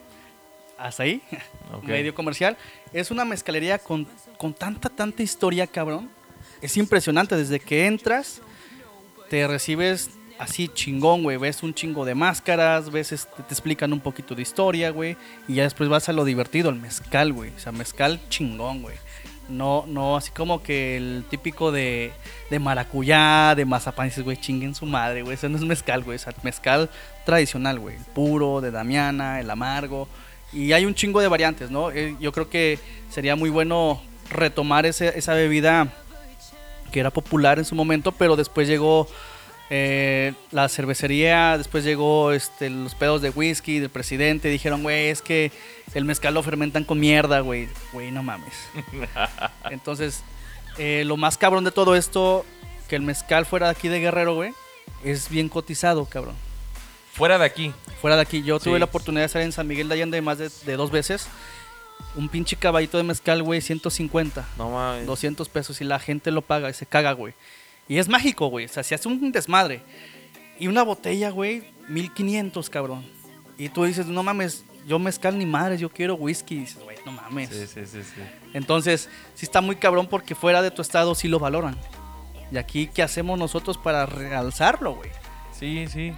Hasta 0.77 1.03
ahí, 1.03 1.23
ok. 1.73 1.85
medio 1.85 2.15
comercial. 2.15 2.57
Es 2.93 3.11
una 3.11 3.25
mezcalería 3.25 3.79
con, 3.79 4.07
con 4.37 4.55
tanta, 4.55 4.89
tanta 4.89 5.23
historia, 5.23 5.67
cabrón. 5.67 6.11
Es 6.63 6.77
impresionante. 6.77 7.37
Desde 7.37 7.59
que 7.61 7.87
entras, 7.87 8.41
te 9.29 9.47
recibes 9.47 10.11
así 10.39 10.69
chingón, 10.69 11.23
güey. 11.25 11.37
Ves 11.37 11.63
un 11.63 11.75
chingo 11.75 12.05
de 12.05 12.15
máscaras, 12.15 12.91
ves, 12.91 13.13
este, 13.13 13.43
te 13.43 13.55
explican 13.55 13.93
un 13.93 14.01
poquito 14.01 14.35
de 14.35 14.43
historia, 14.43 14.91
güey. 14.91 15.17
Y 15.49 15.55
ya 15.55 15.65
después 15.65 15.89
vas 15.89 16.09
a 16.09 16.13
lo 16.13 16.25
divertido, 16.25 16.71
el 16.71 16.77
mezcal, 16.77 17.33
güey. 17.33 17.51
O 17.57 17.59
sea, 17.59 17.73
mezcal 17.73 18.21
chingón, 18.29 18.83
güey. 18.83 18.97
No, 19.49 19.85
no, 19.89 20.17
así 20.17 20.31
como 20.31 20.63
que 20.63 20.97
el 20.97 21.25
típico 21.31 21.73
de, 21.73 22.13
de 22.51 22.59
maracuyá, 22.59 23.55
de 23.55 23.65
mazapán, 23.65 24.09
dices, 24.09 24.23
güey, 24.25 24.37
chinguen 24.37 24.75
su 24.75 24.85
madre, 24.87 25.23
güey. 25.23 25.35
Ese 25.35 25.49
no 25.49 25.57
es 25.57 25.65
mezcal, 25.65 26.05
güey. 26.05 26.19
Sea, 26.19 26.35
mezcal 26.43 26.91
tradicional, 27.25 27.79
güey. 27.79 27.97
El 27.97 28.05
puro, 28.05 28.61
de 28.61 28.71
Damiana, 28.71 29.41
el 29.41 29.51
amargo. 29.51 30.07
Y 30.53 30.73
hay 30.73 30.85
un 30.85 30.95
chingo 30.95 31.21
de 31.21 31.29
variantes, 31.29 31.71
¿no? 31.71 31.91
Eh, 31.91 32.17
yo 32.21 32.33
creo 32.33 32.51
que 32.51 32.79
sería 33.11 33.37
muy 33.37 33.51
bueno 33.51 34.03
retomar 34.31 34.85
ese- 34.87 35.19
esa 35.19 35.33
bebida 35.35 35.89
que 36.93 37.01
era 37.01 37.11
popular 37.11 37.59
en 37.59 37.65
su 37.65 37.75
momento, 37.75 38.13
pero 38.13 38.37
después 38.37 38.69
llegó 38.69 39.09
Eh, 39.71 40.33
la 40.51 40.67
cervecería, 40.71 41.59
después 41.59 41.85
llegó 41.85 42.33
este, 42.33 42.71
los 42.71 42.95
pedos 42.95 43.21
de 43.21 43.29
whisky 43.29 43.81
del 43.81 43.91
presidente. 43.91 44.49
Dijeron, 44.49 44.83
güey, 44.83 45.09
es 45.09 45.21
que 45.21 45.53
el 45.95 46.05
mezcal 46.05 46.35
lo 46.35 46.43
fermentan 46.43 46.85
con 46.85 47.01
mierda, 47.01 47.41
güey. 47.41 47.69
Güey, 47.93 48.11
no 48.11 48.23
mames. 48.23 48.53
Entonces, 49.71 50.23
eh, 50.79 51.03
lo 51.07 51.17
más 51.17 51.39
cabrón 51.39 51.65
de 51.65 51.71
todo 51.71 51.97
esto, 51.97 52.45
que 52.89 52.97
el 52.97 53.03
mezcal 53.03 53.47
fuera 53.47 53.67
de 53.67 53.73
aquí 53.73 53.89
de 53.89 54.01
Guerrero, 54.01 54.35
güey, 54.35 54.53
es 55.05 55.29
bien 55.29 55.49
cotizado, 55.49 56.05
cabrón. 56.05 56.35
Fuera 57.13 57.39
de 57.39 57.45
aquí. 57.45 57.73
Fuera 58.01 58.17
de 58.17 58.23
aquí. 58.23 58.43
Yo 58.43 58.61
tuve 58.61 58.79
la 58.79 58.85
oportunidad 58.85 59.23
de 59.23 59.27
estar 59.27 59.43
en 59.43 59.53
San 59.53 59.67
Miguel 59.67 59.89
de 59.89 59.95
Allende 59.95 60.23
más 60.23 60.39
de, 60.39 60.51
de 60.65 60.77
dos 60.77 60.91
veces. 60.91 61.27
Un 62.15 62.29
pinche 62.29 62.55
caballito 62.55 62.97
de 62.97 63.03
mezcal, 63.03 63.43
güey, 63.43 63.61
150. 63.61 64.47
No 64.57 64.71
mames. 64.71 65.07
200 65.07 65.49
pesos 65.49 65.81
y 65.81 65.85
la 65.85 65.99
gente 65.99 66.31
lo 66.31 66.43
paga 66.43 66.71
y 66.71 66.75
se 66.75 66.87
caga, 66.87 67.13
güey. 67.13 67.35
Y 67.89 67.99
es 67.99 68.09
mágico, 68.09 68.47
güey. 68.49 68.67
O 68.67 68.69
sea, 68.69 68.83
se 68.83 68.95
hace 68.95 69.09
un 69.09 69.33
desmadre. 69.33 69.83
Y 70.61 70.69
una 70.69 70.83
botella, 70.83 71.31
güey, 71.31 71.65
1500, 71.89 72.71
cabrón. 72.71 73.05
Y 73.57 73.69
tú 73.71 73.85
dices, 73.85 74.07
no 74.07 74.23
mames, 74.23 74.65
yo 74.89 74.99
mezcal 74.99 75.39
ni 75.39 75.47
madres, 75.47 75.81
yo 75.81 75.91
quiero 75.91 76.15
whisky. 76.15 76.57
Y 76.57 76.59
dices, 76.61 76.83
güey, 76.83 76.97
no 77.05 77.13
mames. 77.13 77.51
Sí, 77.51 77.67
sí, 77.67 77.87
sí, 77.87 78.03
sí. 78.03 78.23
Entonces, 78.55 79.09
sí 79.35 79.45
está 79.45 79.61
muy 79.61 79.77
cabrón 79.77 80.07
porque 80.09 80.35
fuera 80.35 80.63
de 80.63 80.71
tu 80.71 80.83
estado 80.83 81.15
sí 81.15 81.29
lo 81.29 81.39
valoran. 81.39 81.77
Y 82.51 82.57
aquí, 82.57 82.87
¿qué 82.87 83.03
hacemos 83.03 83.39
nosotros 83.39 83.77
para 83.77 84.07
realzarlo, 84.07 84.95
güey? 84.95 85.11
Sí, 85.53 85.87
sí. 85.89 86.15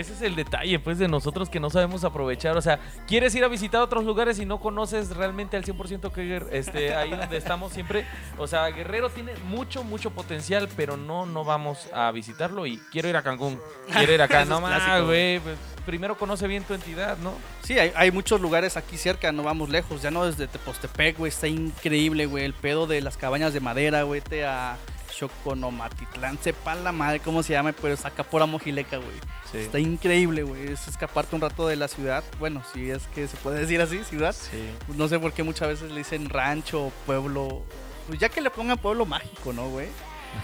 Ese 0.00 0.12
es 0.12 0.22
el 0.22 0.34
detalle, 0.34 0.78
pues, 0.78 0.98
de 0.98 1.08
nosotros 1.08 1.48
que 1.48 1.60
no 1.60 1.70
sabemos 1.70 2.04
aprovechar. 2.04 2.56
O 2.56 2.62
sea, 2.62 2.80
quieres 3.06 3.34
ir 3.34 3.44
a 3.44 3.48
visitar 3.48 3.80
otros 3.80 4.04
lugares 4.04 4.38
y 4.38 4.44
no 4.44 4.58
conoces 4.58 5.16
realmente 5.16 5.56
al 5.56 5.64
100% 5.64 6.10
que 6.12 6.42
este, 6.50 6.94
ahí 6.94 7.10
donde 7.10 7.36
estamos 7.36 7.72
siempre. 7.72 8.04
O 8.38 8.46
sea, 8.46 8.66
Guerrero 8.68 9.10
tiene 9.10 9.32
mucho, 9.46 9.84
mucho 9.84 10.10
potencial, 10.10 10.68
pero 10.76 10.96
no, 10.96 11.26
no 11.26 11.44
vamos 11.44 11.88
a 11.92 12.10
visitarlo. 12.10 12.66
Y 12.66 12.78
quiero 12.90 13.08
ir 13.08 13.16
a 13.16 13.22
Cancún, 13.22 13.60
quiero 13.92 14.12
ir 14.12 14.22
acá. 14.22 14.44
No 14.54 14.60
más, 14.60 15.02
güey. 15.04 15.40
pues, 15.40 15.56
primero 15.86 16.16
conoce 16.16 16.46
bien 16.46 16.64
tu 16.64 16.74
entidad, 16.74 17.16
¿no? 17.18 17.32
Sí, 17.62 17.78
hay, 17.78 17.92
hay 17.96 18.10
muchos 18.10 18.40
lugares 18.40 18.76
aquí 18.76 18.96
cerca, 18.96 19.32
no 19.32 19.42
vamos 19.42 19.68
lejos. 19.68 20.02
Ya 20.02 20.10
no 20.10 20.26
desde 20.26 20.46
Tepostepec, 20.46 21.18
güey, 21.18 21.30
está 21.30 21.46
increíble, 21.46 22.26
güey. 22.26 22.44
El 22.44 22.52
pedo 22.52 22.86
de 22.86 23.00
las 23.00 23.16
cabañas 23.16 23.52
de 23.54 23.60
madera, 23.60 24.02
güey, 24.02 24.20
te 24.20 24.44
a 24.44 24.76
Choconomatitlán, 25.14 26.38
sepa 26.38 26.74
la 26.74 26.92
madre 26.92 27.20
cómo 27.20 27.42
se 27.42 27.52
llama, 27.52 27.72
pero 27.72 27.94
es 27.94 28.04
acá 28.04 28.24
por 28.24 28.42
Amojileca, 28.42 28.96
güey. 28.96 29.16
Sí. 29.50 29.58
Está 29.58 29.78
increíble, 29.78 30.42
güey. 30.42 30.72
Es 30.72 30.88
escaparte 30.88 31.34
un 31.34 31.42
rato 31.42 31.66
de 31.68 31.76
la 31.76 31.88
ciudad. 31.88 32.24
Bueno, 32.38 32.62
si 32.72 32.90
es 32.90 33.06
que 33.08 33.28
se 33.28 33.36
puede 33.36 33.60
decir 33.60 33.80
así, 33.80 34.02
ciudad. 34.04 34.34
Sí. 34.34 34.64
No 34.96 35.08
sé 35.08 35.18
por 35.18 35.32
qué 35.32 35.42
muchas 35.42 35.68
veces 35.68 35.90
le 35.90 35.98
dicen 35.98 36.28
rancho, 36.28 36.92
pueblo. 37.06 37.62
Pues 38.08 38.18
ya 38.18 38.28
que 38.28 38.40
le 38.40 38.50
pongan 38.50 38.78
pueblo 38.78 39.06
mágico, 39.06 39.52
¿no, 39.52 39.68
güey? 39.70 39.88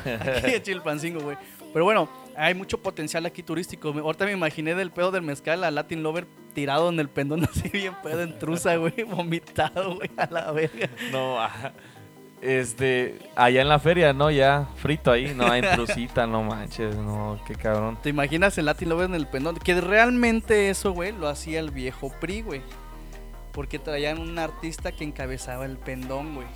Aquí 0.05 0.55
en 0.55 0.63
Chilpancingo, 0.63 1.21
güey. 1.21 1.37
Pero 1.73 1.85
bueno, 1.85 2.09
hay 2.37 2.55
mucho 2.55 2.79
potencial 2.79 3.27
aquí 3.27 3.43
turístico. 3.43 3.89
Ahorita 3.91 4.25
me 4.25 4.33
imaginé 4.33 4.75
del 4.75 4.91
pedo 4.91 5.11
del 5.11 5.23
mezcal 5.23 5.63
a 5.65 5.71
Latin 5.71 6.03
Lover 6.03 6.27
tirado 6.55 6.89
en 6.89 6.99
el 7.01 7.09
pendón 7.09 7.45
así 7.51 7.69
bien 7.69 7.95
pedo 8.03 8.23
en 8.23 8.39
truza, 8.39 8.77
güey. 8.77 9.03
Vomitado, 9.05 9.97
güey, 9.97 10.11
a 10.17 10.27
la 10.31 10.53
verga. 10.53 10.89
No, 11.13 11.41
ah, 11.41 11.73
este, 12.40 13.18
allá 13.37 13.62
en 13.62 13.68
la 13.68 13.79
feria, 13.79 14.12
¿no? 14.12 14.31
Ya 14.31 14.68
frito 14.76 15.11
ahí, 15.11 15.35
no 15.35 15.50
hay 15.50 15.62
trucita, 15.62 16.26
no 16.26 16.42
manches, 16.42 16.96
no, 16.96 17.40
qué 17.46 17.55
cabrón. 17.55 17.98
¿Te 18.03 18.09
imaginas 18.09 18.57
el 18.59 18.66
Latin 18.66 18.88
Lover 18.88 19.07
en 19.07 19.14
el 19.14 19.26
pendón? 19.26 19.57
Que 19.57 19.81
realmente 19.81 20.70
eso, 20.70 20.92
güey, 20.92 21.12
lo 21.12 21.29
hacía 21.29 21.61
el 21.61 21.70
viejo 21.70 22.12
PRI, 22.20 22.42
güey. 22.42 22.62
Porque 23.53 23.79
traían 23.79 24.18
un 24.18 24.38
artista 24.38 24.92
que 24.92 25.05
encabezaba 25.05 25.66
el 25.66 25.76
pendón, 25.76 26.35
güey. 26.35 26.46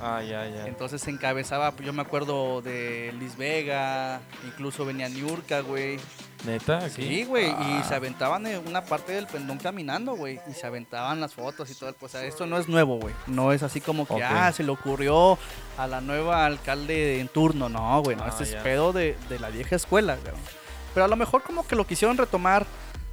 Ah, 0.00 0.20
ya, 0.20 0.48
ya. 0.48 0.66
Entonces 0.66 1.06
encabezaba, 1.06 1.70
pues, 1.70 1.86
yo 1.86 1.92
me 1.92 2.02
acuerdo 2.02 2.60
de 2.60 3.14
Liz 3.20 3.36
Vega, 3.36 4.20
incluso 4.44 4.84
venía 4.84 5.08
Niurka, 5.08 5.60
güey. 5.60 5.98
¿Neta? 6.44 6.88
Sí, 6.90 7.24
güey, 7.24 7.46
y 7.50 7.54
Ah. 7.56 7.84
se 7.86 7.94
aventaban 7.94 8.46
en 8.46 8.66
una 8.66 8.84
parte 8.84 9.12
del 9.12 9.26
pendón 9.28 9.58
caminando, 9.58 10.16
güey, 10.16 10.40
y 10.50 10.54
se 10.54 10.66
aventaban 10.66 11.20
las 11.20 11.34
fotos 11.34 11.70
y 11.70 11.74
todo. 11.74 11.90
el- 11.90 11.94
Pues, 11.94 12.14
o 12.14 12.18
sea, 12.18 12.26
esto 12.26 12.46
no 12.46 12.58
es 12.58 12.68
nuevo, 12.68 12.98
güey. 12.98 13.14
No 13.28 13.52
es 13.52 13.62
así 13.62 13.80
como 13.80 14.06
que, 14.06 14.22
ah, 14.24 14.50
se 14.52 14.64
le 14.64 14.70
ocurrió 14.72 15.38
a 15.78 15.86
la 15.86 16.00
nueva 16.00 16.44
alcalde 16.44 17.20
en 17.20 17.28
turno. 17.28 17.68
No, 17.68 18.02
güey, 18.02 18.16
no, 18.16 18.24
Ah, 18.24 18.28
este 18.28 18.42
es 18.44 18.54
pedo 18.56 18.92
de, 18.92 19.16
de 19.28 19.38
la 19.38 19.50
vieja 19.50 19.76
escuela, 19.76 20.16
güey. 20.16 20.34
Pero 20.94 21.04
a 21.04 21.08
lo 21.08 21.16
mejor 21.16 21.42
como 21.42 21.66
que 21.66 21.76
lo 21.76 21.86
quisieron 21.86 22.16
retomar 22.18 22.66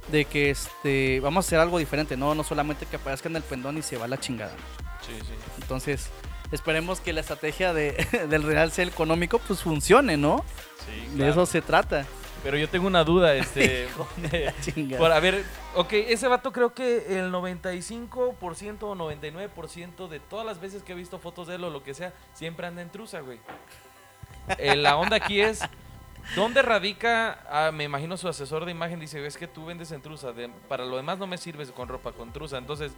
de 0.08 0.24
que, 0.24 0.50
este, 0.50 1.20
vamos 1.20 1.44
a 1.44 1.46
hacer 1.46 1.60
algo 1.60 1.78
diferente, 1.78 2.16
no, 2.16 2.34
no 2.34 2.42
solamente 2.42 2.84
que 2.86 2.96
aparezca 2.96 3.28
en 3.28 3.36
el 3.36 3.42
pendón 3.42 3.78
y 3.78 3.82
se 3.82 3.96
va 3.96 4.08
la 4.08 4.18
chingada. 4.18 4.52
Sí, 5.06 5.12
sí. 5.20 5.34
Entonces, 5.62 6.08
esperemos 6.50 7.00
que 7.00 7.12
la 7.12 7.20
estrategia 7.20 7.72
de, 7.72 7.92
del 8.28 8.42
realce 8.42 8.82
económico, 8.82 9.38
pues 9.38 9.60
funcione, 9.62 10.16
¿no? 10.16 10.44
Sí, 10.84 11.00
De 11.12 11.16
claro. 11.16 11.30
eso 11.32 11.46
se 11.46 11.62
trata. 11.62 12.06
Pero 12.42 12.56
yo 12.56 12.68
tengo 12.68 12.86
una 12.86 13.04
duda, 13.04 13.34
este. 13.36 13.86
Por, 14.98 15.12
a 15.12 15.20
ver, 15.20 15.44
ok, 15.74 15.92
ese 15.92 16.26
vato 16.28 16.52
creo 16.52 16.72
que 16.74 17.18
el 17.18 17.30
95% 17.32 18.82
o 18.82 18.94
99% 18.94 20.08
de 20.08 20.20
todas 20.20 20.46
las 20.46 20.60
veces 20.60 20.82
que 20.82 20.92
he 20.92 20.94
visto 20.96 21.18
fotos 21.18 21.46
de 21.48 21.56
él 21.56 21.64
o 21.64 21.70
lo 21.70 21.82
que 21.82 21.94
sea, 21.94 22.12
siempre 22.34 22.66
anda 22.66 22.82
en 22.82 22.90
truza, 22.90 23.20
güey. 23.20 23.38
Eh, 24.58 24.76
la 24.76 24.96
onda 24.96 25.16
aquí 25.16 25.40
es. 25.40 25.60
¿Dónde 26.36 26.60
radica? 26.62 27.40
ah, 27.50 27.72
me 27.72 27.84
imagino 27.84 28.16
su 28.16 28.28
asesor 28.28 28.64
de 28.64 28.70
imagen 28.70 29.00
dice, 29.00 29.24
es 29.26 29.36
que 29.38 29.46
tú 29.48 29.64
vendes 29.64 29.90
en 29.90 30.02
truza, 30.02 30.32
de- 30.32 30.50
para 30.68 30.84
lo 30.84 30.96
demás 30.96 31.18
no 31.18 31.26
me 31.26 31.38
sirves 31.38 31.72
con 31.72 31.88
ropa, 31.88 32.12
con 32.12 32.30
truza. 32.32 32.58
Entonces, 32.58 32.92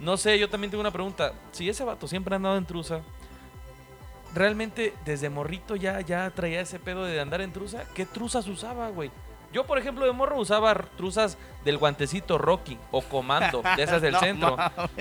no 0.00 0.16
sé, 0.16 0.38
yo 0.38 0.48
también 0.48 0.70
tengo 0.70 0.80
una 0.80 0.92
pregunta. 0.92 1.32
Si 1.50 1.68
ese 1.68 1.84
vato 1.84 2.06
siempre 2.06 2.34
ha 2.34 2.36
andado 2.36 2.56
en 2.56 2.64
truza, 2.64 3.00
realmente 4.34 4.94
desde 5.04 5.30
morrito 5.30 5.76
ya, 5.76 6.00
ya 6.00 6.30
traía 6.30 6.60
ese 6.60 6.78
pedo 6.78 7.04
de 7.04 7.20
andar 7.20 7.40
en 7.40 7.52
truza, 7.52 7.84
¿qué 7.94 8.06
truzas 8.06 8.46
usaba, 8.48 8.88
güey? 8.90 9.10
Yo, 9.50 9.64
por 9.64 9.78
ejemplo, 9.78 10.04
de 10.04 10.12
morro 10.12 10.38
usaba 10.38 10.74
truzas 10.98 11.38
del 11.64 11.78
guantecito 11.78 12.36
Rocky 12.36 12.76
o 12.90 13.00
Comando, 13.00 13.62
de 13.76 13.82
esas 13.82 14.02
del 14.02 14.12
No 14.12 14.20
centro. 14.20 14.56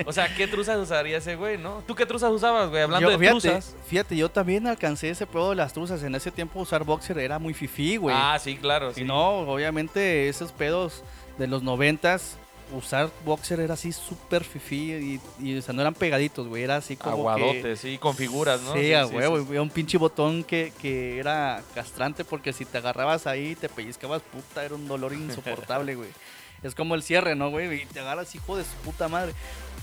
O 0.06 0.14
sea, 0.14 0.34
¿qué 0.36 0.48
truzas 0.48 0.78
usaría 0.78 1.18
ese 1.18 1.36
güey, 1.36 1.58
no? 1.58 1.84
¿Tú 1.86 1.96
qué 1.96 2.06
truzas 2.06 2.32
usabas, 2.32 2.70
güey? 2.70 2.82
Hablando 2.84 3.10
Yo- 3.12 3.18
de 3.18 3.20
fíjate, 3.20 3.40
truzas. 3.42 3.76
Fíjate, 3.88 4.16
yo 4.16 4.32
también 4.32 4.66
alcancé 4.66 5.10
ese 5.10 5.28
pedo 5.28 5.50
de 5.50 5.58
las 5.58 5.74
truzas. 5.74 6.02
En 6.04 6.16
ese 6.16 6.32
tiempo 6.32 6.62
usar 6.62 6.86
boxer 6.86 7.18
era 7.20 7.40
muy 7.40 7.54
fifí, 7.54 7.98
güey. 7.98 8.16
Ah, 8.18 8.40
sí, 8.40 8.56
claro, 8.56 8.94
sí. 8.94 9.02
Y 9.02 9.04
no, 9.04 9.40
obviamente 9.40 10.30
esos 10.30 10.54
pedos 10.54 11.04
de 11.38 11.48
los 11.48 11.62
noventas, 11.62 12.38
usar 12.72 13.10
boxer 13.26 13.60
era 13.60 13.76
así 13.76 13.92
súper 13.94 14.44
fifí 14.44 14.94
y, 14.94 15.22
y, 15.40 15.58
o 15.58 15.62
sea, 15.62 15.74
no 15.74 15.82
eran 15.82 15.94
pegaditos, 15.94 16.48
güey. 16.48 16.64
Era 16.64 16.78
así 16.78 16.96
como 16.98 17.16
que- 17.16 17.20
Aguadotes, 17.44 17.80
sí, 17.80 17.98
con 17.98 18.16
figuras, 18.16 18.62
¿no? 18.62 18.74
Sí, 18.74 18.94
a 18.94 19.08
sí, 19.08 19.16
huevo, 19.16 19.38
sí. 19.40 19.46
había 19.48 19.62
un 19.62 19.70
pinche 19.70 19.98
botón 19.98 20.44
que, 20.44 20.74
que 20.82 21.18
era 21.20 21.64
castrante 21.74 22.26
porque 22.26 22.54
si 22.54 22.66
te 22.66 22.78
agarrabas 22.78 23.28
ahí 23.28 23.56
te 23.56 23.70
pellizcabas, 23.70 24.22
puta, 24.22 24.64
era 24.66 24.76
un 24.76 24.88
dolor 24.88 25.14
insoportable, 25.14 25.96
güey. 25.96 26.10
Es 26.64 26.74
como 26.74 26.96
el 26.96 27.04
cierre, 27.04 27.36
¿no, 27.36 27.52
güey? 27.52 27.84
Y 27.84 27.86
te 27.86 28.00
agarras, 28.00 28.34
hijo 28.34 28.58
de 28.58 28.64
su 28.64 28.72
puta 28.84 29.08
madre. 29.08 29.34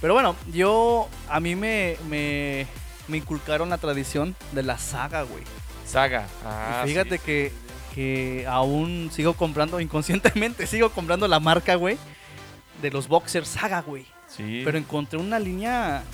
Pero 0.01 0.13
bueno, 0.13 0.35
yo, 0.53 1.09
a 1.29 1.39
mí 1.39 1.55
me, 1.55 1.97
me, 2.09 2.67
me 3.07 3.17
inculcaron 3.19 3.71
la 3.71 3.79
tradición 3.79 4.35
de 4.51 4.65
la 4.65 4.77
saga, 4.77 5.23
güey. 5.23 5.45
Saga. 5.87 6.23
Y 6.43 6.45
Ah, 6.45 6.83
fíjate 6.85 7.19
sí. 7.19 7.23
que, 7.25 7.53
que 7.95 8.45
aún 8.49 9.09
sigo 9.13 9.35
comprando, 9.35 9.79
inconscientemente 9.79 10.67
sigo 10.67 10.91
comprando 10.91 11.29
la 11.29 11.39
marca, 11.39 11.77
güey, 11.77 11.97
de 12.85 12.91
los 12.91 13.09
boxers 13.09 13.49
saga, 13.49 13.81
güey. 13.83 14.07
Sí. 14.29 14.63
Pero 14.65 14.79
encontré 14.79 15.19
una 15.19 15.39
línea 15.39 16.05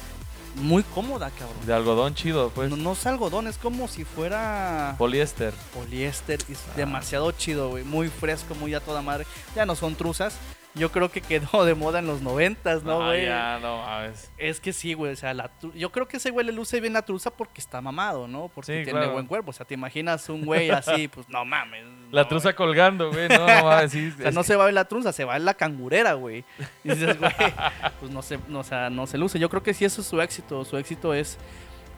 muy 0.57 0.83
cómoda, 0.83 1.31
cabrón. 1.31 1.67
De 1.67 1.73
algodón 1.75 2.15
chido, 2.15 2.51
pues. 2.51 2.71
No, 2.71 2.77
no 2.77 2.93
es 2.93 3.05
algodón, 3.07 3.47
es 3.49 3.59
como 3.59 3.89
si 3.89 4.05
fuera 4.05 4.95
Poliéster. 4.99 5.53
poliéster. 5.75 6.41
Es 6.49 6.59
Ah. 6.69 6.73
demasiado 6.77 7.31
chido, 7.33 7.71
güey. 7.71 7.85
Muy 7.85 8.09
fresco, 8.09 8.55
muy 8.55 8.73
a 8.75 8.81
toda 8.81 9.03
madre. 9.03 9.27
Ya 9.55 9.67
no 9.67 9.75
son 9.75 9.95
truzas. 9.97 10.35
Yo 10.75 10.93
creo 10.93 11.11
que 11.11 11.21
quedó 11.21 11.65
de 11.65 11.75
moda 11.75 11.99
en 11.99 12.07
los 12.07 12.23
noventas, 12.23 12.85
¿no, 12.85 13.03
Ah, 13.03 13.07
güey? 13.09 13.25
ya, 13.27 13.59
no 13.61 13.79
mames. 13.79 14.31
es 14.39 14.61
que 14.61 14.73
sí, 14.73 14.95
güey. 14.95 15.13
O 15.13 15.17
sea, 15.17 15.35
la 15.35 15.51
tru- 15.61 15.73
yo 15.75 15.91
creo 15.91 16.07
que 16.07 16.19
ese 16.19 16.31
güey 16.31 16.47
le 16.47 16.53
luce 16.53 16.81
bien 16.81 16.93
la 16.93 17.03
truza 17.03 17.31
porque 17.31 17.61
está 17.61 17.81
mamado, 17.81 18.29
¿no? 18.29 18.49
Porque 18.55 18.67
Sí, 18.79 18.85
tiene 18.85 19.01
claro. 19.01 19.13
buen 19.15 19.27
cuerpo. 19.27 19.51
O 19.51 19.53
sea, 19.53 19.67
te 19.67 19.75
imaginas 19.75 20.29
un 20.29 20.45
güey 20.45 20.71
así, 20.71 21.09
pues 21.13 21.29
no 21.29 21.45
mames. 21.45 21.85
La 22.13 22.23
no, 22.23 22.29
truza 22.29 22.55
colgando, 22.55 23.11
güey. 23.11 23.29
No, 23.29 23.39
no 23.49 23.65
mames, 23.65 23.91
sí. 23.91 24.13
O 24.17 24.23
sea, 24.23 24.31
no 24.31 24.43
que- 24.43 24.47
se 24.47 24.55
va 24.57 24.63
a 24.63 24.67
ver 24.67 24.75
la 24.75 24.85
truza, 24.85 25.13
se 25.13 25.25
va 25.25 25.33
a 25.33 25.37
ver 25.39 25.43
la 25.45 25.55
cangurera, 25.55 26.13
güey. 26.13 26.45
Y 26.85 26.91
dices, 26.91 27.19
güey, 27.19 27.33
pues 28.01 28.13
no 28.13 28.23
se, 28.23 28.39
no, 28.47 28.61
o 28.61 28.65
sea, 28.65 28.91
no 28.91 29.09
se 29.09 29.19
luce. 29.19 29.41
Yo 29.41 29.49
creo 29.49 29.65
que 29.65 29.75
sí 29.75 29.85
eso 29.85 30.01
es 30.03 30.07
su 30.07 30.21
éxito. 30.21 30.65
Su 30.65 30.77
éxito 30.77 31.15
es 31.15 31.37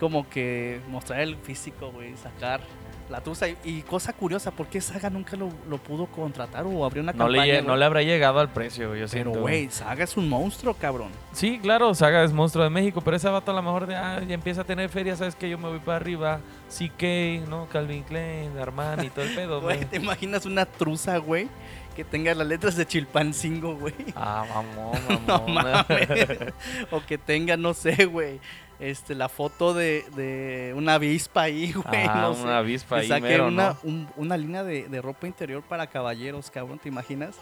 como 0.01 0.29
que 0.31 0.81
mostrar 0.89 1.21
el 1.21 1.37
físico, 1.37 1.91
güey, 1.93 2.17
sacar 2.17 2.61
la 3.11 3.21
truza. 3.21 3.49
Y, 3.49 3.57
y 3.65 3.83
cosa 3.83 4.13
curiosa, 4.13 4.51
¿por 4.51 4.67
qué 4.69 4.81
Saga 4.81 5.11
nunca 5.11 5.37
lo, 5.37 5.51
lo 5.69 5.79
pudo 5.79 6.07
contratar 6.07 6.65
o 6.67 6.85
abrió 6.85 7.03
una 7.03 7.13
no, 7.13 7.19
campaña? 7.27 7.61
no 7.63 7.77
le 7.77 7.85
habrá 7.85 8.03
llegado 8.03 8.41
al 8.41 8.49
precio, 8.51 8.85
yo 8.95 9.07
Pero, 9.07 9.09
siento. 9.09 9.41
güey, 9.41 9.71
Saga 9.71 10.05
es 10.05 10.17
un 10.17 10.29
monstruo, 10.29 10.75
cabrón. 10.75 11.11
Sí, 11.33 11.59
claro, 11.61 11.95
Saga 11.95 12.25
es 12.25 12.33
monstruo 12.33 12.65
de 12.65 12.71
México, 12.71 13.01
pero 13.03 13.17
ese 13.17 13.29
vato 13.29 13.51
a 13.51 13.55
lo 13.55 13.63
mejor 13.63 13.87
de, 13.87 13.97
ah, 13.97 14.21
ya 14.27 14.35
empieza 14.35 14.63
a 14.63 14.65
tener 14.65 14.89
feria, 14.89 15.15
sabes 15.17 15.35
que 15.35 15.49
yo 15.51 15.59
me 15.59 15.69
voy 15.69 15.79
para 15.81 15.97
arriba, 15.97 16.41
CK, 16.69 17.49
¿no? 17.49 17.67
Calvin 17.71 18.03
Klein, 18.03 18.57
Armani, 18.59 19.11
todo 19.11 19.25
el 19.25 19.35
pedo, 19.35 19.61
Güey. 19.61 19.85
¿te 19.85 19.97
imaginas 19.97 20.47
una 20.47 20.65
truza, 20.67 21.19
güey? 21.19 21.49
Que 21.97 22.05
tenga 22.05 22.35
las 22.35 22.47
letras 22.47 22.75
de 22.77 22.87
Chilpancingo, 22.87 23.77
güey. 23.77 23.93
Ah, 24.17 24.47
vamos, 24.49 24.99
No 25.27 25.41
vamos. 25.41 25.53
mames. 25.65 26.09
o 26.91 27.03
que 27.05 27.19
tenga, 27.19 27.59
no 27.59 27.75
sé, 27.75 28.07
güey. 28.07 28.41
Este, 28.83 29.15
la 29.15 29.29
foto 29.29 29.73
de, 29.75 30.05
de 30.17 30.75
una 30.77 30.95
avispa 30.95 31.43
ahí, 31.43 31.73
güey. 31.73 32.07
Ah, 32.07 32.19
no 32.21 32.31
una 32.33 32.43
sé. 32.43 32.49
avispa 32.51 32.97
Y 32.99 33.01
ahí, 33.03 33.09
saqué 33.09 33.21
mero, 33.23 33.47
una, 33.49 33.69
¿no? 33.71 33.79
un- 33.85 34.09
una 34.17 34.37
línea 34.37 34.63
de, 34.65 34.89
de 34.89 35.01
ropa 35.01 35.27
interior 35.27 35.63
para 35.63 35.87
caballeros, 35.87 36.51
cabrón, 36.51 36.79
¿te 36.79 36.89
imaginas? 36.89 37.37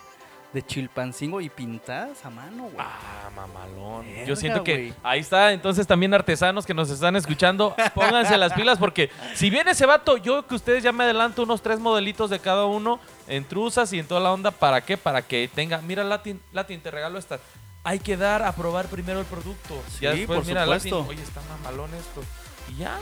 De 0.52 0.62
Chilpancingo 0.62 1.40
y 1.40 1.48
pintadas 1.48 2.24
a 2.24 2.30
mano, 2.30 2.64
güey. 2.64 2.74
Ah, 2.76 3.30
mamalón. 3.36 4.04
Verga, 4.04 4.24
Yo 4.24 4.34
siento 4.34 4.64
que 4.64 4.72
güey. 4.74 4.94
ahí 5.04 5.20
está. 5.20 5.52
Entonces 5.52 5.86
también 5.86 6.12
artesanos 6.12 6.66
que 6.66 6.74
nos 6.74 6.90
están 6.90 7.14
escuchando, 7.14 7.76
pónganse 7.94 8.36
las 8.36 8.52
pilas 8.54 8.76
porque 8.76 9.10
si 9.34 9.48
viene 9.48 9.70
ese 9.70 9.86
vato, 9.86 10.16
yo 10.16 10.44
que 10.48 10.56
ustedes 10.56 10.82
ya 10.82 10.90
me 10.90 11.04
adelanto 11.04 11.44
unos 11.44 11.62
tres 11.62 11.78
modelitos 11.78 12.30
de 12.30 12.40
cada 12.40 12.66
uno 12.66 12.98
en 13.28 13.44
truzas 13.44 13.92
y 13.92 14.00
en 14.00 14.06
toda 14.06 14.20
la 14.20 14.32
onda. 14.32 14.50
¿Para 14.50 14.80
qué? 14.80 14.96
Para 14.96 15.22
que 15.22 15.48
tenga. 15.54 15.80
Mira, 15.82 16.02
Latin, 16.02 16.40
Latin, 16.52 16.80
te 16.80 16.90
regalo 16.90 17.20
esta. 17.20 17.38
Hay 17.82 17.98
que 17.98 18.16
dar 18.16 18.42
a 18.42 18.52
probar 18.52 18.86
primero 18.86 19.20
el 19.20 19.26
producto. 19.26 19.82
ya 20.00 20.12
Sí, 20.12 20.18
después, 20.18 20.40
por 20.40 20.46
mira, 20.46 20.66
Latin, 20.66 20.90
supuesto. 20.90 21.10
oye, 21.10 21.22
está 21.22 21.40
mamalón 21.48 21.94
esto. 21.94 22.22
Y 22.70 22.76
ya, 22.76 22.98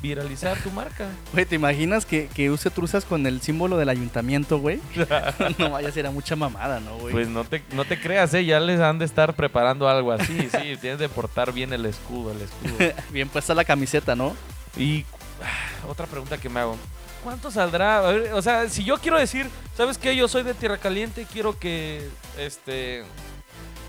viralizar 0.00 0.56
tu 0.62 0.70
marca. 0.70 1.08
Güey, 1.32 1.46
¿te 1.46 1.56
imaginas 1.56 2.06
que, 2.06 2.28
que 2.28 2.50
use 2.50 2.70
truzas 2.70 3.04
con 3.04 3.26
el 3.26 3.40
símbolo 3.40 3.76
del 3.76 3.88
ayuntamiento, 3.88 4.58
güey? 4.58 4.80
no 5.58 5.70
vaya 5.70 5.88
a 5.88 5.92
ser 5.92 6.08
mucha 6.10 6.36
mamada, 6.36 6.78
¿no, 6.78 6.96
güey? 6.98 7.12
Pues 7.12 7.28
no 7.28 7.44
te, 7.44 7.62
no 7.72 7.84
te 7.84 8.00
creas, 8.00 8.32
¿eh? 8.34 8.44
Ya 8.44 8.60
les 8.60 8.80
han 8.80 8.98
de 8.98 9.04
estar 9.04 9.34
preparando 9.34 9.88
algo 9.88 10.12
así. 10.12 10.48
Sí, 10.50 10.76
tienes 10.80 10.98
de 10.98 11.08
portar 11.08 11.52
bien 11.52 11.72
el 11.72 11.84
escudo, 11.86 12.30
el 12.32 12.42
escudo. 12.42 12.92
Bien 13.10 13.28
puesta 13.28 13.52
la 13.54 13.64
camiseta, 13.64 14.14
¿no? 14.14 14.36
Y 14.76 15.04
ah, 15.42 15.88
otra 15.88 16.06
pregunta 16.06 16.38
que 16.38 16.48
me 16.48 16.60
hago. 16.60 16.76
¿Cuánto 17.24 17.50
saldrá? 17.50 17.98
A 18.06 18.12
ver, 18.12 18.32
o 18.34 18.42
sea, 18.42 18.68
si 18.68 18.84
yo 18.84 18.98
quiero 18.98 19.18
decir, 19.18 19.48
¿sabes 19.76 19.96
qué? 19.96 20.14
Yo 20.14 20.28
soy 20.28 20.42
de 20.42 20.52
Tierra 20.52 20.76
Caliente 20.76 21.22
y 21.22 21.24
quiero 21.24 21.58
que, 21.58 22.06
este, 22.38 23.02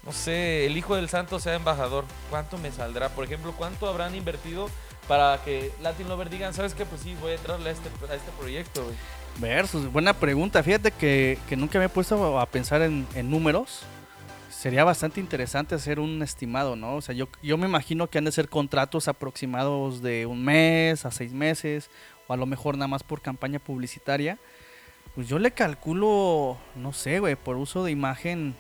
no 0.06 0.12
sé, 0.12 0.66
el 0.66 0.78
hijo 0.78 0.96
del 0.96 1.10
santo 1.10 1.40
sea 1.40 1.56
embajador. 1.56 2.06
¿Cuánto 2.30 2.58
me 2.58 2.72
saldrá? 2.72 3.10
Por 3.10 3.26
ejemplo, 3.26 3.54
¿cuánto 3.58 3.88
habrán 3.88 4.16
invertido 4.16 4.70
para 5.08 5.42
que 5.44 5.72
Latin 5.82 6.08
Lover 6.08 6.30
digan, 6.30 6.54
¿sabes 6.54 6.74
qué? 6.74 6.86
Pues 6.86 7.02
sí, 7.02 7.16
voy 7.22 7.32
a 7.32 7.36
entrarle 7.36 7.70
a 7.70 7.74
este, 7.74 7.90
a 8.10 8.16
este 8.16 8.32
proyecto, 8.38 8.84
güey. 8.84 8.96
Versus, 9.40 9.92
buena 9.92 10.14
pregunta. 10.14 10.64
Fíjate 10.64 10.92
que, 10.92 11.38
nunca 11.58 11.80
me 11.80 11.86
he 11.86 11.90
puesto 11.90 12.40
a 12.40 12.46
pensar 12.46 12.82
en, 12.82 13.08
en 13.16 13.30
números. 13.30 13.82
Sería 14.50 14.84
bastante 14.84 15.20
interesante 15.20 15.76
hacer 15.76 16.00
un 16.00 16.22
estimado, 16.22 16.76
¿no? 16.76 16.96
O 16.96 17.02
sea, 17.02 17.14
yo, 17.14 17.28
yo 17.44 17.58
me 17.58 17.68
imagino 17.68 18.08
que 18.08 18.18
han 18.18 18.26
de 18.26 18.32
ser 18.32 18.48
contratos 18.48 19.08
aproximados 19.08 20.02
de 20.02 20.26
un 20.26 20.44
mes 20.44 21.06
a 21.06 21.12
seis 21.12 21.34
meses, 21.34 21.90
o 22.28 22.34
a 22.34 22.38
lo 22.38 22.46
mejor 22.46 22.78
nada 22.78 22.88
más 22.88 23.04
por 23.04 23.22
campaña 23.22 23.60
publicitaria. 23.60 24.40
Pues 25.14 25.28
yo 25.28 25.40
le 25.40 25.52
calculo, 25.52 26.58
no 26.76 26.94
sé, 26.94 27.20
güey, 27.20 27.36
por 27.36 27.58
uso 27.58 27.84
de 27.84 27.92
imagen, 27.92 28.56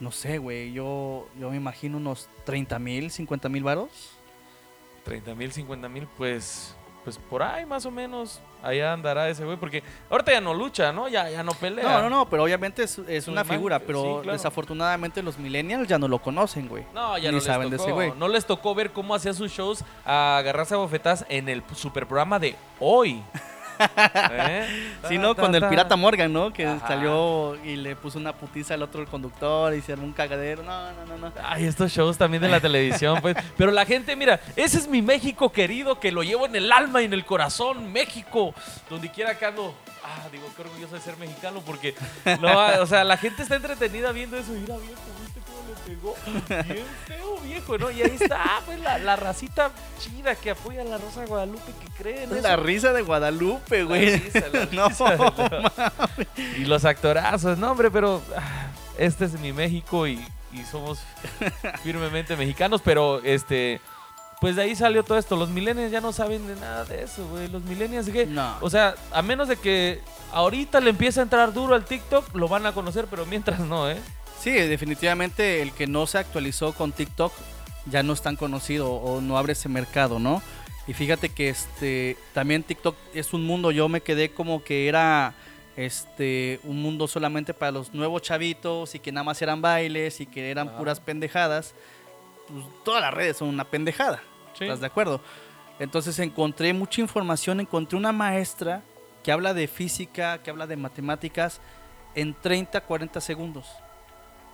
no 0.00 0.10
sé, 0.10 0.38
güey, 0.38 0.72
yo, 0.72 1.26
yo 1.38 1.50
me 1.50 1.56
imagino 1.56 1.96
unos 1.96 2.28
30 2.44 2.78
mil, 2.78 3.10
50 3.10 3.48
mil 3.48 3.62
varos. 3.64 3.90
30 5.04 5.34
mil, 5.34 5.52
50 5.52 5.88
mil, 5.88 6.08
pues, 6.16 6.74
pues 7.04 7.16
por 7.18 7.42
ahí 7.42 7.64
más 7.64 7.86
o 7.86 7.90
menos, 7.92 8.40
allá 8.62 8.92
andará 8.92 9.28
ese 9.28 9.44
güey, 9.44 9.56
porque 9.56 9.82
ahorita 10.10 10.32
ya 10.32 10.40
no 10.40 10.52
lucha, 10.52 10.92
¿no? 10.92 11.06
Ya, 11.08 11.30
ya 11.30 11.42
no 11.44 11.52
pelea. 11.52 11.84
No, 11.84 12.02
no, 12.02 12.10
no, 12.10 12.28
pero 12.28 12.42
obviamente 12.42 12.82
es, 12.82 12.98
es 12.98 13.28
una 13.28 13.42
imagen, 13.42 13.56
figura, 13.58 13.78
sí, 13.78 13.84
pero 13.86 14.22
claro. 14.22 14.32
desafortunadamente 14.32 15.22
los 15.22 15.38
millennials 15.38 15.86
ya 15.86 15.98
no 15.98 16.08
lo 16.08 16.18
conocen, 16.18 16.68
güey. 16.68 16.84
No, 16.92 17.16
ya 17.18 17.24
Ni 17.24 17.28
no 17.28 17.36
les 17.36 17.44
saben 17.44 17.70
de 17.70 17.76
tocó. 17.76 17.88
ese 17.88 17.94
güey. 17.94 18.12
No 18.18 18.26
les 18.26 18.44
tocó 18.44 18.74
ver 18.74 18.90
cómo 18.90 19.14
hacía 19.14 19.32
sus 19.32 19.52
shows 19.52 19.84
a 20.04 20.38
agarrarse 20.38 20.74
a 20.74 20.78
bofetas 20.78 21.24
en 21.28 21.48
el 21.48 21.62
super 21.74 22.06
programa 22.06 22.38
de 22.40 22.56
hoy. 22.80 23.22
¿Eh? 23.78 24.92
Sí, 25.08 25.18
¿no? 25.18 25.36
Con 25.36 25.54
el 25.54 25.60
ta. 25.60 25.68
pirata 25.70 25.94
Morgan, 25.94 26.32
¿no? 26.32 26.52
Que 26.52 26.66
Ajá. 26.66 26.88
salió 26.88 27.56
y 27.64 27.76
le 27.76 27.94
puso 27.94 28.18
una 28.18 28.32
putiza 28.32 28.74
al 28.74 28.82
otro 28.82 29.00
el 29.00 29.06
conductor 29.06 29.72
y 29.74 29.80
se 29.80 29.92
armó 29.92 30.04
un 30.04 30.12
cagadero. 30.12 30.62
No, 30.64 30.92
no, 30.92 31.06
no, 31.06 31.16
no. 31.16 31.32
Ay, 31.44 31.66
estos 31.66 31.92
shows 31.92 32.18
también 32.18 32.42
de 32.42 32.48
la 32.48 32.60
televisión, 32.60 33.20
pues. 33.20 33.36
Pero 33.56 33.70
la 33.70 33.84
gente, 33.86 34.16
mira, 34.16 34.40
ese 34.56 34.78
es 34.78 34.88
mi 34.88 35.02
México 35.02 35.52
querido, 35.52 36.00
que 36.00 36.10
lo 36.10 36.22
llevo 36.22 36.46
en 36.46 36.56
el 36.56 36.72
alma 36.72 37.02
y 37.02 37.04
en 37.04 37.12
el 37.12 37.24
corazón, 37.24 37.92
México. 37.92 38.54
Donde 38.90 39.10
quiera 39.10 39.38
que 39.38 39.44
ando. 39.46 39.74
Ah, 40.02 40.28
digo, 40.30 40.44
qué 40.56 40.62
orgulloso 40.62 40.94
de 40.94 41.00
ser 41.00 41.16
mexicano, 41.16 41.60
porque, 41.66 41.94
no, 42.40 42.80
o 42.80 42.86
sea, 42.86 43.02
la 43.04 43.16
gente 43.16 43.42
está 43.42 43.56
entretenida 43.56 44.12
viendo 44.12 44.36
eso. 44.36 44.52
Mira, 44.52 44.76
viejo, 44.76 44.84
¿viste 44.86 45.02
cómo 45.12 45.20
le 45.20 45.25
pegó? 45.86 46.14
Bien 46.48 46.84
feo, 47.06 47.38
viejo, 47.44 47.78
¿no? 47.78 47.90
Y 47.90 48.02
ahí 48.02 48.16
está, 48.20 48.36
ah, 48.42 48.60
pues, 48.66 48.80
la, 48.80 48.98
la 48.98 49.16
racita 49.16 49.70
chida 50.00 50.34
que 50.34 50.50
apoya 50.50 50.82
a 50.82 50.84
la 50.84 50.98
Rosa 50.98 51.20
de 51.20 51.26
Guadalupe, 51.26 51.72
que 51.80 52.02
cree 52.02 52.24
en 52.24 52.32
eso. 52.32 52.42
La 52.42 52.56
risa 52.56 52.92
de 52.92 53.02
Guadalupe, 53.02 53.78
La 53.78 53.84
güey. 53.84 54.16
risa, 54.18 54.44
la 54.52 54.66
No, 54.72 54.88
risa. 54.88 55.92
Y 56.58 56.64
los 56.64 56.84
actorazos, 56.84 57.56
no, 57.58 57.70
hombre, 57.70 57.90
pero 57.90 58.20
ah, 58.36 58.66
este 58.98 59.24
es 59.26 59.38
mi 59.40 59.52
México 59.52 60.06
y, 60.06 60.14
y 60.52 60.62
somos 60.70 60.98
firmemente 61.82 62.36
mexicanos, 62.36 62.80
pero 62.84 63.20
este, 63.22 63.80
pues 64.40 64.56
de 64.56 64.62
ahí 64.62 64.74
salió 64.76 65.02
todo 65.04 65.18
esto. 65.18 65.36
Los 65.36 65.48
millennials 65.50 65.90
ya 65.92 66.00
no 66.00 66.12
saben 66.12 66.46
de 66.46 66.56
nada 66.56 66.84
de 66.84 67.02
eso, 67.04 67.26
güey. 67.28 67.48
Los 67.48 67.62
millennials, 67.62 68.08
¿qué? 68.10 68.26
No. 68.26 68.56
O 68.60 68.70
sea, 68.70 68.94
a 69.12 69.22
menos 69.22 69.48
de 69.48 69.56
que 69.56 70.00
ahorita 70.32 70.80
le 70.80 70.90
empiece 70.90 71.20
a 71.20 71.22
entrar 71.22 71.52
duro 71.52 71.74
al 71.74 71.84
TikTok, 71.84 72.34
lo 72.34 72.48
van 72.48 72.66
a 72.66 72.72
conocer, 72.72 73.06
pero 73.08 73.24
mientras 73.26 73.60
no, 73.60 73.88
¿eh? 73.90 73.98
Sí, 74.46 74.52
definitivamente 74.52 75.60
el 75.60 75.72
que 75.72 75.88
no 75.88 76.06
se 76.06 76.18
actualizó 76.18 76.72
con 76.72 76.92
TikTok 76.92 77.32
ya 77.86 78.04
no 78.04 78.12
es 78.12 78.22
tan 78.22 78.36
conocido 78.36 78.92
o 78.92 79.20
no 79.20 79.38
abre 79.38 79.54
ese 79.54 79.68
mercado, 79.68 80.20
¿no? 80.20 80.40
Y 80.86 80.92
fíjate 80.92 81.30
que 81.30 81.48
este 81.48 82.16
también 82.32 82.62
TikTok 82.62 82.94
es 83.12 83.32
un 83.32 83.44
mundo, 83.44 83.72
yo 83.72 83.88
me 83.88 84.02
quedé 84.02 84.30
como 84.30 84.62
que 84.62 84.86
era 84.86 85.34
este 85.76 86.60
un 86.62 86.80
mundo 86.80 87.08
solamente 87.08 87.54
para 87.54 87.72
los 87.72 87.92
nuevos 87.92 88.22
chavitos 88.22 88.94
y 88.94 89.00
que 89.00 89.10
nada 89.10 89.24
más 89.24 89.42
eran 89.42 89.60
bailes 89.60 90.20
y 90.20 90.26
que 90.26 90.48
eran 90.48 90.76
puras 90.76 91.00
pendejadas. 91.00 91.74
Pues 92.46 92.64
todas 92.84 93.02
las 93.02 93.12
redes 93.12 93.38
son 93.38 93.48
una 93.48 93.64
pendejada. 93.64 94.22
¿Estás 94.52 94.78
de 94.78 94.86
acuerdo? 94.86 95.20
Entonces 95.80 96.20
encontré 96.20 96.72
mucha 96.72 97.00
información, 97.00 97.58
encontré 97.58 97.98
una 97.98 98.12
maestra 98.12 98.84
que 99.24 99.32
habla 99.32 99.54
de 99.54 99.66
física, 99.66 100.40
que 100.40 100.50
habla 100.50 100.68
de 100.68 100.76
matemáticas 100.76 101.60
en 102.14 102.32
30, 102.32 102.80
40 102.82 103.20
segundos. 103.20 103.66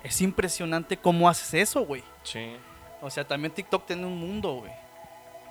Es 0.03 0.21
impresionante 0.21 0.97
cómo 0.97 1.29
haces 1.29 1.55
eso, 1.55 1.83
güey. 1.83 2.03
Sí. 2.25 2.57
O 3.01 3.11
sea, 3.11 3.27
también 3.27 3.53
TikTok 3.53 3.87
tiene 3.87 4.07
un 4.07 4.19
mundo, 4.19 4.55
güey. 4.55 4.73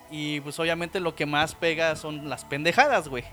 Y 0.10 0.42
pues 0.42 0.60
obviamente 0.60 1.00
lo 1.00 1.16
que 1.16 1.26
más 1.26 1.56
pega 1.56 1.96
son 1.96 2.30
las 2.30 2.44
pendejadas, 2.46 3.08
güey. 3.08 3.24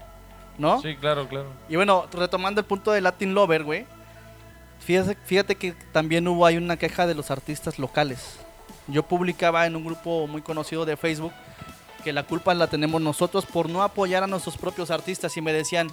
¿No? 0.58 0.80
Sí, 0.80 0.96
claro, 0.96 1.28
claro. 1.28 1.48
Y 1.68 1.76
bueno, 1.76 2.06
retomando 2.12 2.60
el 2.60 2.66
punto 2.66 2.92
de 2.92 3.00
Latin 3.00 3.34
Lover, 3.34 3.64
güey. 3.64 3.86
Fíjate, 4.80 5.16
fíjate 5.24 5.54
que 5.56 5.72
también 5.92 6.26
hubo 6.28 6.46
ahí 6.46 6.56
una 6.56 6.76
queja 6.76 7.06
de 7.06 7.14
los 7.14 7.30
artistas 7.30 7.78
locales. 7.78 8.38
Yo 8.86 9.02
publicaba 9.02 9.66
en 9.66 9.76
un 9.76 9.84
grupo 9.84 10.26
muy 10.26 10.40
conocido 10.40 10.84
de 10.84 10.96
Facebook 10.96 11.32
que 12.02 12.12
la 12.12 12.22
culpa 12.22 12.54
la 12.54 12.68
tenemos 12.68 13.00
nosotros 13.00 13.44
por 13.44 13.68
no 13.68 13.82
apoyar 13.82 14.22
a 14.22 14.26
nuestros 14.26 14.56
propios 14.56 14.90
artistas 14.90 15.36
y 15.36 15.40
me 15.40 15.52
decían, 15.52 15.88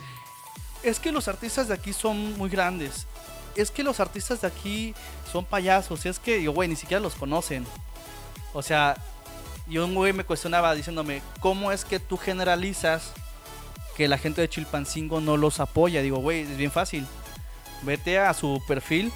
es 0.84 0.99
que 0.99 1.11
los 1.11 1.28
artistas 1.28 1.67
de 1.67 1.73
aquí 1.73 1.93
son 1.93 2.38
muy 2.38 2.49
grandes. 2.49 3.07
Es 3.55 3.71
que 3.71 3.83
los 3.83 3.99
artistas 3.99 4.41
de 4.41 4.47
aquí 4.47 4.93
son 5.31 5.45
payasos. 5.45 6.05
Es 6.05 6.19
que, 6.19 6.41
yo, 6.41 6.51
güey, 6.51 6.67
ni 6.67 6.75
siquiera 6.75 7.01
los 7.01 7.15
conocen. 7.15 7.65
O 8.53 8.61
sea, 8.61 8.95
y 9.67 9.77
un 9.77 9.95
güey 9.95 10.13
me 10.13 10.25
cuestionaba 10.25 10.73
diciéndome, 10.75 11.21
¿cómo 11.39 11.71
es 11.71 11.85
que 11.85 11.99
tú 11.99 12.17
generalizas 12.17 13.13
que 13.95 14.07
la 14.07 14.17
gente 14.17 14.41
de 14.41 14.49
Chilpancingo 14.49 15.21
no 15.21 15.37
los 15.37 15.59
apoya? 15.59 16.01
Digo, 16.01 16.17
güey, 16.17 16.41
es 16.41 16.57
bien 16.57 16.71
fácil. 16.71 17.07
Vete 17.81 18.19
a 18.19 18.33
su 18.33 18.61
perfil 18.67 19.11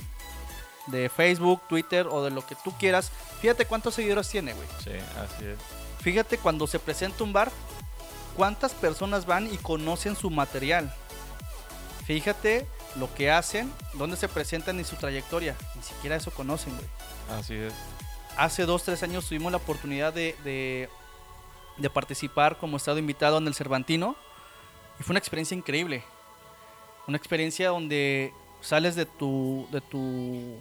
de 0.88 1.10
Facebook, 1.10 1.62
Twitter 1.68 2.08
o 2.08 2.24
de 2.24 2.32
lo 2.32 2.46
que 2.46 2.56
tú 2.64 2.74
quieras. 2.78 3.12
Fíjate 3.42 3.66
cuántos 3.66 3.96
seguidores 3.96 4.30
tiene, 4.30 4.54
güey. 4.54 4.68
Sí, 4.84 4.92
así 4.92 5.46
es. 5.46 5.58
Fíjate 6.02 6.38
cuando 6.38 6.66
se 6.66 6.80
presenta 6.80 7.24
un 7.24 7.34
bar, 7.34 7.52
cuántas 8.36 8.74
personas 8.74 9.26
van 9.26 9.54
y 9.54 9.58
conocen 9.58 10.16
su 10.16 10.30
material. 10.30 10.94
Fíjate 12.06 12.68
lo 12.96 13.14
que 13.14 13.32
hacen, 13.32 13.72
dónde 13.94 14.18
se 14.18 14.28
presentan 14.28 14.80
y 14.80 14.84
su 14.84 14.96
trayectoria. 14.96 15.56
Ni 15.76 15.84
siquiera 15.84 16.16
eso 16.16 16.32
conocen, 16.32 16.76
güey. 16.76 17.40
Así 17.40 17.54
es. 17.54 17.74
Hace 18.38 18.66
dos, 18.66 18.84
tres 18.84 19.04
años 19.04 19.28
tuvimos 19.28 19.52
la 19.52 19.58
oportunidad 19.58 20.14
de, 20.14 20.36
de, 20.44 20.90
de 21.78 21.90
participar 21.90 22.58
como 22.58 22.78
estado 22.78 22.98
invitado 22.98 23.38
en 23.38 23.48
el 23.48 23.54
Cervantino. 23.54 24.16
Y 25.00 25.04
fue 25.04 25.14
una 25.14 25.20
experiencia 25.20 25.56
increíble. 25.56 26.04
Una 27.08 27.18
experiencia 27.18 27.70
donde 27.70 28.34
sales 28.62 28.96
de 28.96 29.06
tu, 29.06 29.68
de 29.72 29.82
tu, 29.82 30.58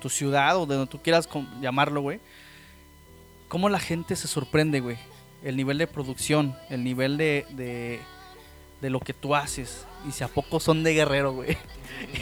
tu 0.00 0.08
ciudad 0.08 0.56
o 0.56 0.66
de 0.66 0.76
donde 0.76 0.90
tú 0.90 1.00
quieras 1.02 1.28
llamarlo, 1.60 2.00
güey. 2.00 2.20
Cómo 3.48 3.68
la 3.68 3.78
gente 3.78 4.16
se 4.16 4.26
sorprende, 4.26 4.80
güey. 4.80 4.98
El 5.42 5.56
nivel 5.56 5.78
de 5.78 5.86
producción, 5.86 6.56
el 6.70 6.82
nivel 6.82 7.16
de, 7.18 7.46
de, 7.50 8.00
de 8.80 8.90
lo 8.90 9.00
que 9.00 9.12
tú 9.12 9.34
haces. 9.34 9.86
Y 10.06 10.12
si 10.12 10.22
a 10.24 10.28
poco 10.28 10.60
son 10.60 10.82
de 10.82 10.94
guerrero, 10.94 11.32
güey. 11.32 11.56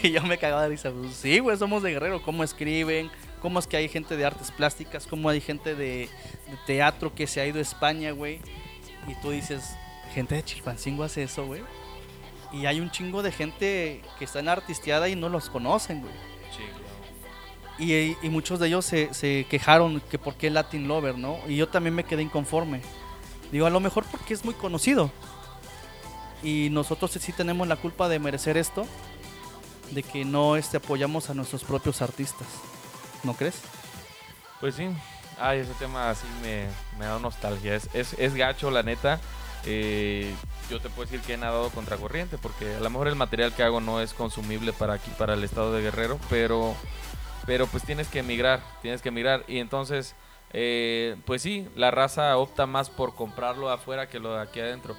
Y 0.03 0.11
yo 0.11 0.21
me 0.23 0.37
cagaba 0.37 0.63
de 0.63 0.69
risa. 0.69 0.91
Pues, 0.91 1.15
sí, 1.15 1.39
güey, 1.39 1.57
somos 1.57 1.83
de 1.83 1.91
guerrero. 1.91 2.21
¿Cómo 2.21 2.43
escriben? 2.43 3.09
¿Cómo 3.41 3.59
es 3.59 3.67
que 3.67 3.75
hay 3.75 3.89
gente 3.89 4.15
de 4.15 4.23
artes 4.23 4.51
plásticas? 4.51 5.07
¿Cómo 5.07 5.27
hay 5.29 5.41
gente 5.41 5.75
de, 5.75 6.09
de 6.47 6.57
teatro 6.65 7.13
que 7.13 7.27
se 7.27 7.41
ha 7.41 7.45
ido 7.45 7.59
a 7.59 7.61
España, 7.61 8.11
güey? 8.11 8.39
Y 9.07 9.15
tú 9.21 9.31
dices, 9.31 9.75
gente 10.13 10.35
de 10.35 10.43
Chilpancingo 10.43 11.03
hace 11.03 11.23
eso, 11.23 11.45
güey. 11.45 11.61
Y 12.53 12.67
hay 12.67 12.79
un 12.79 12.91
chingo 12.91 13.23
de 13.23 13.31
gente 13.31 14.01
que 14.19 14.25
está 14.25 14.39
en 14.39 14.47
artisteada 14.47 15.09
y 15.09 15.15
no 15.15 15.27
los 15.27 15.49
conocen, 15.49 16.01
güey. 16.01 16.13
Sí, 16.51 16.63
claro. 16.63 17.79
Y, 17.79 18.15
y 18.25 18.29
muchos 18.29 18.59
de 18.59 18.67
ellos 18.67 18.85
se, 18.85 19.13
se 19.13 19.47
quejaron 19.49 20.01
que 20.11 20.19
por 20.19 20.35
qué 20.35 20.51
Latin 20.51 20.87
Lover, 20.87 21.17
¿no? 21.17 21.39
Y 21.47 21.55
yo 21.55 21.67
también 21.67 21.95
me 21.95 22.03
quedé 22.03 22.21
inconforme. 22.21 22.81
Digo, 23.51 23.65
a 23.65 23.71
lo 23.71 23.79
mejor 23.79 24.05
porque 24.09 24.33
es 24.35 24.45
muy 24.45 24.53
conocido. 24.53 25.11
Y 26.43 26.69
nosotros 26.69 27.11
sí 27.11 27.31
tenemos 27.31 27.67
la 27.67 27.77
culpa 27.77 28.09
de 28.09 28.19
merecer 28.19 28.57
esto, 28.57 28.85
de 29.91 30.03
que 30.03 30.25
no 30.25 30.57
este, 30.57 30.77
apoyamos 30.77 31.29
a 31.29 31.33
nuestros 31.33 31.63
propios 31.63 32.01
artistas. 32.01 32.47
¿No 33.23 33.33
crees? 33.33 33.61
Pues 34.59 34.75
sí. 34.75 34.89
Ay, 35.39 35.59
ese 35.59 35.73
tema 35.73 36.09
así 36.09 36.27
me, 36.41 36.67
me 36.99 37.05
da 37.05 37.17
nostalgia. 37.19 37.75
Es, 37.75 37.89
es, 37.93 38.35
gacho, 38.35 38.69
la 38.71 38.83
neta. 38.83 39.19
Eh, 39.65 40.33
yo 40.69 40.79
te 40.79 40.89
puedo 40.89 41.09
decir 41.09 41.25
que 41.25 41.33
he 41.33 41.37
nadado 41.37 41.69
contracorriente, 41.69 42.37
porque 42.37 42.75
a 42.75 42.79
lo 42.79 42.89
mejor 42.89 43.07
el 43.07 43.15
material 43.15 43.53
que 43.53 43.63
hago 43.63 43.79
no 43.79 44.01
es 44.01 44.13
consumible 44.13 44.73
para 44.73 44.93
aquí, 44.93 45.11
para 45.17 45.35
el 45.35 45.43
estado 45.43 45.73
de 45.73 45.81
Guerrero, 45.81 46.19
pero, 46.29 46.75
pero 47.45 47.67
pues 47.67 47.83
tienes 47.83 48.09
que 48.09 48.19
emigrar, 48.19 48.61
tienes 48.81 49.01
que 49.01 49.09
emigrar. 49.09 49.45
Y 49.47 49.59
entonces, 49.59 50.15
eh, 50.51 51.15
pues 51.25 51.41
sí, 51.41 51.67
la 51.75 51.91
raza 51.91 52.37
opta 52.37 52.65
más 52.65 52.89
por 52.89 53.15
comprarlo 53.15 53.69
afuera 53.69 54.07
que 54.09 54.19
lo 54.19 54.35
de 54.35 54.41
aquí 54.41 54.59
adentro. 54.59 54.95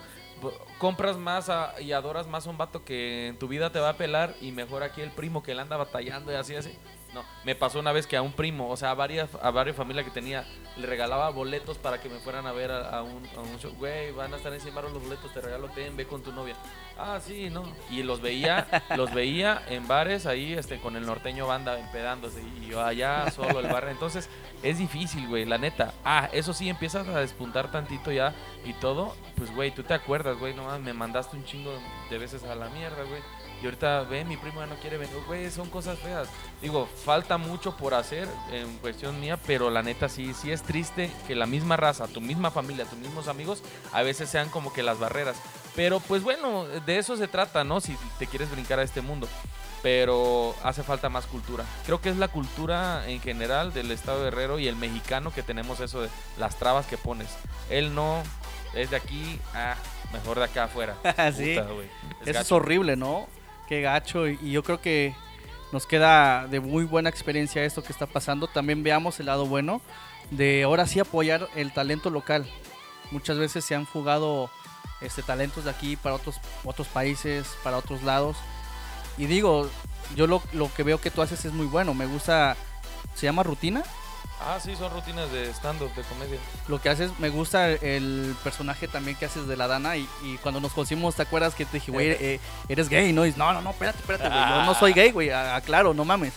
Compras 0.79 1.17
más 1.17 1.49
a- 1.49 1.81
y 1.81 1.93
adoras 1.93 2.27
más 2.27 2.47
a 2.47 2.51
un 2.51 2.59
vato 2.59 2.85
que 2.85 3.29
en 3.29 3.39
tu 3.39 3.49
vida 3.49 3.71
te 3.71 3.79
va 3.81 3.91
a 3.91 3.97
pelar 3.97 4.35
y 4.41 4.53
mejor 4.53 4.83
aquí 4.83 5.01
el 5.01 5.11
primo 5.11 5.43
que 5.43 5.55
le 5.55 5.61
anda 5.63 5.77
batallando 5.77 6.33
y 6.33 6.35
así, 6.35 6.55
así. 6.57 6.77
No, 7.15 7.25
me 7.45 7.55
pasó 7.55 7.79
una 7.79 7.93
vez 7.93 8.07
que 8.09 8.17
a 8.17 8.23
un 8.23 8.33
primo, 8.33 8.69
o 8.69 8.77
sea, 8.77 8.91
a 8.91 8.95
varias, 8.95 9.31
a 9.41 9.51
varias 9.51 9.77
familias 9.77 10.05
que 10.05 10.11
tenía, 10.11 10.45
le 10.77 10.87
regalaba 10.87 11.31
boletos 11.31 11.79
para 11.79 12.01
que 12.01 12.09
me 12.09 12.19
fueran 12.19 12.47
a 12.47 12.53
ver 12.53 12.73
a, 12.73 12.89
a 12.99 13.03
un, 13.03 13.25
a 13.37 13.41
un 13.41 13.59
show. 13.61 13.73
Güey, 13.79 14.11
van 14.13 14.35
a 14.35 14.37
estar 14.37 14.53
encima 14.53 14.83
los 14.83 14.93
boletos, 14.93 15.33
te 15.33 15.41
regalo, 15.41 15.69
ten, 15.69 15.97
ve 15.97 16.07
con 16.07 16.23
tu 16.23 16.33
novia. 16.33 16.57
Ah, 16.99 17.21
sí, 17.25 17.51
no. 17.51 17.65
Y 17.91 18.03
los 18.03 18.21
veía, 18.21 18.67
los 18.97 19.13
veía 19.15 19.63
en 19.69 19.87
bares 19.87 20.27
ahí, 20.27 20.53
este, 20.53 20.81
con 20.81 20.97
el 20.97 21.07
norteño 21.07 21.47
banda 21.47 21.79
empedándose 21.79 22.43
y 22.43 22.67
yo 22.67 22.85
allá 22.85 23.31
solo 23.31 23.61
el 23.61 23.69
bar. 23.69 23.89
Entonces, 23.89 24.29
es 24.63 24.79
difícil, 24.79 25.29
güey, 25.29 25.45
la 25.45 25.59
neta. 25.59 25.95
Ah, 26.05 26.29
eso 26.33 26.53
sí, 26.53 26.69
empiezas 26.69 27.07
a 27.09 27.21
despuntar 27.21 27.71
tantito 27.71 28.11
ya 28.11 28.35
y 28.65 28.73
todo. 28.75 29.15
Pues, 29.37 29.55
güey, 29.55 29.71
tú 29.71 29.83
te 29.83 29.95
acuerdas, 29.95 30.39
güey, 30.39 30.55
no 30.55 30.79
me 30.79 30.93
mandaste 30.93 31.37
un 31.37 31.45
chingo 31.45 31.73
de 32.11 32.19
veces 32.19 32.43
a 32.45 32.55
la 32.55 32.69
mierda, 32.71 33.03
güey. 33.05 33.23
Y 33.65 33.67
ahorita, 33.67 34.03
ve, 34.03 34.27
mi 34.27 34.37
primo 34.37 34.61
ya 34.61 34.67
no 34.67 34.75
quiere 34.75 34.99
venir. 34.99 35.17
Güey, 35.27 35.51
son 35.51 35.71
cosas 35.71 35.99
feas. 35.99 36.29
Digo, 36.61 36.87
falta 37.03 37.39
mucho 37.39 37.75
por 37.75 37.95
hacer 37.95 38.29
en 38.53 38.77
cuestión 38.77 39.19
mía, 39.19 39.39
pero 39.47 39.71
la 39.71 39.83
neta 39.83 40.11
sí, 40.11 40.35
sí 40.35 40.53
es 40.53 40.63
triste 40.63 41.11
que 41.27 41.35
la 41.35 41.47
misma 41.47 41.79
raza, 41.79 42.07
tu 42.07 42.21
misma 42.21 42.51
familia, 42.51 42.85
tus 42.85 42.99
mismos 42.99 43.27
amigos, 43.27 43.63
a 43.95 44.03
veces 44.03 44.29
sean 44.29 44.51
como 44.51 44.71
que 44.71 44.83
las 44.83 44.99
barreras. 44.99 45.37
Pero 45.75 46.01
pues 46.01 46.23
bueno, 46.23 46.65
de 46.67 46.99
eso 46.99 47.17
se 47.17 47.27
trata, 47.27 47.65
¿no? 47.65 47.81
Si 47.81 47.97
te 48.19 48.27
quieres 48.27 48.51
brincar 48.51 48.81
a 48.81 48.83
este 48.83 49.01
mundo. 49.01 49.29
Pero 49.83 50.55
hace 50.63 50.83
falta 50.83 51.09
más 51.09 51.25
cultura. 51.25 51.65
Creo 51.87 52.03
que 52.03 52.11
es 52.11 52.19
la 52.19 52.29
cultura 52.29 53.09
en 53.09 53.23
general 53.23 53.73
del 53.73 53.91
Estado 53.93 54.19
de 54.19 54.25
Guerrero 54.25 54.59
y 54.59 54.69
el 54.69 54.77
mexicano 54.77 55.33
que 55.33 55.43
tenemos 55.43 55.81
eso 55.81 56.03
de 56.03 56.11
las 56.37 56.57
trabas 56.57 56.85
que 56.85 56.99
pones. 56.99 57.31
Él 57.71 57.95
no 57.95 58.23
es 58.75 58.91
de 58.91 58.97
aquí, 58.97 59.41
ah, 59.55 59.77
mejor 60.13 60.39
de 60.39 60.45
acá 60.45 60.65
afuera. 60.65 60.97
Sí. 61.35 61.55
Puta. 61.59 61.69
Es 62.21 62.29
Eso 62.29 62.41
es 62.41 62.53
horrible, 62.53 62.97
¿no? 62.97 63.27
Qué 63.69 63.81
gacho. 63.81 64.29
Y, 64.29 64.51
yo 64.51 64.63
creo 64.63 64.81
que 64.81 65.15
nos 65.73 65.87
queda 65.87 66.47
de 66.47 66.61
muy 66.61 66.85
buena 66.85 67.09
experiencia 67.09 67.65
esto 67.65 67.83
que 67.83 67.93
está 67.93 68.07
pasando. 68.07 68.47
También 68.47 68.83
veamos 68.83 69.21
el 69.21 69.27
lado 69.27 69.47
bueno 69.47 69.81
de 70.31 70.63
ahora 70.63 70.87
sí 70.87 71.01
apoyar 71.01 71.49
el 71.55 71.73
talento 71.73 72.11
local. 72.11 72.47
Muchas 73.11 73.39
veces 73.39 73.65
se 73.65 73.75
han 73.75 73.87
fugado 73.87 74.51
este, 75.01 75.23
talentos 75.23 75.65
de 75.65 75.71
aquí 75.71 75.97
para 75.97 76.15
otros, 76.15 76.41
otros 76.65 76.89
países, 76.89 77.47
para 77.63 77.77
otros 77.79 78.03
lados. 78.03 78.37
Y 79.17 79.27
digo, 79.27 79.69
yo 80.17 80.27
lo, 80.27 80.43
lo 80.53 80.73
que 80.73 80.83
veo 80.83 81.01
que 81.01 81.11
tú 81.11 81.23
haces 81.23 81.45
es 81.45 81.53
muy 81.53 81.67
bueno. 81.67 81.95
Me 81.95 82.07
gusta, 82.07 82.57
se 83.15 83.27
llama 83.27 83.43
rutina. 83.43 83.83
Ah, 84.47 84.59
sí, 84.61 84.77
son 84.77 84.93
rutinas 84.93 85.31
de 85.33 85.49
stand-up, 85.55 85.95
de 85.95 86.03
comedia. 86.03 86.39
Lo 86.69 86.81
que 86.81 86.89
haces, 86.91 87.19
me 87.19 87.31
gusta 87.31 87.71
el 87.71 88.35
personaje 88.45 88.89
también 88.89 89.17
que 89.17 89.25
haces 89.25 89.47
de 89.47 89.57
la 89.57 89.67
Dana. 89.67 89.97
Y, 89.97 90.09
y 90.23 90.37
cuando 90.43 90.61
nos 90.61 90.73
conocimos, 90.73 91.15
¿te 91.15 91.23
acuerdas 91.23 91.55
que 91.55 91.65
te 91.65 91.79
dije, 91.79 91.91
güey, 91.91 92.11
eh, 92.11 92.41
eres 92.69 92.89
gay? 92.89 93.13
No, 93.13 93.23
y 93.25 93.29
dices, 93.29 93.39
no, 93.39 93.53
no, 93.53 93.63
no, 93.63 93.71
espérate, 93.71 93.99
espérate, 93.99 94.29
güey. 94.29 94.41
Yo 94.41 94.65
no 94.65 94.75
soy 94.75 94.93
gay, 94.93 95.11
güey. 95.13 95.31
Aclaro, 95.31 95.95
no 95.95 96.05
mames. 96.05 96.35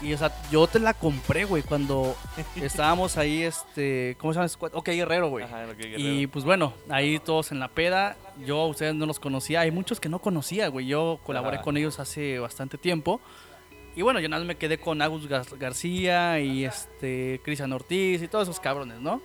Y 0.00 0.12
o 0.12 0.18
sea, 0.18 0.34
yo 0.50 0.66
te 0.66 0.80
la 0.80 0.92
compré, 0.92 1.44
güey, 1.44 1.62
cuando 1.62 2.16
estábamos 2.56 3.16
ahí, 3.16 3.42
este, 3.42 4.16
¿cómo 4.18 4.32
se 4.34 4.40
llama? 4.40 4.50
Ok, 4.72 4.88
Guerrero, 4.88 5.28
güey. 5.28 5.44
Ajá, 5.44 5.62
lo 5.64 5.76
que 5.76 5.88
Y 5.88 6.02
Guerrero. 6.02 6.30
pues 6.30 6.44
bueno, 6.44 6.74
ahí 6.90 7.18
todos 7.20 7.52
en 7.52 7.60
la 7.60 7.68
peda. 7.68 8.16
Yo 8.44 8.60
a 8.60 8.66
ustedes 8.66 8.94
no 8.94 9.06
los 9.06 9.20
conocía. 9.20 9.60
Hay 9.60 9.70
muchos 9.70 10.00
que 10.00 10.08
no 10.08 10.18
conocía, 10.18 10.68
güey. 10.68 10.86
Yo 10.86 11.20
colaboré 11.24 11.56
Ajá. 11.56 11.64
con 11.64 11.76
ellos 11.76 12.00
hace 12.00 12.38
bastante 12.38 12.76
tiempo. 12.76 13.20
Y 13.96 14.02
bueno, 14.02 14.18
yo 14.20 14.28
nada 14.28 14.40
más 14.40 14.48
me 14.48 14.56
quedé 14.56 14.78
con 14.78 15.00
Agus 15.02 15.28
Gar- 15.28 15.56
García 15.58 16.40
y 16.40 16.64
este 16.64 17.40
Cristian 17.44 17.72
Ortiz 17.72 18.22
y 18.22 18.28
todos 18.28 18.48
esos 18.48 18.60
cabrones, 18.60 19.00
¿no? 19.00 19.20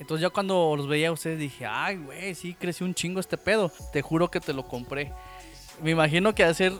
Entonces 0.00 0.22
ya 0.22 0.30
cuando 0.30 0.74
los 0.76 0.88
veía 0.88 1.08
a 1.10 1.12
ustedes 1.12 1.38
dije, 1.38 1.66
ay, 1.66 1.96
güey, 1.98 2.34
sí 2.34 2.54
creció 2.58 2.84
un 2.84 2.94
chingo 2.94 3.20
este 3.20 3.38
pedo. 3.38 3.70
Te 3.92 4.02
juro 4.02 4.28
que 4.30 4.40
te 4.40 4.52
lo 4.52 4.66
compré. 4.66 5.12
Me 5.82 5.92
imagino 5.92 6.34
que 6.34 6.42
ha 6.42 6.48
de 6.48 6.54
ser 6.54 6.72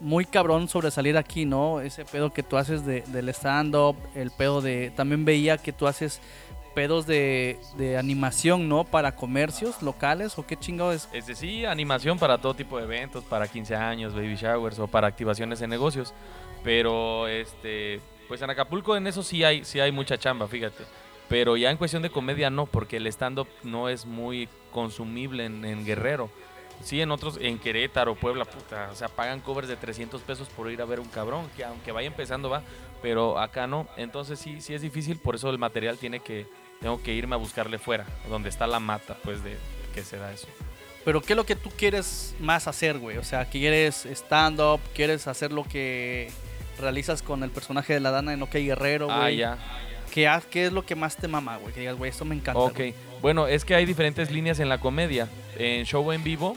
muy 0.00 0.24
cabrón 0.24 0.68
sobresalir 0.68 1.16
aquí, 1.16 1.44
¿no? 1.44 1.80
Ese 1.80 2.04
pedo 2.04 2.32
que 2.32 2.44
tú 2.44 2.56
haces 2.56 2.86
de, 2.86 3.00
del 3.08 3.28
stand-up, 3.30 3.96
el 4.14 4.30
pedo 4.30 4.60
de... 4.60 4.92
También 4.94 5.24
veía 5.24 5.58
que 5.58 5.72
tú 5.72 5.88
haces 5.88 6.20
pedos 6.74 7.06
de, 7.06 7.58
de 7.76 7.96
animación, 7.98 8.68
¿no? 8.68 8.84
Para 8.84 9.14
comercios 9.14 9.82
locales 9.82 10.38
o 10.38 10.46
qué 10.46 10.56
chingado 10.56 10.92
es. 10.92 11.08
Este, 11.12 11.34
sí, 11.34 11.64
animación 11.64 12.18
para 12.18 12.38
todo 12.38 12.54
tipo 12.54 12.76
de 12.78 12.84
eventos, 12.84 13.24
para 13.24 13.46
15 13.48 13.74
años, 13.76 14.14
baby 14.14 14.34
showers 14.36 14.78
o 14.78 14.86
para 14.88 15.06
activaciones 15.08 15.60
en 15.62 15.70
negocios. 15.70 16.12
Pero, 16.64 17.28
este, 17.28 18.00
pues 18.26 18.40
en 18.42 18.50
Acapulco 18.50 18.96
en 18.96 19.06
eso 19.06 19.22
sí 19.22 19.44
hay, 19.44 19.64
sí 19.64 19.78
hay 19.78 19.92
mucha 19.92 20.18
chamba, 20.18 20.48
fíjate. 20.48 20.84
Pero 21.28 21.56
ya 21.56 21.70
en 21.70 21.76
cuestión 21.76 22.02
de 22.02 22.10
comedia 22.10 22.50
no, 22.50 22.66
porque 22.66 22.96
el 22.96 23.06
stand-up 23.06 23.48
no 23.62 23.88
es 23.88 24.06
muy 24.06 24.48
consumible 24.72 25.44
en, 25.44 25.84
Guerrero. 25.84 26.30
Sí, 26.82 27.00
en 27.00 27.10
otros, 27.10 27.38
en 27.40 27.58
Querétaro, 27.58 28.14
Puebla, 28.14 28.44
puta, 28.44 28.90
o 28.90 28.96
sea, 28.96 29.08
pagan 29.08 29.40
covers 29.40 29.68
de 29.68 29.76
300 29.76 30.20
pesos 30.22 30.48
por 30.48 30.70
ir 30.70 30.82
a 30.82 30.84
ver 30.84 31.00
un 31.00 31.08
cabrón, 31.08 31.48
que 31.56 31.64
aunque 31.64 31.92
vaya 31.92 32.08
empezando 32.08 32.50
va, 32.50 32.62
pero 33.00 33.38
acá 33.38 33.66
no. 33.66 33.86
Entonces 33.96 34.38
sí, 34.38 34.60
sí 34.60 34.74
es 34.74 34.82
difícil, 34.82 35.18
por 35.18 35.36
eso 35.36 35.48
el 35.50 35.58
material 35.58 35.98
tiene 35.98 36.20
que, 36.20 36.46
tengo 36.80 37.00
que 37.02 37.14
irme 37.14 37.36
a 37.36 37.38
buscarle 37.38 37.78
fuera, 37.78 38.06
donde 38.28 38.48
está 38.48 38.66
la 38.66 38.80
mata, 38.80 39.16
pues, 39.22 39.42
de 39.44 39.56
que 39.94 40.02
se 40.02 40.18
da 40.18 40.32
eso. 40.32 40.48
Pero 41.04 41.20
¿qué 41.20 41.34
es 41.34 41.36
lo 41.36 41.44
que 41.44 41.56
tú 41.56 41.70
quieres 41.70 42.34
más 42.40 42.66
hacer, 42.66 42.98
güey? 42.98 43.18
O 43.18 43.24
sea, 43.24 43.44
¿quieres 43.44 44.06
stand-up? 44.06 44.80
¿Quieres 44.94 45.26
hacer 45.26 45.52
lo 45.52 45.64
que 45.64 46.30
realizas 46.78 47.22
con 47.22 47.42
el 47.42 47.50
personaje 47.50 47.94
de 47.94 48.00
la 48.00 48.10
Dana 48.10 48.32
en 48.32 48.42
OK 48.42 48.54
Guerrero, 48.54 49.06
güey? 49.06 49.18
Ah, 49.18 49.30
ya. 49.30 49.58
¿Qué, 50.12 50.30
¿Qué 50.50 50.66
es 50.66 50.72
lo 50.72 50.86
que 50.86 50.94
más 50.94 51.16
te 51.16 51.26
mama, 51.26 51.56
güey? 51.56 51.72
Que 51.72 51.80
digas, 51.80 51.96
güey, 51.96 52.10
esto 52.10 52.24
me 52.24 52.34
encanta. 52.34 52.60
Ok, 52.60 52.80
bueno, 53.20 53.46
es 53.46 53.64
que 53.64 53.74
hay 53.74 53.84
diferentes 53.84 54.30
líneas 54.30 54.60
en 54.60 54.68
la 54.68 54.78
comedia. 54.78 55.28
En 55.56 55.84
show 55.86 56.12
en 56.12 56.22
vivo, 56.22 56.56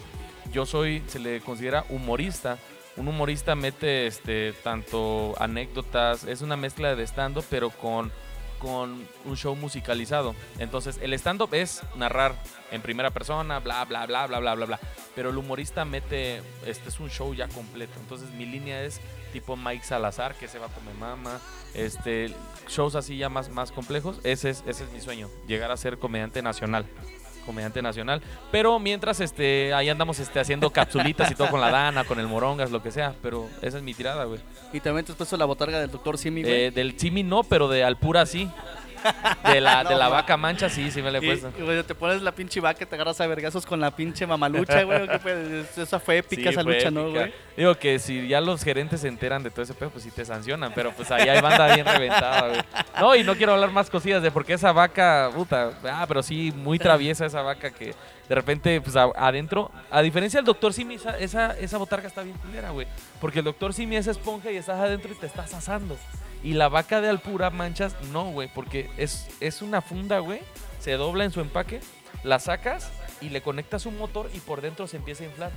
yo 0.51 0.65
soy, 0.65 1.01
se 1.07 1.19
le 1.19 1.41
considera 1.41 1.83
humorista. 1.89 2.57
Un 2.97 3.07
humorista 3.07 3.55
mete 3.55 4.07
este, 4.07 4.53
tanto 4.63 5.35
anécdotas, 5.39 6.23
es 6.23 6.41
una 6.41 6.57
mezcla 6.57 6.95
de 6.95 7.03
stand-up, 7.05 7.45
pero 7.49 7.69
con, 7.69 8.11
con 8.59 9.07
un 9.25 9.37
show 9.37 9.55
musicalizado. 9.55 10.35
Entonces, 10.59 10.99
el 11.01 11.13
stand-up 11.13 11.53
es 11.53 11.81
narrar 11.95 12.35
en 12.71 12.81
primera 12.81 13.11
persona, 13.11 13.59
bla, 13.59 13.85
bla, 13.85 14.05
bla, 14.05 14.27
bla, 14.27 14.39
bla, 14.39 14.55
bla, 14.55 14.65
bla. 14.65 14.79
Pero 15.15 15.29
el 15.29 15.37
humorista 15.37 15.85
mete, 15.85 16.41
este 16.65 16.89
es 16.89 16.99
un 16.99 17.09
show 17.09 17.33
ya 17.33 17.47
completo. 17.47 17.93
Entonces, 17.99 18.29
mi 18.31 18.45
línea 18.45 18.83
es 18.83 18.99
tipo 19.33 19.55
Mike 19.55 19.83
Salazar, 19.83 20.35
que 20.35 20.47
se 20.47 20.59
va 20.59 20.65
a 20.65 20.91
mi 20.91 20.99
mama. 20.99 21.39
Este, 21.73 22.33
shows 22.67 22.95
así 22.95 23.17
ya 23.17 23.29
más, 23.29 23.49
más 23.49 23.71
complejos. 23.71 24.19
Ese 24.23 24.49
es, 24.49 24.63
ese 24.67 24.85
es 24.85 24.91
mi 24.91 25.01
sueño, 25.01 25.29
llegar 25.47 25.71
a 25.71 25.77
ser 25.77 25.99
comediante 25.99 26.41
nacional. 26.41 26.85
Comediante 27.47 27.81
nacional. 27.81 28.21
Pero 28.51 28.77
mientras 28.77 29.19
este, 29.21 29.73
ahí 29.73 29.89
andamos 29.89 30.19
este, 30.19 30.39
haciendo 30.39 30.69
capsulitas 30.69 31.31
y 31.31 31.35
todo 31.35 31.49
con 31.49 31.61
la 31.61 31.71
Dana, 31.71 32.03
con 32.03 32.19
el 32.19 32.27
Morongas, 32.27 32.69
lo 32.69 32.83
que 32.83 32.91
sea. 32.91 33.15
Pero 33.23 33.47
esa 33.63 33.77
es 33.77 33.83
mi 33.83 33.95
tirada, 33.95 34.25
güey. 34.25 34.39
Y 34.73 34.81
también 34.81 35.05
te 35.05 35.13
has 35.13 35.17
puesto 35.17 35.37
la 35.37 35.45
botarga 35.45 35.79
del 35.79 35.89
doctor 35.89 36.17
Simi, 36.17 36.43
güey. 36.43 36.65
Eh, 36.65 36.71
del 36.71 36.95
Chimi 36.95 37.23
no, 37.23 37.43
pero 37.43 37.67
de 37.67 37.83
Alpura 37.83 38.25
sí. 38.25 38.49
De 39.43 39.61
la, 39.61 39.83
de 39.83 39.95
la 39.97 40.09
vaca 40.09 40.37
mancha 40.37 40.69
sí, 40.69 40.91
sí 40.91 41.01
me 41.01 41.11
le 41.11 41.19
he 41.19 41.21
puesto. 41.21 41.51
y, 41.57 41.61
güey, 41.61 41.83
te 41.83 41.95
pones 41.95 42.21
la 42.21 42.31
pinche 42.31 42.59
vaca 42.59 42.83
y 42.83 42.87
te 42.87 42.95
agarras 42.95 43.19
a 43.21 43.27
vergazos 43.27 43.65
con 43.65 43.79
la 43.79 43.91
pinche 43.91 44.25
mamalucha, 44.25 44.83
güey. 44.83 45.03
¿o 45.03 45.07
qué? 45.07 45.65
Esa 45.77 45.99
fue 45.99 46.17
épica 46.19 46.43
Sí, 46.43 46.49
esa 46.49 46.63
fue 46.63 46.75
lucha, 46.75 46.91
¿no, 46.91 47.09
güey? 47.11 47.33
Digo 47.55 47.75
que 47.75 47.99
si 47.99 48.27
ya 48.27 48.41
los 48.41 48.63
gerentes 48.63 49.01
se 49.01 49.07
enteran 49.07 49.43
de 49.43 49.49
todo 49.49 49.61
ese 49.61 49.73
pedo, 49.73 49.89
pues 49.89 50.03
sí 50.03 50.11
te 50.11 50.25
sancionan, 50.25 50.71
pero 50.73 50.91
pues 50.91 51.09
ahí 51.11 51.27
hay 51.27 51.41
banda 51.41 51.73
bien 51.73 51.85
reventada, 51.85 52.49
güey. 52.49 52.61
No, 52.99 53.15
y 53.15 53.23
no 53.23 53.35
quiero 53.35 53.53
hablar 53.53 53.71
más 53.71 53.89
cosillas 53.89 54.21
de 54.21 54.31
porque 54.31 54.53
esa 54.53 54.71
vaca, 54.71 55.29
puta, 55.33 55.71
ah, 55.83 56.05
pero 56.07 56.23
sí, 56.23 56.53
muy 56.55 56.79
traviesa 56.79 57.25
esa 57.25 57.41
vaca 57.41 57.71
que 57.71 57.93
de 58.27 58.35
repente, 58.35 58.81
pues 58.81 58.95
adentro, 58.95 59.71
a 59.89 60.01
diferencia 60.01 60.39
del 60.39 60.45
doctor 60.45 60.73
Simi, 60.73 60.95
esa, 60.95 61.17
esa, 61.17 61.57
esa 61.57 61.77
botarga 61.77 62.07
está 62.07 62.23
bien 62.23 62.37
culera, 62.37 62.71
güey. 62.71 62.87
Porque 63.21 63.39
el 63.39 63.45
doctor 63.45 63.73
Simi 63.73 63.95
es 63.95 64.07
esponja 64.07 64.51
y 64.51 64.57
estás 64.57 64.79
adentro 64.79 65.11
y 65.13 65.15
te 65.15 65.27
estás 65.27 65.53
asando. 65.53 65.97
Y 66.43 66.53
la 66.53 66.69
vaca 66.69 67.01
de 67.01 67.09
Alpura 67.09 67.49
manchas, 67.49 67.95
no, 68.11 68.25
güey, 68.31 68.47
porque 68.53 68.89
es, 68.97 69.27
es 69.39 69.61
una 69.61 69.81
funda, 69.81 70.19
güey, 70.19 70.41
se 70.79 70.93
dobla 70.93 71.23
en 71.25 71.31
su 71.31 71.41
empaque, 71.41 71.81
la 72.23 72.39
sacas 72.39 72.91
y 73.21 73.29
le 73.29 73.41
conectas 73.41 73.85
un 73.85 73.97
motor 73.97 74.29
y 74.33 74.39
por 74.39 74.61
dentro 74.61 74.87
se 74.87 74.97
empieza 74.97 75.23
a 75.23 75.27
inflar. 75.27 75.51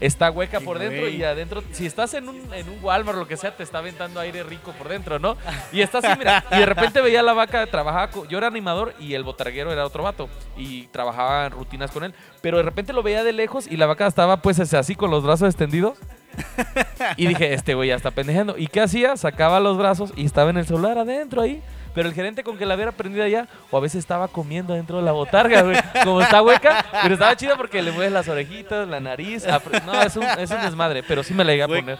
está 0.00 0.30
hueca 0.30 0.60
por 0.60 0.78
dentro 0.78 1.08
y 1.08 1.22
adentro, 1.24 1.62
si 1.72 1.86
estás 1.86 2.12
en 2.14 2.28
un, 2.28 2.52
en 2.52 2.68
un 2.68 2.78
Walmart 2.82 3.16
o 3.16 3.20
lo 3.20 3.28
que 3.28 3.36
sea, 3.36 3.56
te 3.56 3.62
está 3.62 3.78
aventando 3.78 4.20
aire 4.20 4.42
rico 4.42 4.72
por 4.72 4.88
dentro, 4.88 5.18
¿no? 5.18 5.36
Y 5.72 5.80
está 5.80 5.98
así, 5.98 6.08
mira, 6.18 6.44
y 6.50 6.58
de 6.58 6.66
repente 6.66 7.00
veía 7.00 7.22
la 7.22 7.32
vaca, 7.32 7.64
trabajaba, 7.68 8.10
co- 8.10 8.26
yo 8.28 8.38
era 8.38 8.48
animador 8.48 8.92
y 8.98 9.14
el 9.14 9.22
botarguero 9.22 9.72
era 9.72 9.86
otro 9.86 10.02
vato 10.02 10.28
y 10.56 10.88
trabajaba 10.88 11.46
en 11.46 11.52
rutinas 11.52 11.90
con 11.92 12.04
él, 12.04 12.12
pero 12.42 12.56
de 12.58 12.64
repente 12.64 12.92
lo 12.92 13.02
veía 13.02 13.24
de 13.24 13.32
lejos 13.32 13.66
y 13.68 13.76
la 13.76 13.86
vaca 13.86 14.06
estaba 14.06 14.38
pues 14.42 14.58
así 14.74 14.94
con 14.96 15.10
los 15.10 15.22
brazos 15.24 15.48
extendidos. 15.48 15.96
Y 17.16 17.26
dije, 17.26 17.52
este 17.54 17.74
güey 17.74 17.88
ya 17.90 17.96
está 17.96 18.10
pendejando. 18.10 18.56
¿Y 18.56 18.66
qué 18.68 18.80
hacía? 18.80 19.16
Sacaba 19.16 19.60
los 19.60 19.76
brazos 19.76 20.12
y 20.16 20.24
estaba 20.24 20.50
en 20.50 20.56
el 20.58 20.66
celular 20.66 20.98
adentro 20.98 21.42
ahí. 21.42 21.62
Pero 21.94 22.08
el 22.08 22.14
gerente 22.14 22.42
con 22.42 22.58
que 22.58 22.66
la 22.66 22.74
viera 22.74 22.90
prendida 22.90 23.28
ya, 23.28 23.46
o 23.70 23.76
a 23.76 23.80
veces 23.80 24.00
estaba 24.00 24.26
comiendo 24.26 24.74
dentro 24.74 24.96
de 24.96 25.04
la 25.04 25.12
botarga, 25.12 25.62
güey. 25.62 25.76
Como 26.02 26.20
está 26.20 26.42
hueca, 26.42 26.84
pero 27.02 27.14
estaba 27.14 27.36
chido 27.36 27.56
porque 27.56 27.82
le 27.82 27.92
mueves 27.92 28.12
las 28.12 28.26
orejitas, 28.28 28.88
la 28.88 28.98
nariz. 28.98 29.44
No, 29.86 30.02
es 30.02 30.16
un, 30.16 30.24
es 30.24 30.50
un 30.50 30.60
desmadre, 30.60 31.04
pero 31.04 31.22
sí 31.22 31.34
me 31.34 31.44
la 31.44 31.52
llegué 31.52 31.62
a 31.62 31.66
Güey. 31.66 31.80
poner. 31.82 31.98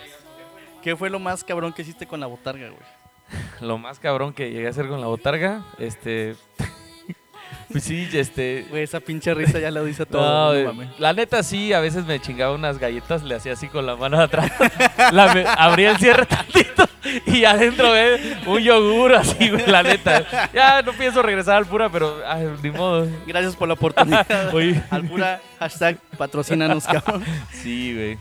¿Qué 0.83 0.97
fue 0.97 1.11
lo 1.11 1.21
más 1.21 1.45
cabrón 1.45 1.73
que 1.73 1.83
hiciste 1.83 2.07
con 2.07 2.19
la 2.19 2.27
botarga, 2.27 2.67
güey? 2.69 2.81
Lo 3.61 3.79
más 3.79 4.01
cabrón 4.01 4.33
que 4.33 4.51
llegué 4.51 4.67
a 4.67 4.71
hacer 4.71 4.89
con 4.89 5.01
la 5.01 5.07
botarga, 5.07 5.63
este... 5.79 6.35
Pues 7.71 7.85
sí, 7.85 8.09
este... 8.13 8.67
Güey, 8.71 8.83
esa 8.83 9.01
pinche 9.01 9.33
risa 9.35 9.59
ya 9.59 9.71
lo 9.71 9.85
dice 9.85 10.03
No, 10.03 10.07
todo. 10.07 10.53
No, 10.53 10.59
eh, 10.59 10.65
mames. 10.65 10.89
la 10.99 11.13
neta 11.13 11.43
sí, 11.43 11.73
a 11.73 11.81
veces 11.81 12.05
me 12.07 12.21
chingaba 12.21 12.55
unas 12.55 12.79
galletas, 12.79 13.23
le 13.23 13.35
hacía 13.35 13.55
así 13.55 13.69
con 13.69 13.87
la 13.87 13.97
mano 13.97 14.21
atrás, 14.21 14.51
la 15.13 15.33
me- 15.35 15.45
abría 15.47 15.91
el 15.93 15.99
cierre 15.99 16.27
tantito 16.27 16.89
y 17.27 17.45
adentro 17.45 17.93
ve 17.93 18.37
un 18.47 18.59
yogur 18.61 19.15
así, 19.15 19.51
güey, 19.51 19.67
la 19.67 19.83
neta. 19.83 20.25
Ya 20.53 20.83
no 20.83 20.93
pienso 20.93 21.23
regresar 21.23 21.57
al 21.57 21.67
pura, 21.67 21.89
pero 21.91 22.17
ay, 22.27 22.49
ni 22.63 22.71
modo. 22.71 23.07
Gracias 23.27 23.55
por 23.57 23.69
la 23.69 23.75
oportunidad. 23.75 24.27
Oye. 24.55 24.83
Al 24.91 25.05
pura 25.05 25.41
hashtag 25.59 25.99
patrocínanos, 26.17 26.85
cabrón. 26.87 27.23
Sí, 27.53 27.95
güey. 27.95 28.19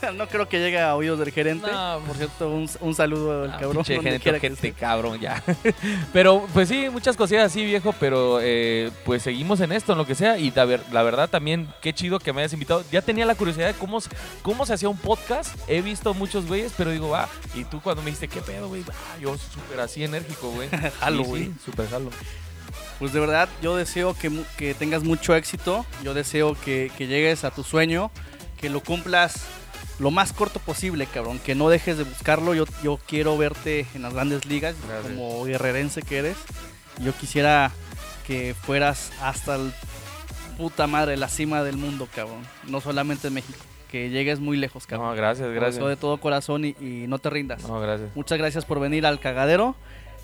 No 0.14 0.26
creo 0.28 0.48
que 0.48 0.58
llegue 0.58 0.80
a 0.80 0.94
oídos 0.96 1.18
del 1.18 1.30
gerente. 1.30 1.70
No, 1.70 2.00
Por 2.06 2.16
cierto, 2.16 2.48
un, 2.50 2.68
un 2.80 2.94
saludo 2.94 3.44
al 3.44 3.50
Ah, 3.50 3.58
cabrón. 3.60 3.84
donde 3.86 4.18
gente, 4.40 4.72
cabrón, 4.72 5.20
ya. 5.20 5.42
pero, 6.12 6.46
pues 6.52 6.68
sí, 6.68 6.88
muchas 6.90 7.16
cosillas 7.16 7.46
así, 7.46 7.64
viejo, 7.64 7.94
pero 8.00 8.38
eh, 8.42 8.90
pues 9.04 9.22
seguimos 9.22 9.60
en 9.60 9.72
esto, 9.72 9.92
en 9.92 9.98
lo 9.98 10.06
que 10.06 10.14
sea. 10.14 10.38
Y 10.38 10.50
la, 10.50 10.64
ver- 10.64 10.82
la 10.92 11.02
verdad 11.02 11.28
también, 11.28 11.68
qué 11.82 11.92
chido 11.92 12.18
que 12.18 12.32
me 12.32 12.40
hayas 12.40 12.52
invitado. 12.52 12.84
Ya 12.90 13.02
tenía 13.02 13.26
la 13.26 13.34
curiosidad 13.34 13.66
de 13.68 13.74
cómo, 13.74 14.00
se- 14.00 14.10
cómo 14.42 14.64
se 14.66 14.74
hacía 14.74 14.88
un 14.88 14.96
podcast. 14.98 15.54
He 15.68 15.82
visto 15.82 16.14
muchos 16.14 16.46
güeyes, 16.46 16.72
pero 16.76 16.90
digo, 16.90 17.10
va. 17.10 17.28
Y 17.54 17.64
tú 17.64 17.80
cuando 17.80 18.02
me 18.02 18.06
dijiste, 18.10 18.28
¿qué 18.28 18.40
pedo, 18.40 18.68
güey? 18.68 18.82
Ah, 18.90 19.18
yo 19.20 19.36
súper 19.36 19.80
así 19.80 20.02
enérgico, 20.04 20.50
güey. 20.50 20.68
Jalo, 21.00 21.24
Sí, 21.24 21.28
güey. 21.28 21.44
sí, 21.44 21.52
súper 21.64 21.88
jalo. 21.88 22.10
Pues 22.98 23.12
de 23.12 23.20
verdad, 23.20 23.48
yo 23.62 23.76
deseo 23.76 24.14
que, 24.14 24.30
que 24.58 24.74
tengas 24.74 25.02
mucho 25.02 25.34
éxito. 25.34 25.86
Yo 26.02 26.12
deseo 26.14 26.54
que, 26.54 26.90
que 26.98 27.06
llegues 27.06 27.44
a 27.44 27.50
tu 27.50 27.64
sueño, 27.64 28.10
que 28.60 28.68
lo 28.68 28.80
cumplas 28.80 29.40
lo 30.00 30.10
más 30.10 30.32
corto 30.32 30.58
posible, 30.58 31.06
cabrón. 31.06 31.38
Que 31.38 31.54
no 31.54 31.68
dejes 31.68 31.98
de 31.98 32.04
buscarlo. 32.04 32.54
Yo, 32.54 32.64
yo 32.82 32.98
quiero 33.06 33.36
verte 33.36 33.86
en 33.94 34.02
las 34.02 34.14
grandes 34.14 34.46
ligas, 34.46 34.74
Gracias. 34.88 35.14
como 35.14 35.44
guerrerense 35.44 36.02
que 36.02 36.18
eres. 36.18 36.36
Yo 37.00 37.12
quisiera 37.12 37.70
que 38.26 38.54
fueras 38.54 39.12
hasta 39.22 39.56
el 39.56 39.72
puta 40.56 40.86
madre, 40.86 41.16
la 41.16 41.28
cima 41.28 41.62
del 41.62 41.76
mundo, 41.76 42.08
cabrón. 42.14 42.42
No 42.66 42.80
solamente 42.80 43.28
en 43.28 43.34
México. 43.34 43.58
Que 43.90 44.08
llegues 44.08 44.40
muy 44.40 44.56
lejos, 44.56 44.86
cabrón. 44.86 45.10
No, 45.10 45.14
gracias, 45.14 45.50
gracias. 45.52 45.86
de 45.86 45.96
todo 45.96 46.18
corazón 46.18 46.64
y, 46.64 46.76
y 46.80 47.06
no 47.06 47.18
te 47.18 47.28
rindas. 47.28 47.62
No, 47.64 47.80
gracias. 47.80 48.10
Muchas 48.14 48.38
gracias 48.38 48.64
por 48.64 48.80
venir 48.80 49.04
al 49.04 49.20
cagadero. 49.20 49.76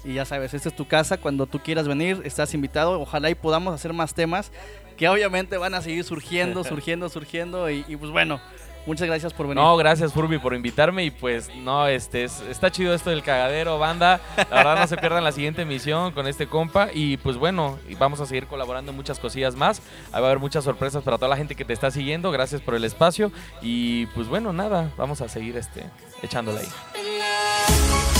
Y 0.05 0.15
ya 0.15 0.25
sabes, 0.25 0.55
esta 0.55 0.69
es 0.69 0.77
tu 0.77 0.87
casa. 0.87 1.19
Cuando 1.19 1.47
tú 1.47 1.59
quieras 1.59 1.89
venir, 1.89 2.23
estás 2.25 2.55
invitado. 2.55 3.01
Ojalá 3.01 3.29
y 3.29 3.35
podamos 3.35 3.75
hacer 3.75 3.93
más 3.93 4.15
temas 4.15 4.53
que 4.97 5.09
obviamente 5.09 5.59
van 5.59 5.75
a 5.75 5.83
seguir 5.83 6.05
surgiendo, 6.05 6.65
surgiendo, 6.65 7.09
surgiendo. 7.09 7.69
Y, 7.69 7.85
y 7.89 7.97
pues 7.97 8.13
bueno, 8.13 8.41
muchas 8.87 9.07
gracias 9.07 9.33
por 9.33 9.47
venir. 9.49 9.63
No, 9.63 9.77
gracias 9.77 10.13
Furby 10.13 10.39
por 10.39 10.55
invitarme 10.55 11.05
y 11.05 11.11
pues 11.11 11.55
no, 11.57 11.87
este 11.87 12.25
es- 12.25 12.41
está 12.43 12.71
chido 12.71 12.95
esto 12.95 13.11
del 13.11 13.23
cagadero, 13.23 13.79
banda. 13.79 14.21
La 14.37 14.45
verdad 14.57 14.79
no 14.79 14.87
se 14.87 14.97
pierdan 14.97 15.25
la 15.25 15.33
siguiente 15.33 15.63
emisión 15.63 16.13
con 16.13 16.27
este 16.27 16.47
compa 16.47 16.89
y 16.93 17.17
pues 17.19 17.37
bueno, 17.37 17.79
vamos 17.99 18.21
a 18.21 18.27
seguir 18.27 18.47
colaborando 18.47 18.91
en 18.93 18.97
muchas 18.97 19.19
cosillas 19.19 19.55
más. 19.57 19.81
Va 20.15 20.19
a 20.19 20.27
haber 20.27 20.39
muchas 20.39 20.65
sorpresas 20.65 21.03
para 21.03 21.19
toda 21.19 21.29
la 21.29 21.37
gente 21.37 21.55
que 21.55 21.65
te 21.65 21.73
está 21.73 21.91
siguiendo. 21.91 22.31
Gracias 22.31 22.61
por 22.63 22.75
el 22.75 22.85
espacio 22.85 23.33
y 23.61 24.07
pues 24.07 24.29
bueno, 24.29 24.53
nada, 24.53 24.91
vamos 24.97 25.21
a 25.21 25.29
seguir 25.29 25.57
este 25.57 25.85
echándole 26.23 26.61
ahí. 26.61 28.16